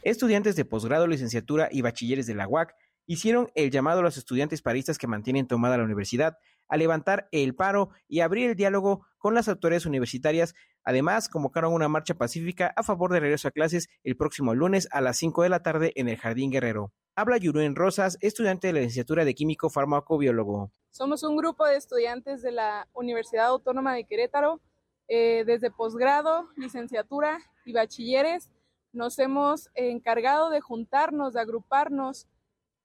Estudiantes 0.01 0.57
de 0.57 0.66
posgrado, 0.66 1.07
licenciatura 1.07 1.70
y 1.72 1.82
bachilleres 1.82 2.28
de 2.28 2.36
la 2.36 2.49
UAC 2.49 2.76
hicieron 3.06 3.51
el 3.56 3.72
llamado 3.72 3.99
a 3.99 4.03
los 4.03 4.18
estudiantes 4.18 4.62
paristas 4.62 4.97
que 4.97 5.08
mantienen 5.08 5.47
tomada 5.47 5.78
la 5.78 5.84
universidad 5.84 6.38
a 6.68 6.78
levantar 6.78 7.28
el 7.32 7.56
paro 7.56 7.89
y 8.08 8.22
abrir 8.22 8.49
el 8.49 8.56
diálogo 8.56 9.06
con 9.18 9.36
las 9.36 9.47
autoridades 9.47 9.86
universitarias. 9.86 10.56
Además, 10.84 11.30
convocaron 11.30 11.74
una 11.74 11.88
marcha 11.88 12.16
pacífica 12.16 12.74
a 12.76 12.84
favor 12.84 13.12
de 13.12 13.20
regreso 13.20 13.47
a 13.47 13.51
clases 13.51 13.89
el 14.03 14.18
próximo 14.18 14.56
lunes 14.56 14.88
a 14.91 15.01
las 15.01 15.18
5 15.18 15.43
de 15.43 15.49
la 15.49 15.64
tarde 15.64 15.93
en 15.95 16.10
el 16.10 16.18
Jardín 16.18 16.51
Guerrero. 16.51 16.91
Habla 17.16 17.38
Yuruen 17.38 17.76
Rosas, 17.76 18.18
estudiante 18.22 18.68
de 18.68 18.74
la 18.74 18.80
licenciatura 18.80 19.24
de 19.24 19.36
Químico 19.36 19.70
Farmacobiólogo. 19.70 20.72
Somos 20.91 21.24
un 21.24 21.38
grupo 21.38 21.66
de 21.66 21.78
estudiantes 21.78 22.41
de 22.41 22.51
la 22.51 22.88
Universidad 22.93 23.47
Autónoma 23.47 23.93
de 23.93 24.06
Querétaro, 24.06 24.60
eh, 25.08 25.43
desde 25.45 25.72
posgrado, 25.72 26.49
licenciatura 26.58 27.39
y 27.64 27.74
bachilleres. 27.74 28.51
Nos 28.91 29.18
hemos 29.20 29.70
encargado 29.76 30.49
de 30.49 30.62
juntarnos, 30.62 31.34
de 31.34 31.41
agruparnos, 31.41 32.28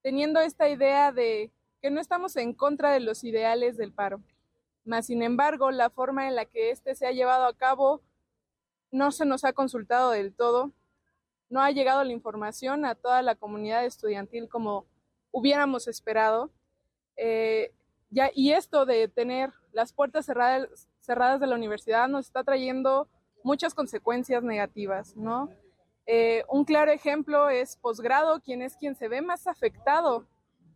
teniendo 0.03 0.41
esta 0.41 0.69
idea 0.69 1.13
de 1.13 1.51
que 1.81 1.91
no 1.91 2.01
estamos 2.01 2.37
en 2.37 2.53
contra 2.53 2.93
de 2.93 3.01
los 3.01 3.25
ideales 3.25 3.77
del 3.77 3.93
paro. 3.93 4.21
Mas, 4.85 5.07
sin 5.07 5.23
embargo, 5.23 5.71
la 5.71 5.91
forma 5.91 6.29
en 6.29 6.37
la 6.37 6.45
que 6.45 6.71
este 6.71 6.95
se 6.95 7.07
ha 7.07 7.13
llevado 7.13 7.47
a 7.47 7.55
cabo 7.55 8.03
no 8.91 9.13
se 9.13 9.25
nos 9.25 9.45
ha 9.45 9.53
consultado 9.53 10.11
del 10.11 10.35
todo, 10.35 10.73
no 11.49 11.61
ha 11.63 11.71
llegado 11.71 12.05
la 12.05 12.13
información 12.13 12.85
a 12.85 12.95
toda 12.95 13.23
la 13.23 13.35
comunidad 13.35 13.85
estudiantil 13.85 14.49
como 14.49 14.87
hubiéramos 15.33 15.89
esperado. 15.89 16.51
Eh, 17.17 17.73
y 18.35 18.53
esto 18.53 18.87
de 18.87 19.09
tener 19.09 19.53
las 19.73 19.93
puertas 19.93 20.27
cerradas 20.27 21.41
de 21.41 21.47
la 21.47 21.55
universidad 21.55 22.09
nos 22.09 22.27
está 22.27 22.43
trayendo 22.43 23.09
muchas 23.45 23.75
consecuencias 23.75 24.43
negativas, 24.43 25.17
¿no? 25.17 25.49
Eh, 26.07 26.45
un 26.49 26.65
claro 26.65 26.91
ejemplo 26.91 27.49
es 27.49 27.77
posgrado, 27.77 28.41
quien 28.41 28.63
es 28.63 28.77
quien 28.77 28.97
se 28.97 29.09
ve 29.09 29.23
más 29.23 29.47
afectado 29.47 30.27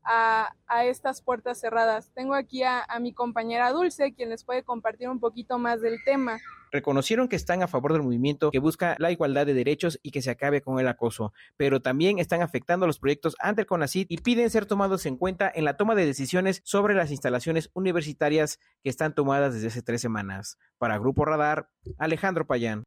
a, 0.05 0.85
estas 0.85 1.22
puertas 1.22 1.61
cerradas. 1.61 2.11
Tengo 2.14 2.35
aquí 2.35 2.62
a, 2.62 2.87
mi 3.01 3.12
compañera 3.12 3.70
Dulce, 3.72 4.14
quien 4.14 4.31
les 4.31 4.45
puede 4.45 4.62
compartir 4.62 5.09
un 5.09 5.20
poquito 5.20 5.59
más 5.59 5.81
del 5.81 6.03
tema. 6.05 6.39
Reconocieron 6.72 7.29
que 7.29 7.37
están 7.37 7.62
a 7.62 7.68
favor 7.68 7.93
del 7.93 8.03
movimiento 8.03 8.51
que 8.51 8.59
busca 8.59 8.97
la 8.99 9.12
igualdad 9.12 9.47
de 9.47 9.55
derechos 9.55 10.01
y 10.03 10.11
que 10.11 10.22
se 10.22 10.31
acabe 10.31 10.61
con 10.61 10.81
el 10.81 10.89
acoso, 10.89 11.33
pero 11.57 11.81
también 11.81 12.18
están 12.18 12.43
afectando 12.43 12.87
los 12.87 12.99
proyectos 12.99 13.37
ante 13.39 13.62
el 13.62 13.66
CONACID 13.66 14.07
y 14.09 14.18
piden 14.18 14.51
ser 14.51 14.66
tomados 14.66 15.07
en 15.07 15.16
cuenta 15.16 15.51
en 15.55 15.64
la 15.64 15.77
toma 15.77 15.95
de 15.95 16.05
decisiones 16.05 16.62
sobre 16.64 16.95
las 16.95 17.12
instalaciones 17.12 17.70
universitarias 17.75 18.59
que 18.83 18.91
están 18.91 19.14
tomadas 19.14 19.55
desde 19.55 19.68
hace 19.68 19.83
tres 19.83 20.01
semanas. 20.01 20.59
Para 20.79 20.99
Grupo 20.99 21.25
Radar, 21.25 21.68
Alejandro 21.99 22.45
Payán. 22.47 22.85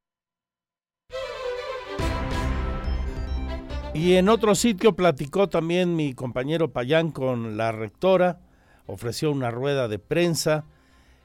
Y 3.97 4.13
en 4.13 4.29
otro 4.29 4.53
sitio 4.53 4.95
platicó 4.95 5.49
también 5.49 5.95
mi 5.95 6.13
compañero 6.13 6.71
Payán 6.71 7.09
con 7.09 7.57
la 7.57 7.71
rectora, 7.71 8.39
ofreció 8.85 9.31
una 9.31 9.49
rueda 9.49 9.87
de 9.87 9.97
prensa 9.97 10.65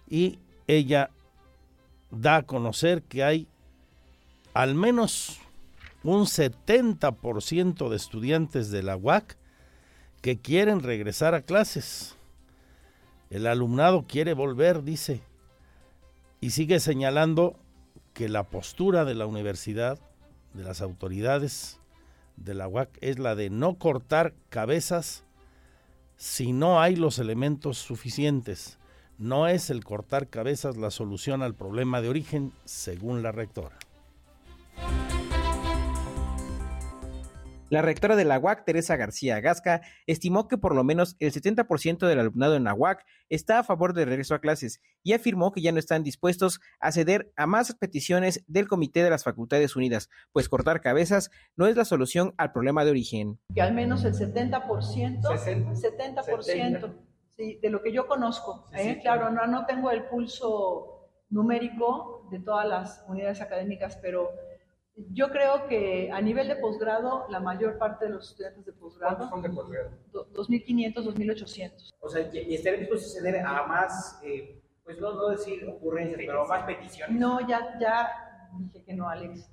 y 0.08 0.38
ella 0.66 1.10
da 2.10 2.36
a 2.36 2.42
conocer 2.44 3.02
que 3.02 3.24
hay 3.24 3.46
al 4.54 4.74
menos 4.74 5.38
un 6.02 6.22
70% 6.22 7.90
de 7.90 7.96
estudiantes 7.96 8.70
de 8.70 8.82
la 8.82 8.96
UAC 8.96 9.36
que 10.22 10.40
quieren 10.40 10.82
regresar 10.82 11.34
a 11.34 11.42
clases. 11.42 12.16
El 13.28 13.48
alumnado 13.48 14.06
quiere 14.08 14.32
volver, 14.32 14.82
dice, 14.82 15.20
y 16.40 16.52
sigue 16.52 16.80
señalando 16.80 17.54
que 18.14 18.30
la 18.30 18.44
postura 18.44 19.04
de 19.04 19.14
la 19.14 19.26
universidad, 19.26 19.98
de 20.54 20.64
las 20.64 20.80
autoridades, 20.80 21.81
de 22.36 22.54
la 22.54 22.68
UAC 22.68 22.90
es 23.00 23.18
la 23.18 23.34
de 23.34 23.50
no 23.50 23.78
cortar 23.78 24.34
cabezas 24.48 25.24
si 26.16 26.52
no 26.52 26.80
hay 26.80 26.96
los 26.96 27.18
elementos 27.18 27.78
suficientes. 27.78 28.78
No 29.18 29.48
es 29.48 29.70
el 29.70 29.84
cortar 29.84 30.28
cabezas 30.28 30.76
la 30.76 30.90
solución 30.90 31.42
al 31.42 31.54
problema 31.54 32.00
de 32.00 32.08
origen, 32.08 32.52
según 32.64 33.22
la 33.22 33.32
rectora. 33.32 33.78
La 37.72 37.80
rectora 37.80 38.16
de 38.16 38.26
la 38.26 38.38
UAC, 38.38 38.66
Teresa 38.66 38.96
García 38.96 39.40
Gasca, 39.40 39.80
estimó 40.06 40.46
que 40.46 40.58
por 40.58 40.74
lo 40.74 40.84
menos 40.84 41.16
el 41.20 41.32
70% 41.32 42.06
del 42.06 42.20
alumnado 42.20 42.54
en 42.54 42.64
la 42.64 42.74
UAC 42.74 43.02
está 43.30 43.58
a 43.58 43.64
favor 43.64 43.94
del 43.94 44.08
regreso 44.08 44.34
a 44.34 44.40
clases 44.40 44.82
y 45.02 45.14
afirmó 45.14 45.52
que 45.52 45.62
ya 45.62 45.72
no 45.72 45.78
están 45.78 46.02
dispuestos 46.02 46.60
a 46.80 46.92
ceder 46.92 47.32
a 47.34 47.46
más 47.46 47.74
peticiones 47.74 48.44
del 48.46 48.68
Comité 48.68 49.02
de 49.02 49.08
las 49.08 49.24
Facultades 49.24 49.74
Unidas, 49.74 50.10
pues 50.32 50.50
cortar 50.50 50.82
cabezas 50.82 51.30
no 51.56 51.66
es 51.66 51.74
la 51.74 51.86
solución 51.86 52.34
al 52.36 52.52
problema 52.52 52.84
de 52.84 52.90
origen. 52.90 53.38
Que 53.54 53.62
al 53.62 53.72
menos 53.72 54.04
el 54.04 54.12
70%, 54.12 55.22
70%, 55.22 56.94
de 57.38 57.70
lo 57.70 57.82
que 57.82 57.90
yo 57.90 58.06
conozco, 58.06 58.68
¿eh? 58.74 58.98
claro, 59.00 59.30
no, 59.30 59.46
no 59.46 59.64
tengo 59.64 59.90
el 59.90 60.04
pulso 60.08 61.08
numérico 61.30 62.28
de 62.30 62.38
todas 62.38 62.68
las 62.68 63.02
unidades 63.08 63.40
académicas, 63.40 63.96
pero 63.96 64.28
yo 64.94 65.30
creo 65.30 65.66
que 65.68 66.10
a 66.12 66.20
nivel 66.20 66.48
de 66.48 66.56
posgrado, 66.56 67.26
la 67.30 67.40
mayor 67.40 67.78
parte 67.78 68.06
de 68.06 68.12
los 68.12 68.30
estudiantes 68.30 68.64
de 68.66 68.72
posgrado. 68.72 69.28
son 69.28 69.42
de 69.42 69.50
posgrado? 69.50 69.90
2.500, 70.12 70.94
2.800. 70.94 71.90
O 72.00 72.08
sea, 72.08 72.30
y 72.32 72.54
estaría 72.54 72.80
dispuestos 72.80 73.16
a 73.16 73.20
ceder 73.20 73.44
a 73.44 73.66
más, 73.66 74.20
eh, 74.22 74.60
pues 74.84 75.00
no, 75.00 75.14
no 75.14 75.28
decir 75.28 75.66
ocurrencias, 75.68 76.20
pero 76.24 76.46
más 76.46 76.64
peticiones. 76.64 77.18
No, 77.18 77.46
ya, 77.46 77.78
ya 77.80 78.10
dije 78.58 78.84
que 78.84 78.94
no, 78.94 79.08
Alex. 79.08 79.50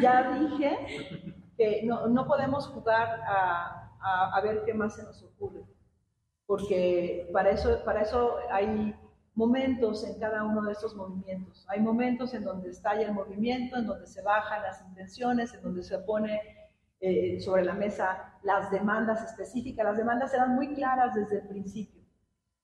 Ya 0.00 0.38
dije 0.38 0.76
que 1.56 1.82
no, 1.84 2.06
no 2.08 2.26
podemos 2.26 2.66
jugar 2.68 3.20
a, 3.26 3.96
a, 4.00 4.36
a 4.36 4.40
ver 4.42 4.62
qué 4.66 4.74
más 4.74 4.96
se 4.96 5.02
nos 5.04 5.22
ocurre. 5.22 5.62
Porque 6.46 7.30
para 7.32 7.50
eso, 7.50 7.82
para 7.84 8.02
eso 8.02 8.36
hay 8.50 8.94
momentos 9.34 10.04
en 10.04 10.18
cada 10.18 10.44
uno 10.44 10.62
de 10.62 10.72
estos 10.72 10.94
movimientos. 10.94 11.64
Hay 11.68 11.80
momentos 11.80 12.34
en 12.34 12.44
donde 12.44 12.70
estalla 12.70 13.06
el 13.06 13.12
movimiento, 13.12 13.76
en 13.76 13.86
donde 13.86 14.06
se 14.06 14.22
bajan 14.22 14.62
las 14.62 14.82
intenciones, 14.82 15.54
en 15.54 15.62
donde 15.62 15.82
se 15.82 15.98
pone 15.98 16.40
eh, 17.00 17.40
sobre 17.40 17.64
la 17.64 17.74
mesa 17.74 18.38
las 18.42 18.70
demandas 18.70 19.24
específicas. 19.24 19.84
Las 19.84 19.96
demandas 19.96 20.32
eran 20.34 20.54
muy 20.54 20.74
claras 20.74 21.14
desde 21.14 21.40
el 21.40 21.48
principio. 21.48 22.02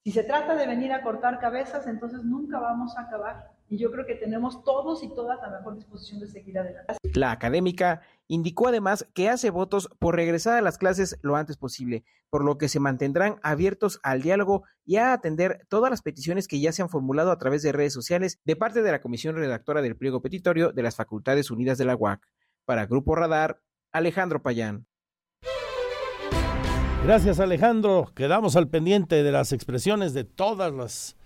Si 0.05 0.13
se 0.13 0.23
trata 0.23 0.55
de 0.55 0.67
venir 0.67 0.93
a 0.93 1.03
cortar 1.03 1.41
cabezas, 1.41 1.87
entonces 1.87 2.23
nunca 2.23 2.59
vamos 2.59 2.97
a 2.97 3.03
acabar. 3.03 3.51
Y 3.69 3.77
yo 3.79 3.91
creo 3.91 4.07
que 4.07 4.15
tenemos 4.15 4.65
todos 4.65 5.03
y 5.03 5.15
todas 5.15 5.41
la 5.43 5.51
mejor 5.51 5.75
disposición 5.75 6.21
de 6.21 6.29
seguir 6.29 6.59
adelante. 6.59 6.95
La 7.15 7.33
académica 7.33 8.01
indicó 8.29 8.69
además 8.69 9.09
que 9.15 9.29
hace 9.29 9.51
votos 9.51 9.89
por 9.99 10.15
regresar 10.15 10.57
a 10.57 10.63
las 10.63 10.79
clases 10.79 11.19
lo 11.23 11.35
antes 11.35 11.57
posible, 11.57 12.05
por 12.31 12.45
lo 12.45 12.59
que 12.59 12.69
se 12.69 12.79
mantendrán 12.79 13.37
abiertos 13.43 13.99
al 14.03 14.23
diálogo 14.23 14.63
y 14.85 14.97
a 14.97 15.13
atender 15.13 15.67
todas 15.69 15.91
las 15.91 16.03
peticiones 16.03 16.47
que 16.47 16.61
ya 16.61 16.71
se 16.73 16.83
han 16.83 16.91
formulado 16.91 17.33
a 17.33 17.39
través 17.39 17.63
de 17.63 17.73
redes 17.73 17.95
sociales 17.95 18.39
de 18.45 18.55
parte 18.55 18.83
de 18.83 18.93
la 18.93 19.01
Comisión 19.01 19.35
Redactora 19.35 19.83
del 19.83 19.97
Pliego 19.97 20.23
Petitorio 20.23 20.71
de 20.73 20.83
las 20.83 20.95
Facultades 20.95 21.51
Unidas 21.51 21.79
de 21.79 21.87
la 21.87 21.97
UAC. 21.97 22.21
Para 22.65 22.87
Grupo 22.87 23.15
Radar, 23.15 23.61
Alejandro 23.93 24.43
Payán. 24.43 24.87
Gracias 27.05 27.41
Alejandro. 27.41 28.13
Quedamos 28.15 28.57
al 28.57 28.69
pendiente 28.69 29.23
de 29.23 29.33
las 29.33 29.53
expresiones 29.53 30.13
de 30.13 30.25
todas 30.25 30.73
las 30.73 31.17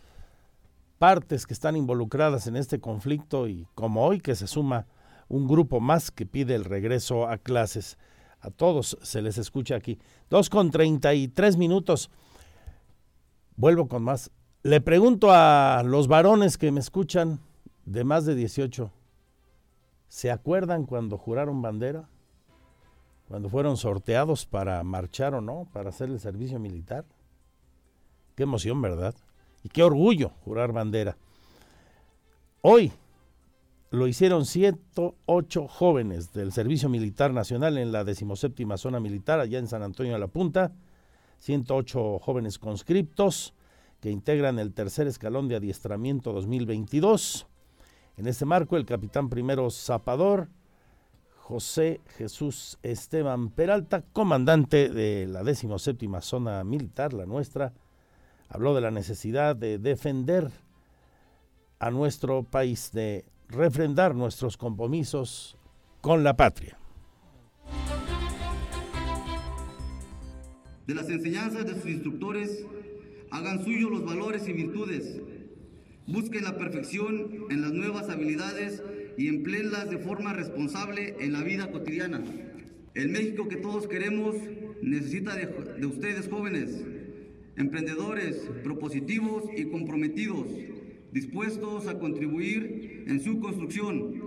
partes 0.98 1.46
que 1.46 1.54
están 1.54 1.76
involucradas 1.76 2.46
en 2.46 2.54
este 2.54 2.78
conflicto 2.78 3.48
y 3.48 3.66
como 3.74 4.06
hoy 4.06 4.20
que 4.20 4.36
se 4.36 4.46
suma 4.46 4.86
un 5.32 5.48
grupo 5.48 5.80
más 5.80 6.10
que 6.10 6.26
pide 6.26 6.54
el 6.54 6.64
regreso 6.64 7.26
a 7.26 7.38
clases. 7.38 7.96
A 8.40 8.50
todos 8.50 8.98
se 9.02 9.22
les 9.22 9.38
escucha 9.38 9.76
aquí. 9.76 9.98
Dos 10.28 10.50
con 10.50 10.70
treinta 10.70 11.14
y 11.14 11.26
tres 11.26 11.56
minutos. 11.56 12.10
Vuelvo 13.56 13.88
con 13.88 14.02
más. 14.02 14.30
Le 14.62 14.82
pregunto 14.82 15.32
a 15.32 15.82
los 15.86 16.06
varones 16.06 16.58
que 16.58 16.70
me 16.70 16.80
escuchan 16.80 17.40
de 17.86 18.04
más 18.04 18.26
de 18.26 18.34
18, 18.34 18.90
¿se 20.06 20.30
acuerdan 20.30 20.84
cuando 20.84 21.16
juraron 21.16 21.62
bandera? 21.62 22.08
Cuando 23.26 23.48
fueron 23.48 23.78
sorteados 23.78 24.44
para 24.44 24.84
marchar 24.84 25.34
o 25.34 25.40
no, 25.40 25.66
para 25.72 25.88
hacer 25.88 26.10
el 26.10 26.20
servicio 26.20 26.58
militar. 26.58 27.06
Qué 28.36 28.42
emoción, 28.42 28.82
¿verdad? 28.82 29.14
Y 29.64 29.70
qué 29.70 29.82
orgullo 29.82 30.32
jurar 30.44 30.72
bandera. 30.72 31.16
Hoy, 32.60 32.92
lo 33.92 34.06
hicieron 34.06 34.46
108 34.46 35.68
jóvenes 35.68 36.32
del 36.32 36.50
Servicio 36.50 36.88
Militar 36.88 37.34
Nacional 37.34 37.76
en 37.76 37.92
la 37.92 38.04
17 38.04 38.64
Zona 38.78 39.00
Militar, 39.00 39.38
allá 39.38 39.58
en 39.58 39.68
San 39.68 39.82
Antonio 39.82 40.14
de 40.14 40.18
la 40.18 40.28
Punta. 40.28 40.72
108 41.40 42.18
jóvenes 42.18 42.58
conscriptos 42.58 43.52
que 44.00 44.10
integran 44.10 44.58
el 44.58 44.72
tercer 44.72 45.08
escalón 45.08 45.46
de 45.46 45.56
adiestramiento 45.56 46.32
2022. 46.32 47.46
En 48.16 48.28
este 48.28 48.46
marco, 48.46 48.78
el 48.78 48.86
capitán 48.86 49.28
primero 49.28 49.70
Zapador, 49.70 50.48
José 51.36 52.00
Jesús 52.16 52.78
Esteban 52.82 53.50
Peralta, 53.50 54.04
comandante 54.14 54.88
de 54.88 55.26
la 55.26 55.44
17 55.44 56.08
Zona 56.22 56.64
Militar, 56.64 57.12
la 57.12 57.26
nuestra, 57.26 57.74
habló 58.48 58.74
de 58.74 58.80
la 58.80 58.90
necesidad 58.90 59.54
de 59.54 59.76
defender 59.76 60.50
a 61.78 61.90
nuestro 61.90 62.42
país, 62.44 62.90
de 62.92 63.26
refrendar 63.52 64.14
nuestros 64.14 64.56
compromisos 64.56 65.56
con 66.00 66.24
la 66.24 66.36
patria. 66.36 66.78
De 70.86 70.94
las 70.94 71.08
enseñanzas 71.08 71.66
de 71.66 71.74
sus 71.74 71.90
instructores, 71.90 72.64
hagan 73.30 73.62
suyos 73.62 73.90
los 73.90 74.04
valores 74.04 74.48
y 74.48 74.52
virtudes. 74.52 75.20
Busquen 76.06 76.44
la 76.44 76.56
perfección 76.56 77.46
en 77.50 77.60
las 77.60 77.72
nuevas 77.72 78.08
habilidades 78.08 78.82
y 79.16 79.28
empleenlas 79.28 79.88
de 79.90 79.98
forma 79.98 80.32
responsable 80.32 81.16
en 81.20 81.32
la 81.32 81.42
vida 81.42 81.70
cotidiana. 81.70 82.22
El 82.94 83.10
México 83.10 83.48
que 83.48 83.56
todos 83.56 83.86
queremos 83.86 84.34
necesita 84.82 85.36
de, 85.36 85.46
de 85.78 85.86
ustedes 85.86 86.28
jóvenes, 86.28 86.84
emprendedores, 87.56 88.50
propositivos 88.64 89.44
y 89.56 89.66
comprometidos 89.66 90.46
dispuestos 91.12 91.86
a 91.86 91.98
contribuir 91.98 93.04
en 93.06 93.20
su 93.20 93.38
construcción. 93.38 94.20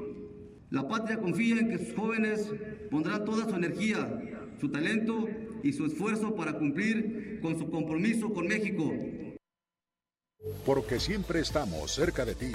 La 0.70 0.88
patria 0.88 1.20
confía 1.20 1.60
en 1.60 1.70
que 1.70 1.80
sus 1.80 1.96
jóvenes 1.96 2.50
pondrán 2.90 3.26
toda 3.26 3.50
su 3.50 3.56
energía, 3.56 4.22
su 4.60 4.70
talento 4.70 5.28
y 5.64 5.74
su 5.74 5.86
esfuerzo 5.86 6.36
para 6.36 6.54
cumplir 6.54 7.40
con 7.42 7.58
su 7.58 7.70
compromiso 7.70 8.34
con 8.34 8.48
México. 8.48 8.92
Porque 10.66 11.00
siempre 11.00 11.40
estamos 11.40 11.92
cerca 11.92 12.26
de 12.26 12.36
ti. 12.36 12.52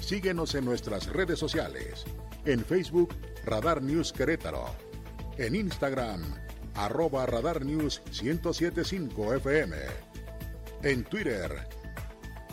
Síguenos 0.00 0.54
en 0.54 0.64
nuestras 0.64 1.12
redes 1.12 1.38
sociales. 1.38 2.04
En 2.44 2.64
Facebook, 2.64 3.14
Radar 3.44 3.82
News 3.82 4.12
Querétaro. 4.12 4.66
En 5.38 5.54
Instagram, 5.54 6.22
arroba 6.74 7.26
Radar 7.26 7.64
News 7.64 8.02
1075 8.22 9.34
FM. 9.34 9.76
En 10.82 11.04
Twitter, 11.04 11.50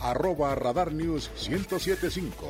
arroba 0.04 0.54
Radar 0.54 0.92
News 0.92 1.30
1075. 1.48 2.46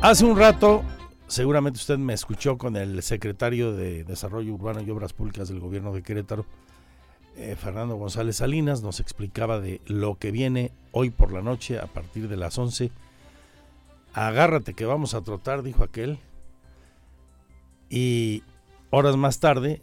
Hace 0.00 0.24
un 0.24 0.38
rato, 0.38 0.82
seguramente 1.26 1.78
usted 1.78 1.98
me 1.98 2.14
escuchó 2.14 2.56
con 2.56 2.76
el 2.76 3.02
secretario 3.02 3.72
de 3.72 4.04
Desarrollo 4.04 4.54
Urbano 4.54 4.80
y 4.80 4.90
Obras 4.90 5.12
Públicas 5.12 5.48
del 5.48 5.60
gobierno 5.60 5.92
de 5.92 6.02
Querétaro, 6.02 6.46
eh, 7.36 7.54
Fernando 7.54 7.96
González 7.96 8.36
Salinas, 8.36 8.82
nos 8.82 9.00
explicaba 9.00 9.60
de 9.60 9.82
lo 9.86 10.14
que 10.14 10.30
viene 10.30 10.72
hoy 10.92 11.10
por 11.10 11.32
la 11.32 11.42
noche 11.42 11.78
a 11.78 11.86
partir 11.86 12.28
de 12.28 12.36
las 12.36 12.56
11. 12.56 12.90
Agárrate 14.14 14.72
que 14.72 14.86
vamos 14.86 15.12
a 15.12 15.20
trotar, 15.20 15.62
dijo 15.62 15.84
aquel. 15.84 16.18
Y 17.90 18.42
horas 18.90 19.16
más 19.16 19.38
tarde, 19.38 19.82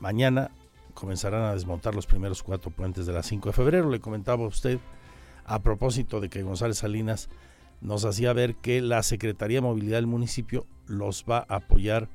mañana, 0.00 0.50
comenzarán 0.98 1.42
a 1.42 1.54
desmontar 1.54 1.94
los 1.94 2.06
primeros 2.06 2.42
cuatro 2.42 2.72
puentes 2.72 3.06
de 3.06 3.12
la 3.12 3.22
5 3.22 3.50
de 3.50 3.52
febrero. 3.52 3.88
Le 3.88 4.00
comentaba 4.00 4.44
a 4.44 4.48
usted 4.48 4.80
a 5.44 5.60
propósito 5.60 6.20
de 6.20 6.28
que 6.28 6.42
González 6.42 6.78
Salinas 6.78 7.28
nos 7.80 8.04
hacía 8.04 8.32
ver 8.32 8.56
que 8.56 8.80
la 8.80 9.04
Secretaría 9.04 9.58
de 9.58 9.62
Movilidad 9.62 9.98
del 9.98 10.08
municipio 10.08 10.66
los 10.86 11.24
va 11.30 11.46
a 11.48 11.56
apoyar 11.56 12.08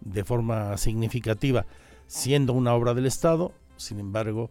de 0.00 0.24
forma 0.24 0.74
significativa, 0.78 1.66
siendo 2.06 2.54
una 2.54 2.72
obra 2.72 2.94
del 2.94 3.04
Estado, 3.04 3.52
sin 3.76 4.00
embargo, 4.00 4.50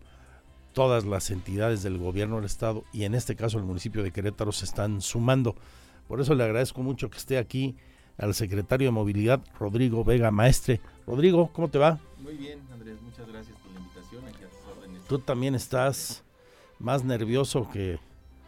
todas 0.74 1.06
las 1.06 1.32
entidades 1.32 1.82
del 1.82 1.98
gobierno 1.98 2.36
del 2.36 2.46
Estado 2.46 2.84
y 2.94 3.06
en 3.06 3.16
este 3.16 3.36
caso 3.36 3.58
el 3.58 3.66
municipio 3.66 4.04
de 4.04 4.12
Querétaro 4.12 4.52
se 4.52 4.66
están 4.66 5.02
sumando. 5.02 5.56
Por 6.08 6.22
eso 6.22 6.36
le 6.36 6.44
agradezco 6.44 6.84
mucho 6.84 7.10
que 7.10 7.18
esté 7.18 7.40
aquí 7.40 7.76
al 8.20 8.36
secretario 8.36 8.90
de 8.90 8.92
Movilidad, 8.92 9.42
Rodrigo 9.60 10.04
Vega 10.04 10.30
Maestre. 10.30 10.80
Rodrigo, 11.08 11.50
¿cómo 11.52 11.70
te 11.70 11.80
va? 11.80 12.00
Muy 12.20 12.36
bien, 12.36 12.60
Andrés, 12.72 13.02
muchas 13.02 13.28
gracias 13.28 13.59
Aquí 14.18 14.44
a 14.44 14.72
órdenes. 14.72 15.04
Tú 15.08 15.20
también 15.20 15.56
estás 15.56 16.24
más 16.80 17.04
nervioso 17.04 17.70
que, 17.72 18.00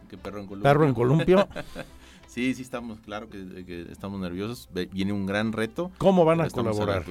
Que 0.08 0.18
perro 0.18 0.40
en 0.40 0.46
columpio. 0.46 0.62
perro 0.70 0.86
en 0.86 0.94
columpio. 0.94 1.48
sí, 2.26 2.54
sí 2.54 2.62
estamos, 2.62 2.98
claro 3.00 3.28
que, 3.30 3.64
que 3.64 3.92
estamos 3.92 4.20
nerviosos. 4.20 4.68
Viene 4.90 5.12
un 5.12 5.26
gran 5.26 5.52
reto. 5.52 5.90
¿Cómo 5.98 6.24
van 6.24 6.40
a 6.40 6.50
colaborar? 6.50 7.04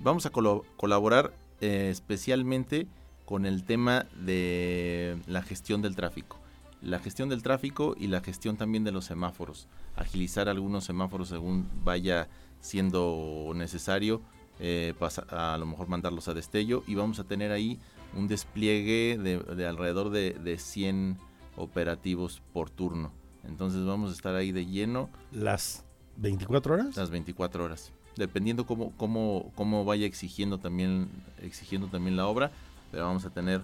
Vamos 0.00 0.26
a 0.26 0.30
colaborar 0.30 1.32
eh, 1.60 1.88
especialmente 1.90 2.86
con 3.24 3.46
el 3.46 3.64
tema 3.64 4.06
de 4.16 5.16
la 5.26 5.42
gestión 5.42 5.82
del 5.82 5.94
tráfico. 5.94 6.38
La 6.82 6.98
gestión 6.98 7.28
del 7.28 7.42
tráfico 7.42 7.94
y 7.96 8.06
la 8.06 8.22
gestión 8.22 8.56
también 8.56 8.82
de 8.82 8.92
los 8.92 9.04
semáforos. 9.04 9.68
Agilizar 9.94 10.48
algunos 10.48 10.84
semáforos 10.84 11.28
según 11.28 11.68
vaya 11.84 12.28
siendo 12.60 13.52
necesario. 13.54 14.22
Eh, 14.60 14.94
pasa- 14.98 15.26
a 15.30 15.56
lo 15.58 15.66
mejor 15.66 15.88
mandarlos 15.88 16.28
a 16.28 16.34
destello 16.34 16.84
y 16.86 16.94
vamos 16.94 17.18
a 17.18 17.24
tener 17.24 17.50
ahí 17.50 17.78
un 18.14 18.28
despliegue 18.28 19.18
de, 19.18 19.38
de 19.38 19.66
alrededor 19.66 20.10
de, 20.10 20.32
de 20.34 20.58
100 20.58 21.18
operativos 21.56 22.42
por 22.52 22.70
turno. 22.70 23.12
Entonces 23.44 23.84
vamos 23.84 24.10
a 24.10 24.12
estar 24.14 24.34
ahí 24.34 24.52
de 24.52 24.66
lleno. 24.66 25.08
¿Las 25.32 25.84
24 26.16 26.74
horas? 26.74 26.96
Las 26.96 27.10
24 27.10 27.64
horas. 27.64 27.92
Dependiendo 28.16 28.66
cómo, 28.66 28.92
cómo, 28.96 29.50
cómo 29.54 29.84
vaya 29.84 30.06
exigiendo 30.06 30.58
también, 30.58 31.08
exigiendo 31.40 31.86
también 31.88 32.16
la 32.16 32.26
obra, 32.26 32.50
pero 32.90 33.04
vamos 33.06 33.24
a 33.24 33.30
tener 33.30 33.62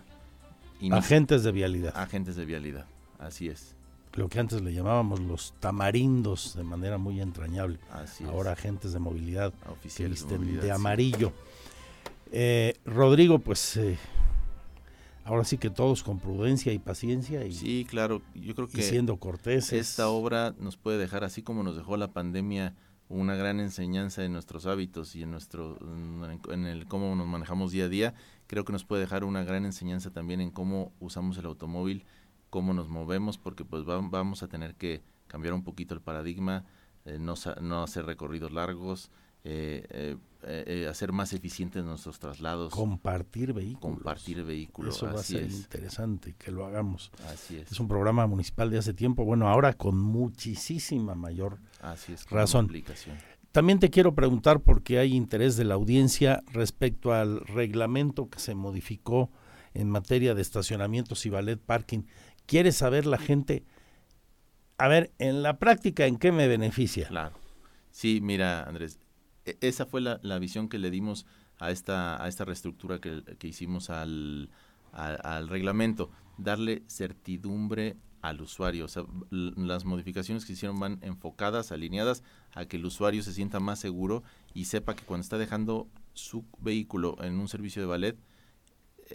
Agentes 0.97 1.43
de 1.43 1.53
vialidad. 1.53 1.93
Agentes 1.97 2.37
de 2.37 2.45
vialidad, 2.45 2.87
así 3.19 3.49
es. 3.49 3.75
Lo 4.17 4.29
que 4.29 4.41
antes 4.41 4.63
le 4.63 4.73
llamábamos 4.73 5.21
los 5.21 5.53
tamarindos 5.61 6.55
de 6.57 6.65
manera 6.65 6.97
muy 6.99 7.21
entrañable. 7.21 7.79
Así 7.91 8.25
es. 8.25 8.31
Ahora 8.31 8.53
agentes 8.53 8.93
de 8.93 8.99
movilidad 8.99 9.53
que 9.83 10.03
de 10.03 10.09
visten 10.09 10.39
movilidad, 10.39 10.63
de 10.63 10.69
sí. 10.69 10.73
amarillo. 10.73 11.33
Eh, 12.33 12.75
Rodrigo, 12.85 13.39
pues 13.39 13.77
eh, 13.77 13.99
ahora 15.25 15.45
sí 15.45 15.59
que 15.59 15.71
todos 15.71 16.03
con 16.03 16.19
prudencia 16.19 16.73
y 16.73 16.79
paciencia 16.79 17.45
y, 17.45 17.53
Sí, 17.53 17.87
claro, 17.89 18.23
yo 18.35 18.55
creo 18.55 18.69
que 18.69 18.83
siendo 18.83 19.19
corteses. 19.19 19.91
esta 19.91 20.09
obra 20.09 20.55
nos 20.59 20.77
puede 20.77 20.99
dejar, 20.99 21.23
así 21.23 21.43
como 21.43 21.63
nos 21.63 21.77
dejó 21.77 21.97
la 21.97 22.13
pandemia, 22.13 22.75
una 23.09 23.37
gran 23.37 23.61
enseñanza 23.61 24.25
en 24.25 24.33
nuestros 24.33 24.67
hábitos 24.67 25.15
y 25.15 25.23
en 25.23 25.31
nuestro 25.31 25.79
en, 25.81 26.41
en 26.51 26.67
el 26.67 26.87
cómo 26.87 27.15
nos 27.15 27.27
manejamos 27.27 27.71
día 27.71 27.85
a 27.85 27.89
día. 27.89 28.15
Creo 28.49 28.65
que 28.65 28.73
nos 28.73 28.85
puede 28.85 29.03
dejar 29.03 29.25
una 29.25 29.45
gran 29.45 29.65
enseñanza 29.65 30.11
también 30.11 30.41
en 30.41 30.51
cómo 30.51 30.93
usamos 31.01 31.39
el 31.39 31.47
automóvil, 31.47 32.05
cómo 32.57 32.73
nos 32.73 32.89
movemos, 32.89 33.37
porque 33.37 33.67
pues 33.67 33.87
va- 33.87 34.01
vamos 34.01 34.43
a 34.43 34.49
tener 34.49 34.77
que 34.77 35.03
cambiar 35.27 35.53
un 35.53 35.63
poquito 35.63 35.93
el 35.93 36.01
paradigma, 36.01 36.65
eh, 37.05 37.19
no, 37.21 37.35
no 37.61 37.83
hacer 37.83 38.07
recorridos 38.07 38.51
largos, 38.51 39.11
eh, 39.45 40.17
eh, 40.43 40.87
hacer 40.89 41.13
más 41.13 41.35
eficientes 41.35 41.85
nuestros 41.85 42.19
traslados. 42.19 42.73
Compartir 42.73 43.53
vehículos. 43.53 43.81
Compartir 43.97 44.43
vehículos, 44.43 44.97
Eso 44.97 45.05
va 45.07 45.21
a 45.21 45.23
ser 45.23 45.43
es. 45.43 45.53
interesante 45.55 46.35
que 46.39 46.51
lo 46.51 46.65
hagamos. 46.65 47.11
Así 47.31 47.57
es. 47.59 47.71
Es 47.73 47.79
un 47.79 47.89
programa 47.89 48.27
municipal 48.27 48.71
de 48.71 48.79
hace 48.79 48.95
tiempo, 48.95 49.27
bueno, 49.27 49.49
ahora 49.49 49.75
con 49.75 49.99
muchísima 50.01 51.15
mayor 51.15 51.59
Así 51.83 52.15
es, 52.15 52.25
razón. 52.31 52.71
También 53.53 53.79
te 53.81 53.91
quiero 53.91 54.15
preguntar 54.15 54.61
porque 54.61 54.99
hay 54.99 55.15
interés 55.15 55.57
de 55.59 55.65
la 55.65 55.75
audiencia 55.75 56.43
respecto 56.53 57.13
al 57.13 57.41
reglamento 57.47 58.31
que 58.31 58.39
se 58.39 58.55
modificó 58.55 59.31
en 59.75 59.91
materia 59.91 60.35
de 60.35 60.41
estacionamientos 60.41 61.27
y 61.27 61.31
ballet 61.31 61.61
parking. 61.61 62.05
¿Quiere 62.47 62.73
saber 62.73 63.07
la 63.07 63.19
gente? 63.19 63.65
A 64.79 64.89
ver, 64.89 65.13
en 65.19 65.43
la 65.43 65.59
práctica, 65.59 66.07
¿en 66.07 66.17
qué 66.17 66.33
me 66.33 66.49
beneficia? 66.49 67.09
Claro. 67.09 67.35
Sí, 67.91 68.21
mira, 68.23 68.63
Andrés, 68.65 68.99
e- 69.45 69.57
esa 69.61 69.87
fue 69.87 70.01
la, 70.01 70.39
visión 70.39 70.69
que 70.69 70.79
le 70.79 70.91
dimos 70.91 71.27
a 71.59 71.71
esta, 71.71 72.23
a 72.23 72.29
esta 72.29 72.45
reestructura 72.45 73.01
que, 73.01 73.23
que 73.39 73.49
hicimos 73.49 73.91
al, 73.91 74.51
al, 74.93 75.19
al 75.23 75.49
reglamento, 75.49 76.11
darle 76.37 76.83
certidumbre 76.89 77.97
al 78.23 78.41
usuario. 78.41 78.85
O 78.85 78.89
sea, 78.89 79.05
las 79.31 79.85
modificaciones 79.85 80.45
que 80.45 80.53
hicieron 80.53 80.79
van 80.79 80.99
enfocadas, 81.03 81.73
alineadas 81.73 82.23
a 82.53 82.67
que 82.67 82.77
el 82.77 82.85
usuario 82.85 83.23
se 83.23 83.33
sienta 83.33 83.61
más 83.61 83.79
seguro 83.79 84.23
y 84.53 84.67
sepa 84.67 84.95
que 84.95 85.05
cuando 85.05 85.23
está 85.23 85.39
dejando 85.39 85.89
su 86.13 86.45
vehículo 86.59 87.17
en 87.23 87.39
un 87.39 87.49
servicio 87.49 87.83
de 87.83 87.87
ballet, 87.87 88.19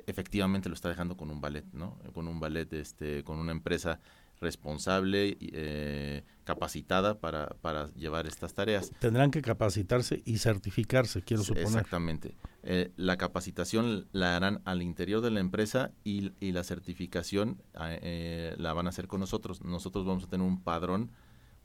efectivamente 0.07 0.69
lo 0.69 0.75
está 0.75 0.89
dejando 0.89 1.17
con 1.17 1.29
un 1.29 1.41
ballet, 1.41 1.65
¿no? 1.73 1.97
Con 2.13 2.27
un 2.27 2.39
ballet, 2.39 2.71
este, 2.73 3.23
con 3.23 3.39
una 3.39 3.51
empresa 3.51 3.99
responsable, 4.39 5.37
eh, 5.39 6.23
capacitada 6.43 7.19
para, 7.19 7.47
para 7.61 7.93
llevar 7.93 8.25
estas 8.25 8.53
tareas. 8.53 8.91
Tendrán 8.99 9.29
que 9.29 9.41
capacitarse 9.41 10.23
y 10.25 10.39
certificarse, 10.39 11.21
quiero 11.21 11.43
suponer. 11.43 11.67
Exactamente. 11.67 12.35
Eh, 12.63 12.91
la 12.97 13.17
capacitación 13.17 14.07
la 14.11 14.35
harán 14.35 14.61
al 14.65 14.81
interior 14.81 15.21
de 15.21 15.29
la 15.29 15.39
empresa 15.39 15.91
y, 16.03 16.31
y 16.39 16.51
la 16.53 16.63
certificación 16.63 17.61
eh, 17.79 18.55
la 18.57 18.73
van 18.73 18.87
a 18.87 18.89
hacer 18.89 19.07
con 19.07 19.19
nosotros. 19.19 19.61
Nosotros 19.63 20.05
vamos 20.05 20.23
a 20.23 20.27
tener 20.27 20.45
un 20.45 20.63
padrón, 20.63 21.11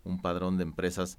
un 0.04 0.20
padrón 0.20 0.58
de 0.58 0.64
empresas 0.64 1.18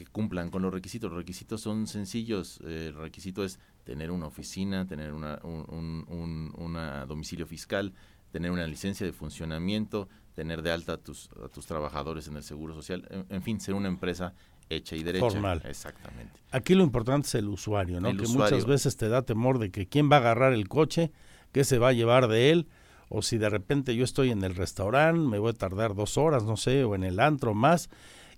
que 0.00 0.06
cumplan 0.06 0.50
con 0.50 0.62
los 0.62 0.72
requisitos. 0.72 1.10
Los 1.10 1.18
requisitos 1.18 1.60
son 1.60 1.86
sencillos. 1.86 2.58
el 2.64 2.94
requisito 2.94 3.44
es 3.44 3.58
tener 3.84 4.10
una 4.10 4.26
oficina, 4.26 4.86
tener 4.86 5.12
una, 5.12 5.38
un, 5.42 6.06
un, 6.08 6.54
un 6.56 7.06
domicilio 7.06 7.46
fiscal, 7.46 7.92
tener 8.32 8.50
una 8.50 8.66
licencia 8.66 9.04
de 9.04 9.12
funcionamiento, 9.12 10.08
tener 10.34 10.62
de 10.62 10.72
alta 10.72 10.94
a 10.94 10.96
tus, 10.96 11.28
a 11.44 11.48
tus 11.48 11.66
trabajadores 11.66 12.28
en 12.28 12.36
el 12.36 12.42
Seguro 12.42 12.72
Social, 12.72 13.06
en, 13.28 13.42
fin, 13.42 13.60
ser 13.60 13.74
una 13.74 13.88
empresa 13.88 14.32
hecha 14.70 14.96
y 14.96 15.02
derecha. 15.02 15.28
Formal. 15.28 15.60
Exactamente. 15.66 16.40
Aquí 16.50 16.74
lo 16.74 16.82
importante 16.82 17.28
es 17.28 17.34
el 17.34 17.48
usuario, 17.48 18.00
¿no? 18.00 18.08
que 18.16 18.26
muchas 18.26 18.64
veces 18.64 18.96
te 18.96 19.10
da 19.10 19.20
temor 19.20 19.58
de 19.58 19.70
que 19.70 19.86
quién 19.86 20.10
va 20.10 20.16
a 20.16 20.20
agarrar 20.20 20.54
el 20.54 20.66
coche, 20.66 21.12
qué 21.52 21.62
se 21.62 21.76
va 21.76 21.88
a 21.88 21.92
llevar 21.92 22.26
de 22.28 22.52
él, 22.52 22.68
o 23.10 23.20
si 23.20 23.36
de 23.36 23.50
repente 23.50 23.94
yo 23.94 24.04
estoy 24.04 24.30
en 24.30 24.44
el 24.44 24.54
restaurante, 24.54 25.28
me 25.28 25.38
voy 25.38 25.50
a 25.50 25.52
tardar 25.52 25.94
dos 25.94 26.16
horas, 26.16 26.44
no 26.44 26.56
sé, 26.56 26.84
o 26.84 26.94
en 26.94 27.04
el 27.04 27.20
antro 27.20 27.52
más, 27.52 27.90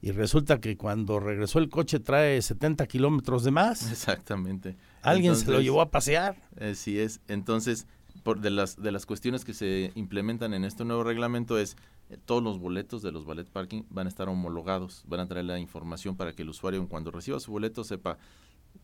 y 0.03 0.11
resulta 0.11 0.61
que 0.61 0.77
cuando 0.77 1.21
regresó 1.21 1.61
el 1.61 1.69
coche 1.69 2.01
trae 2.01 2.43
70 2.43 2.89
kilómetros 2.89 3.45
de 3.45 3.53
más. 3.53 3.91
Exactamente. 3.91 4.77
Alguien 5.01 5.37
se 5.37 5.51
lo 5.51 5.61
llevó 5.61 5.81
a 5.81 5.91
pasear. 5.91 6.37
Así 6.61 6.99
es. 6.99 7.21
Entonces, 7.29 7.87
por 8.25 8.41
de 8.41 8.51
las 8.51 8.83
de 8.83 8.91
las 8.91 9.07
cuestiones 9.07 9.45
que 9.45 9.55
se 9.55 9.93
implementan 9.95 10.55
en 10.55 10.65
este 10.65 10.85
nuevo 10.85 11.05
reglamento 11.05 11.57
es 11.57 11.77
eh, 12.11 12.19
todos 12.25 12.43
los 12.43 12.59
boletos 12.59 13.03
de 13.03 13.13
los 13.13 13.25
ballet 13.25 13.47
parking 13.47 13.85
van 13.91 14.07
a 14.07 14.09
estar 14.09 14.29
homologados, 14.29 15.05
van 15.07 15.21
a 15.21 15.29
traer 15.29 15.45
la 15.45 15.61
información 15.61 16.17
para 16.17 16.33
que 16.33 16.43
el 16.43 16.49
usuario 16.49 16.87
cuando 16.89 17.13
reciba 17.13 17.39
su 17.39 17.53
boleto 17.53 17.85
sepa 17.85 18.19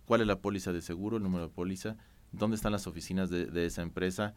cuál 0.05 0.21
es 0.21 0.29
la 0.29 0.39
póliza 0.39 0.73
de 0.73 0.83
seguro, 0.83 1.17
el 1.17 1.25
número 1.25 1.49
de 1.49 1.53
póliza, 1.53 1.97
dónde 2.31 2.55
están 2.55 2.71
las 2.71 2.87
oficinas 2.87 3.29
de, 3.29 3.47
de 3.47 3.67
esa 3.67 3.83
empresa, 3.83 4.35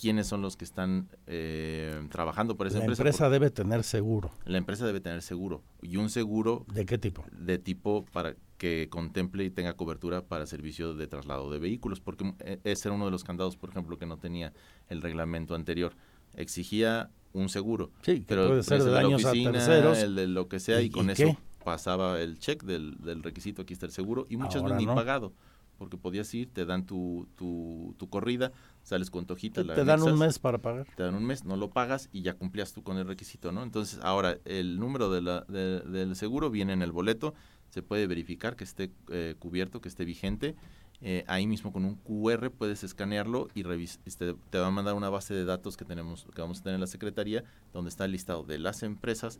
quiénes 0.00 0.26
son 0.28 0.42
los 0.42 0.56
que 0.56 0.64
están 0.64 1.08
eh, 1.26 2.06
trabajando 2.10 2.56
por 2.56 2.66
esa 2.66 2.78
la 2.78 2.84
empresa. 2.84 3.02
La 3.02 3.08
empresa 3.10 3.30
debe 3.30 3.50
tener 3.50 3.82
seguro. 3.82 4.30
La 4.44 4.58
empresa 4.58 4.86
debe 4.86 5.00
tener 5.00 5.22
seguro. 5.22 5.62
Y 5.82 5.96
un 5.96 6.08
seguro... 6.10 6.64
¿De 6.72 6.86
qué 6.86 6.98
tipo? 6.98 7.24
De 7.32 7.58
tipo 7.58 8.04
para 8.12 8.36
que 8.58 8.88
contemple 8.90 9.44
y 9.44 9.50
tenga 9.50 9.74
cobertura 9.74 10.24
para 10.24 10.46
servicio 10.46 10.94
de 10.94 11.06
traslado 11.06 11.50
de 11.50 11.58
vehículos, 11.58 12.00
porque 12.00 12.32
eh, 12.40 12.60
ese 12.64 12.88
era 12.88 12.94
uno 12.94 13.04
de 13.06 13.10
los 13.10 13.24
candados, 13.24 13.56
por 13.56 13.70
ejemplo, 13.70 13.98
que 13.98 14.06
no 14.06 14.18
tenía 14.18 14.52
el 14.88 15.02
reglamento 15.02 15.54
anterior. 15.54 15.94
Exigía 16.34 17.10
un 17.32 17.48
seguro. 17.48 17.90
Sí, 18.02 18.24
pero 18.26 18.48
puede 18.48 18.62
ser 18.62 18.82
de 18.82 18.90
la 18.90 19.02
daños 19.02 19.24
oficina, 19.24 19.50
a 19.50 19.52
terceros. 19.52 19.98
el 19.98 20.14
de 20.14 20.26
lo 20.28 20.48
que 20.48 20.60
sea, 20.60 20.80
y, 20.80 20.86
¿Y- 20.86 20.90
con 20.90 21.08
y 21.08 21.12
eso 21.12 21.36
pasaba 21.64 22.20
el 22.20 22.38
check 22.38 22.62
del, 22.62 22.96
del 23.02 23.22
requisito, 23.22 23.62
aquí 23.62 23.74
está 23.74 23.86
el 23.86 23.92
seguro, 23.92 24.26
y 24.30 24.36
muchas 24.36 24.62
veces 24.62 24.78
ni 24.78 24.86
no. 24.86 24.94
pagado, 24.94 25.32
porque 25.78 25.96
podías 25.96 26.32
ir, 26.34 26.50
te 26.52 26.64
dan 26.66 26.84
tu, 26.84 27.26
tu, 27.36 27.94
tu 27.98 28.08
corrida, 28.10 28.52
sales 28.82 29.10
con 29.10 29.24
tu 29.26 29.34
hojita, 29.34 29.62
la 29.62 29.74
Te 29.74 29.84
dan 29.84 30.02
un 30.02 30.18
mes 30.18 30.38
para 30.38 30.58
pagar. 30.58 30.86
te 30.96 31.02
dan 31.04 31.14
un 31.14 31.24
mes, 31.24 31.44
no 31.44 31.56
lo 31.56 31.70
pagas 31.70 32.08
y 32.12 32.22
ya 32.22 32.34
cumplías 32.34 32.72
tú 32.72 32.82
con 32.82 32.98
el 32.98 33.06
requisito, 33.06 33.52
¿no? 33.52 33.62
Entonces, 33.62 34.00
ahora 34.02 34.38
el 34.44 34.78
número 34.78 35.10
de 35.10 35.22
la, 35.22 35.42
de- 35.48 35.80
del 35.80 36.16
seguro 36.16 36.50
viene 36.50 36.72
en 36.72 36.82
el 36.82 36.92
boleto, 36.92 37.32
se 37.70 37.82
puede 37.82 38.06
verificar 38.06 38.56
que 38.56 38.64
esté 38.64 38.90
eh, 39.10 39.34
cubierto, 39.38 39.80
que 39.80 39.88
esté 39.88 40.04
vigente. 40.04 40.54
eh, 41.00 41.22
ahí 41.28 41.46
mismo 41.46 41.72
con 41.72 41.84
un 41.84 41.94
QR 41.94 42.50
puedes 42.50 42.82
escanearlo 42.82 43.46
y 43.54 43.62
revis 43.62 44.00
este, 44.04 44.34
te 44.50 44.58
va 44.58 44.66
a 44.66 44.70
mandar 44.72 44.94
una 44.94 45.08
base 45.10 45.32
de 45.32 45.44
datos 45.44 45.76
que 45.76 45.84
tenemos, 45.84 46.26
que 46.34 46.40
vamos 46.42 46.58
a 46.58 46.62
tener 46.64 46.74
en 46.74 46.80
la 46.80 46.86
secretaría, 46.88 47.44
donde 47.72 47.88
está 47.90 48.04
el 48.04 48.10
listado 48.12 48.42
de 48.42 48.58
las 48.58 48.82
empresas 48.82 49.38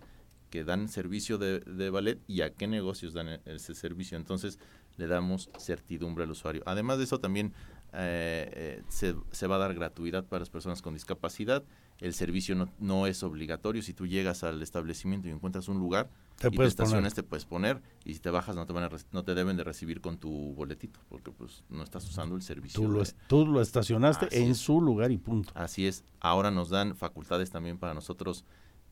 que 0.51 0.63
dan 0.65 0.89
servicio 0.89 1.37
de, 1.37 1.59
de 1.61 1.91
ballet 1.91 2.21
y 2.29 2.43
a 2.43 2.51
qué 2.55 2.69
negocios 2.69 3.13
dan 3.13 3.29
e- 3.29 3.41
ese 3.45 3.75
servicio. 3.75 4.17
Entonces, 4.17 4.59
le 4.99 5.07
damos 5.07 5.49
certidumbre 5.59 6.25
al 6.25 6.31
usuario. 6.31 6.63
Además 6.67 6.99
de 6.99 7.05
eso, 7.05 7.19
también 7.21 7.55
eh, 7.95 8.51
eh, 8.53 8.83
se, 8.89 9.15
se 9.31 9.47
va 9.47 9.57
a 9.57 9.59
dar 9.59 9.75
gratuidad 9.75 10.25
para 10.27 10.41
las 10.41 10.51
personas 10.51 10.83
con 10.83 10.93
discapacidad. 10.93 11.65
El 12.01 12.13
servicio 12.15 12.55
no, 12.55 12.69
no 12.79 13.07
es 13.07 13.23
obligatorio. 13.23 13.83
Si 13.83 13.93
tú 13.95 14.07
llegas 14.07 14.45
al 14.45 14.63
establecimiento 14.63 15.27
y 15.27 15.31
encuentras 15.33 15.67
un 15.69 15.79
lugar 15.79 16.09
Te 16.37 16.47
y 16.47 16.51
te 16.51 16.57
puedes 16.57 16.71
estacionas, 16.73 17.13
poner. 17.13 17.13
te 17.15 17.23
puedes 17.25 17.45
poner. 17.45 17.83
Y 18.05 18.15
si 18.15 18.21
te 18.21 18.31
bajas, 18.31 18.55
no 18.55 18.67
te, 18.67 18.73
van 18.73 18.85
a 18.85 18.91
no 19.13 19.25
te 19.25 19.35
deben 19.35 19.57
de 19.57 19.65
recibir 19.65 20.01
con 20.01 20.19
tu 20.19 20.31
boletito, 20.55 21.01
porque 21.09 21.33
pues 21.33 21.65
no 21.71 21.83
estás 21.83 22.07
usando 22.09 22.37
el 22.37 22.43
servicio. 22.43 22.81
Tú 22.81 22.89
lo, 22.89 22.99
de- 22.99 23.03
es- 23.05 23.17
tú 23.27 23.47
lo 23.47 23.61
estacionaste 23.61 24.27
Así 24.27 24.37
en 24.37 24.55
su 24.55 24.81
lugar 24.81 25.11
y 25.11 25.17
punto. 25.19 25.51
Así 25.57 25.87
es. 25.89 26.05
Ahora 26.21 26.51
nos 26.53 26.69
dan 26.69 26.95
facultades 26.95 27.51
también 27.51 27.79
para 27.79 27.95
nosotros 27.95 28.45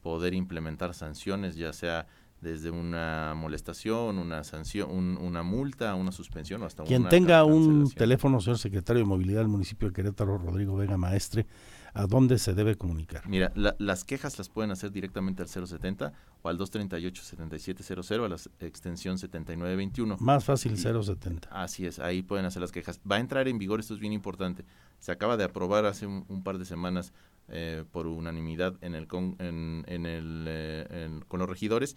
poder 0.03 0.35
implementar 0.35 0.93
sanciones, 0.95 1.55
ya 1.57 1.73
sea 1.73 2.07
desde 2.47 2.71
una 2.71 3.35
molestación, 3.37 4.19
una 4.19 4.45
sanción, 4.45 4.89
un- 4.91 5.17
una 5.21 5.43
multa, 5.43 5.95
una 5.97 6.13
suspensión 6.13 6.63
o 6.63 6.67
hasta 6.67 6.85
Quien 6.85 7.03
una 7.03 7.11
tenga 7.11 7.45
un 7.45 7.91
teléfono, 7.91 8.41
señor 8.41 8.59
secretario 8.59 9.01
de 9.03 9.07
Movilidad 9.07 9.41
del 9.41 9.49
municipio 9.49 9.89
de 9.89 9.95
Querétaro, 9.95 10.39
Rodrigo 10.39 10.77
Vega 10.77 10.97
Maestre, 10.97 11.47
¿a 11.93 12.07
dónde 12.07 12.39
se 12.39 12.55
debe 12.55 12.77
comunicar? 12.77 13.27
Mira, 13.29 13.51
la- 13.57 13.75
las 13.79 14.05
quejas 14.05 14.39
las 14.39 14.49
pueden 14.49 14.71
hacer 14.71 14.93
directamente 14.93 15.43
al 15.43 15.49
070 15.49 16.13
o 16.43 16.49
al 16.49 16.57
238-7700 16.57 18.25
a 18.25 18.29
la 18.29 18.37
extensión 18.67 19.19
7921. 19.19 20.17
Más 20.21 20.45
fácil 20.45 20.73
Y- 20.73 20.77
070. 20.77 21.49
Así 21.51 21.85
es, 21.87 21.99
ahí 21.99 22.23
pueden 22.23 22.47
hacer 22.47 22.63
las 22.63 22.71
quejas. 22.73 23.01
Va 23.11 23.17
a 23.17 23.21
entrar 23.21 23.49
en 23.49 23.59
vigor, 23.59 23.81
esto 23.81 23.95
es 23.95 24.01
bien 24.01 24.13
importante. 24.13 24.65
Se 25.01 25.11
acaba 25.13 25.37
de 25.37 25.45
aprobar 25.45 25.85
hace 25.85 26.07
un, 26.07 26.25
un 26.29 26.43
par 26.43 26.59
de 26.59 26.65
semanas 26.65 27.13
eh, 27.49 27.85
por 27.93 28.09
unanimidad 28.09 28.75
en 28.81 28.97
el 28.97 29.07
con, 29.07 29.37
en, 29.39 29.85
en 29.87 30.05
el, 30.05 30.47
eh, 30.49 30.87
en- 31.05 31.21
con 31.29 31.39
los 31.39 31.49
regidores. 31.49 31.97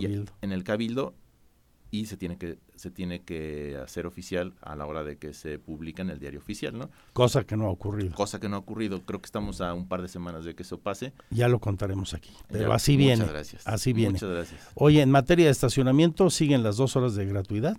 Y 0.00 0.24
en 0.42 0.52
el 0.52 0.64
cabildo 0.64 1.14
y 1.90 2.06
se 2.06 2.16
tiene 2.16 2.36
que 2.38 2.58
se 2.74 2.90
tiene 2.90 3.22
que 3.22 3.78
hacer 3.82 4.04
oficial 4.06 4.54
a 4.60 4.74
la 4.74 4.84
hora 4.86 5.04
de 5.04 5.16
que 5.16 5.32
se 5.32 5.60
publica 5.60 6.02
en 6.02 6.10
el 6.10 6.18
diario 6.18 6.40
oficial, 6.40 6.76
¿no? 6.76 6.90
Cosa 7.12 7.44
que 7.44 7.56
no 7.56 7.66
ha 7.66 7.70
ocurrido. 7.70 8.12
Cosa 8.16 8.40
que 8.40 8.48
no 8.48 8.56
ha 8.56 8.58
ocurrido. 8.58 9.02
Creo 9.06 9.20
que 9.20 9.26
estamos 9.26 9.60
a 9.60 9.72
un 9.74 9.86
par 9.86 10.02
de 10.02 10.08
semanas 10.08 10.44
de 10.44 10.56
que 10.56 10.64
eso 10.64 10.78
pase. 10.80 11.12
Ya 11.30 11.46
lo 11.46 11.60
contaremos 11.60 12.12
aquí. 12.12 12.30
Pero 12.48 12.68
Ya, 12.70 12.74
así 12.74 12.98
muchas 12.98 13.18
viene. 13.18 13.32
gracias. 13.32 13.62
Así 13.66 13.92
viene. 13.92 14.14
Muchas 14.14 14.28
gracias. 14.30 14.60
Oye, 14.74 15.02
en 15.02 15.10
materia 15.12 15.44
de 15.44 15.52
estacionamiento, 15.52 16.30
¿siguen 16.30 16.64
las 16.64 16.76
dos 16.78 16.96
horas 16.96 17.14
de 17.14 17.26
gratuidad? 17.26 17.76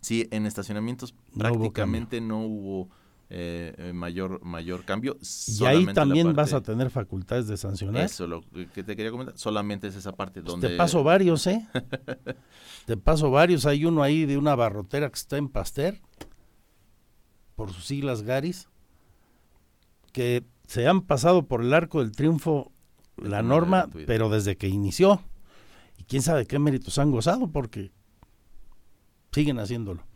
Sí, 0.00 0.28
en 0.30 0.46
estacionamientos 0.46 1.12
No 1.34 1.48
hubo 1.50 1.58
prácticamente 1.58 2.20
no 2.20 2.42
hubo 2.46 2.88
eh, 3.30 3.74
eh, 3.76 3.92
mayor 3.92 4.42
mayor 4.42 4.84
cambio. 4.84 5.18
Y 5.46 5.64
ahí 5.64 5.86
también 5.92 6.34
vas 6.34 6.54
a 6.54 6.62
tener 6.62 6.90
facultades 6.90 7.46
de 7.46 7.56
sancionar. 7.58 8.04
Eso, 8.04 8.26
lo 8.26 8.42
que 8.72 8.82
te 8.82 8.96
quería 8.96 9.10
comentar, 9.10 9.36
solamente 9.36 9.88
es 9.88 9.96
esa 9.96 10.12
parte 10.12 10.40
donde... 10.40 10.66
Pues 10.66 10.72
Te 10.72 10.78
paso 10.78 11.04
varios, 11.04 11.46
¿eh? 11.46 11.68
Te 12.86 12.96
paso 12.96 13.30
varios. 13.30 13.66
Hay 13.66 13.84
uno 13.84 14.02
ahí 14.02 14.24
de 14.24 14.38
una 14.38 14.54
barrotera 14.54 15.10
que 15.10 15.16
está 15.16 15.36
en 15.36 15.48
Pasteur, 15.48 16.00
por 17.54 17.70
sus 17.72 17.84
siglas 17.84 18.22
Garis, 18.22 18.68
que 20.12 20.46
se 20.66 20.86
han 20.86 21.02
pasado 21.02 21.46
por 21.46 21.62
el 21.62 21.74
arco 21.74 22.00
del 22.00 22.12
triunfo 22.12 22.72
la 23.16 23.42
norma, 23.42 23.88
pero 24.06 24.30
desde 24.30 24.56
que 24.56 24.68
inició. 24.68 25.20
Y 25.98 26.04
quién 26.04 26.22
sabe 26.22 26.46
qué 26.46 26.58
méritos 26.58 26.98
han 26.98 27.10
gozado, 27.10 27.50
porque 27.50 27.90
siguen 29.32 29.58
haciéndolo. 29.58 30.07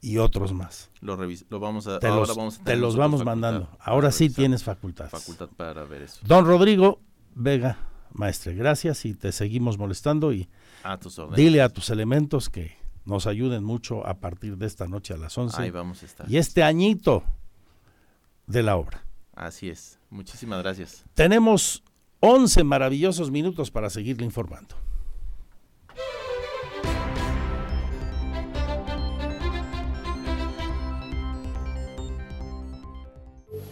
Y 0.00 0.18
otros 0.18 0.52
más. 0.52 0.90
Lo, 1.00 1.16
lo 1.16 1.60
vamos 1.60 1.88
a... 1.88 1.98
Te 1.98 2.06
ahora 2.06 2.26
los, 2.26 2.36
vamos 2.36 2.60
a 2.60 2.64
te 2.64 2.76
los 2.76 2.96
vamos 2.96 3.20
facultad 3.20 3.32
mandando. 3.32 3.68
Ahora 3.80 4.12
sí 4.12 4.30
tienes 4.30 4.62
facultades. 4.62 5.10
Facultad 5.10 5.48
para 5.56 5.84
ver 5.84 6.02
eso. 6.02 6.20
Don 6.24 6.46
Rodrigo 6.46 7.00
Vega, 7.34 7.78
maestre, 8.12 8.54
gracias 8.54 9.04
y 9.04 9.14
te 9.14 9.32
seguimos 9.32 9.78
molestando 9.78 10.32
y 10.32 10.48
A 10.82 10.98
tus 10.98 11.20
dile 11.34 11.62
a 11.62 11.68
tus 11.68 11.90
elementos 11.90 12.48
que 12.48 12.76
nos 13.04 13.26
ayuden 13.26 13.64
mucho 13.64 14.06
a 14.06 14.20
partir 14.20 14.56
de 14.56 14.66
esta 14.66 14.86
noche 14.86 15.14
a 15.14 15.16
las 15.16 15.36
11. 15.36 15.62
Ahí 15.62 15.70
vamos 15.70 16.02
a 16.02 16.06
estar. 16.06 16.30
Y 16.30 16.36
este 16.36 16.62
añito 16.62 17.24
de 18.46 18.62
la 18.62 18.76
obra. 18.76 19.04
Así 19.34 19.68
es. 19.68 19.98
Muchísimas 20.10 20.62
gracias. 20.62 21.04
Tenemos 21.14 21.84
11 22.20 22.64
maravillosos 22.64 23.30
minutos 23.30 23.70
para 23.70 23.88
seguirle 23.88 24.24
informando. 24.24 24.74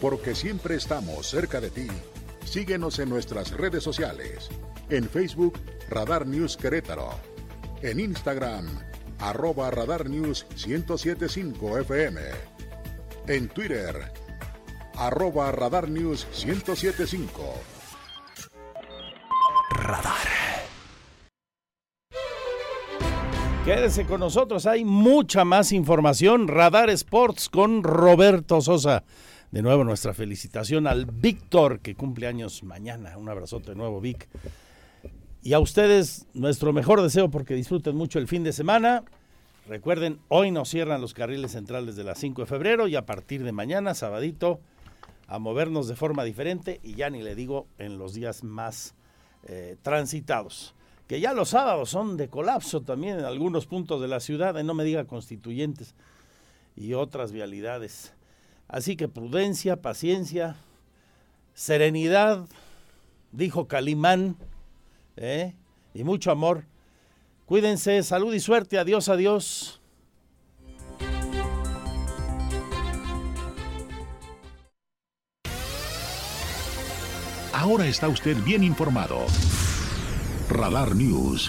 Porque 0.09 0.37
siempre 0.37 0.77
estamos 0.77 1.27
cerca 1.27 1.61
de 1.61 1.69
ti. 1.69 1.89
Síguenos 2.45 3.01
en 3.01 3.09
nuestras 3.09 3.51
redes 3.51 3.83
sociales. 3.83 4.51
En 4.89 5.09
Facebook, 5.09 5.59
Radar 5.91 6.29
News 6.29 6.57
Querétaro. 6.57 7.11
En 7.83 7.99
Instagram, 7.99 8.69
arroba 9.19 9.69
Radar 9.73 10.09
News 10.09 10.47
1075 10.65 11.79
FM. 11.79 12.21
En 13.27 13.49
Twitter, 13.49 14.13
arroba 14.95 15.51
Radar 15.51 15.89
News 15.89 16.25
1075. 16.47 17.55
Quédese 23.65 24.07
con 24.07 24.21
nosotros, 24.21 24.67
hay 24.67 24.85
mucha 24.85 25.45
más 25.45 25.73
información. 25.73 26.47
Radar 26.47 26.91
Sports 26.91 27.49
con 27.49 27.83
Roberto 27.83 28.61
Sosa. 28.61 29.03
De 29.57 29.63
nuevo 29.63 29.85
nuestra 29.85 30.13
felicitación 30.13 30.87
al 30.87 31.07
Víctor 31.07 31.81
que 31.81 31.95
cumple 31.95 32.27
años 32.27 32.63
mañana. 32.63 33.17
Un 33.17 33.31
abrazote 33.31 33.71
de 33.71 33.75
nuevo, 33.75 34.03
Vic. 34.03 34.29
Y 35.43 35.55
a 35.55 35.61
ustedes 35.61 36.27
nuestro 36.35 36.75
mejor 36.75 37.01
deseo 37.01 37.31
porque 37.31 37.55
disfruten 37.55 37.97
mucho 37.97 38.19
el 38.19 38.29
fin 38.29 38.45
de 38.45 38.53
semana. 38.53 39.03
Recuerden, 39.67 40.19
hoy 40.29 40.51
nos 40.51 40.69
cierran 40.69 41.01
los 41.01 41.15
carriles 41.15 41.53
centrales 41.53 41.97
de 41.97 42.05
las 42.05 42.19
5 42.19 42.43
de 42.43 42.47
febrero 42.47 42.87
y 42.87 42.97
a 42.97 43.07
partir 43.07 43.45
de 43.45 43.53
mañana, 43.53 43.95
sabadito, 43.95 44.61
a 45.27 45.39
movernos 45.39 45.89
de 45.89 45.97
forma 45.97 46.23
diferente 46.23 46.79
y 46.83 46.93
ya 46.93 47.09
ni 47.09 47.23
le 47.23 47.35
digo 47.35 47.67
en 47.79 47.97
los 47.97 48.13
días 48.13 48.45
más 48.45 48.95
eh, 49.45 49.79
transitados. 49.81 50.75
Que 51.07 51.19
ya 51.19 51.33
los 51.33 51.49
sábados 51.49 51.89
son 51.89 52.19
de 52.19 52.29
colapso 52.29 52.83
también 52.83 53.21
en 53.21 53.25
algunos 53.25 53.65
puntos 53.65 54.03
de 54.03 54.09
la 54.09 54.21
ciudad, 54.21 54.59
y 54.59 54.65
no 54.65 54.75
me 54.75 54.85
diga 54.85 55.07
constituyentes 55.07 55.95
y 56.77 56.93
otras 56.93 57.33
vialidades. 57.33 58.13
Así 58.69 58.97
que 58.97 59.09
prudencia, 59.09 59.81
paciencia, 59.81 60.57
serenidad, 61.55 62.47
dijo 63.33 63.69
Calimán, 63.69 64.37
¿eh? 65.17 65.55
y 65.95 66.05
mucho 66.05 66.31
amor. 66.31 66.65
Cuídense, 67.47 68.03
salud 68.03 68.35
y 68.35 68.41
suerte, 68.41 68.79
adiós, 68.79 69.09
adiós. 69.09 69.81
Ahora 77.53 77.87
está 77.87 78.09
usted 78.09 78.37
bien 78.45 78.63
informado. 78.63 79.25
Radar 80.49 80.95
News 80.95 81.49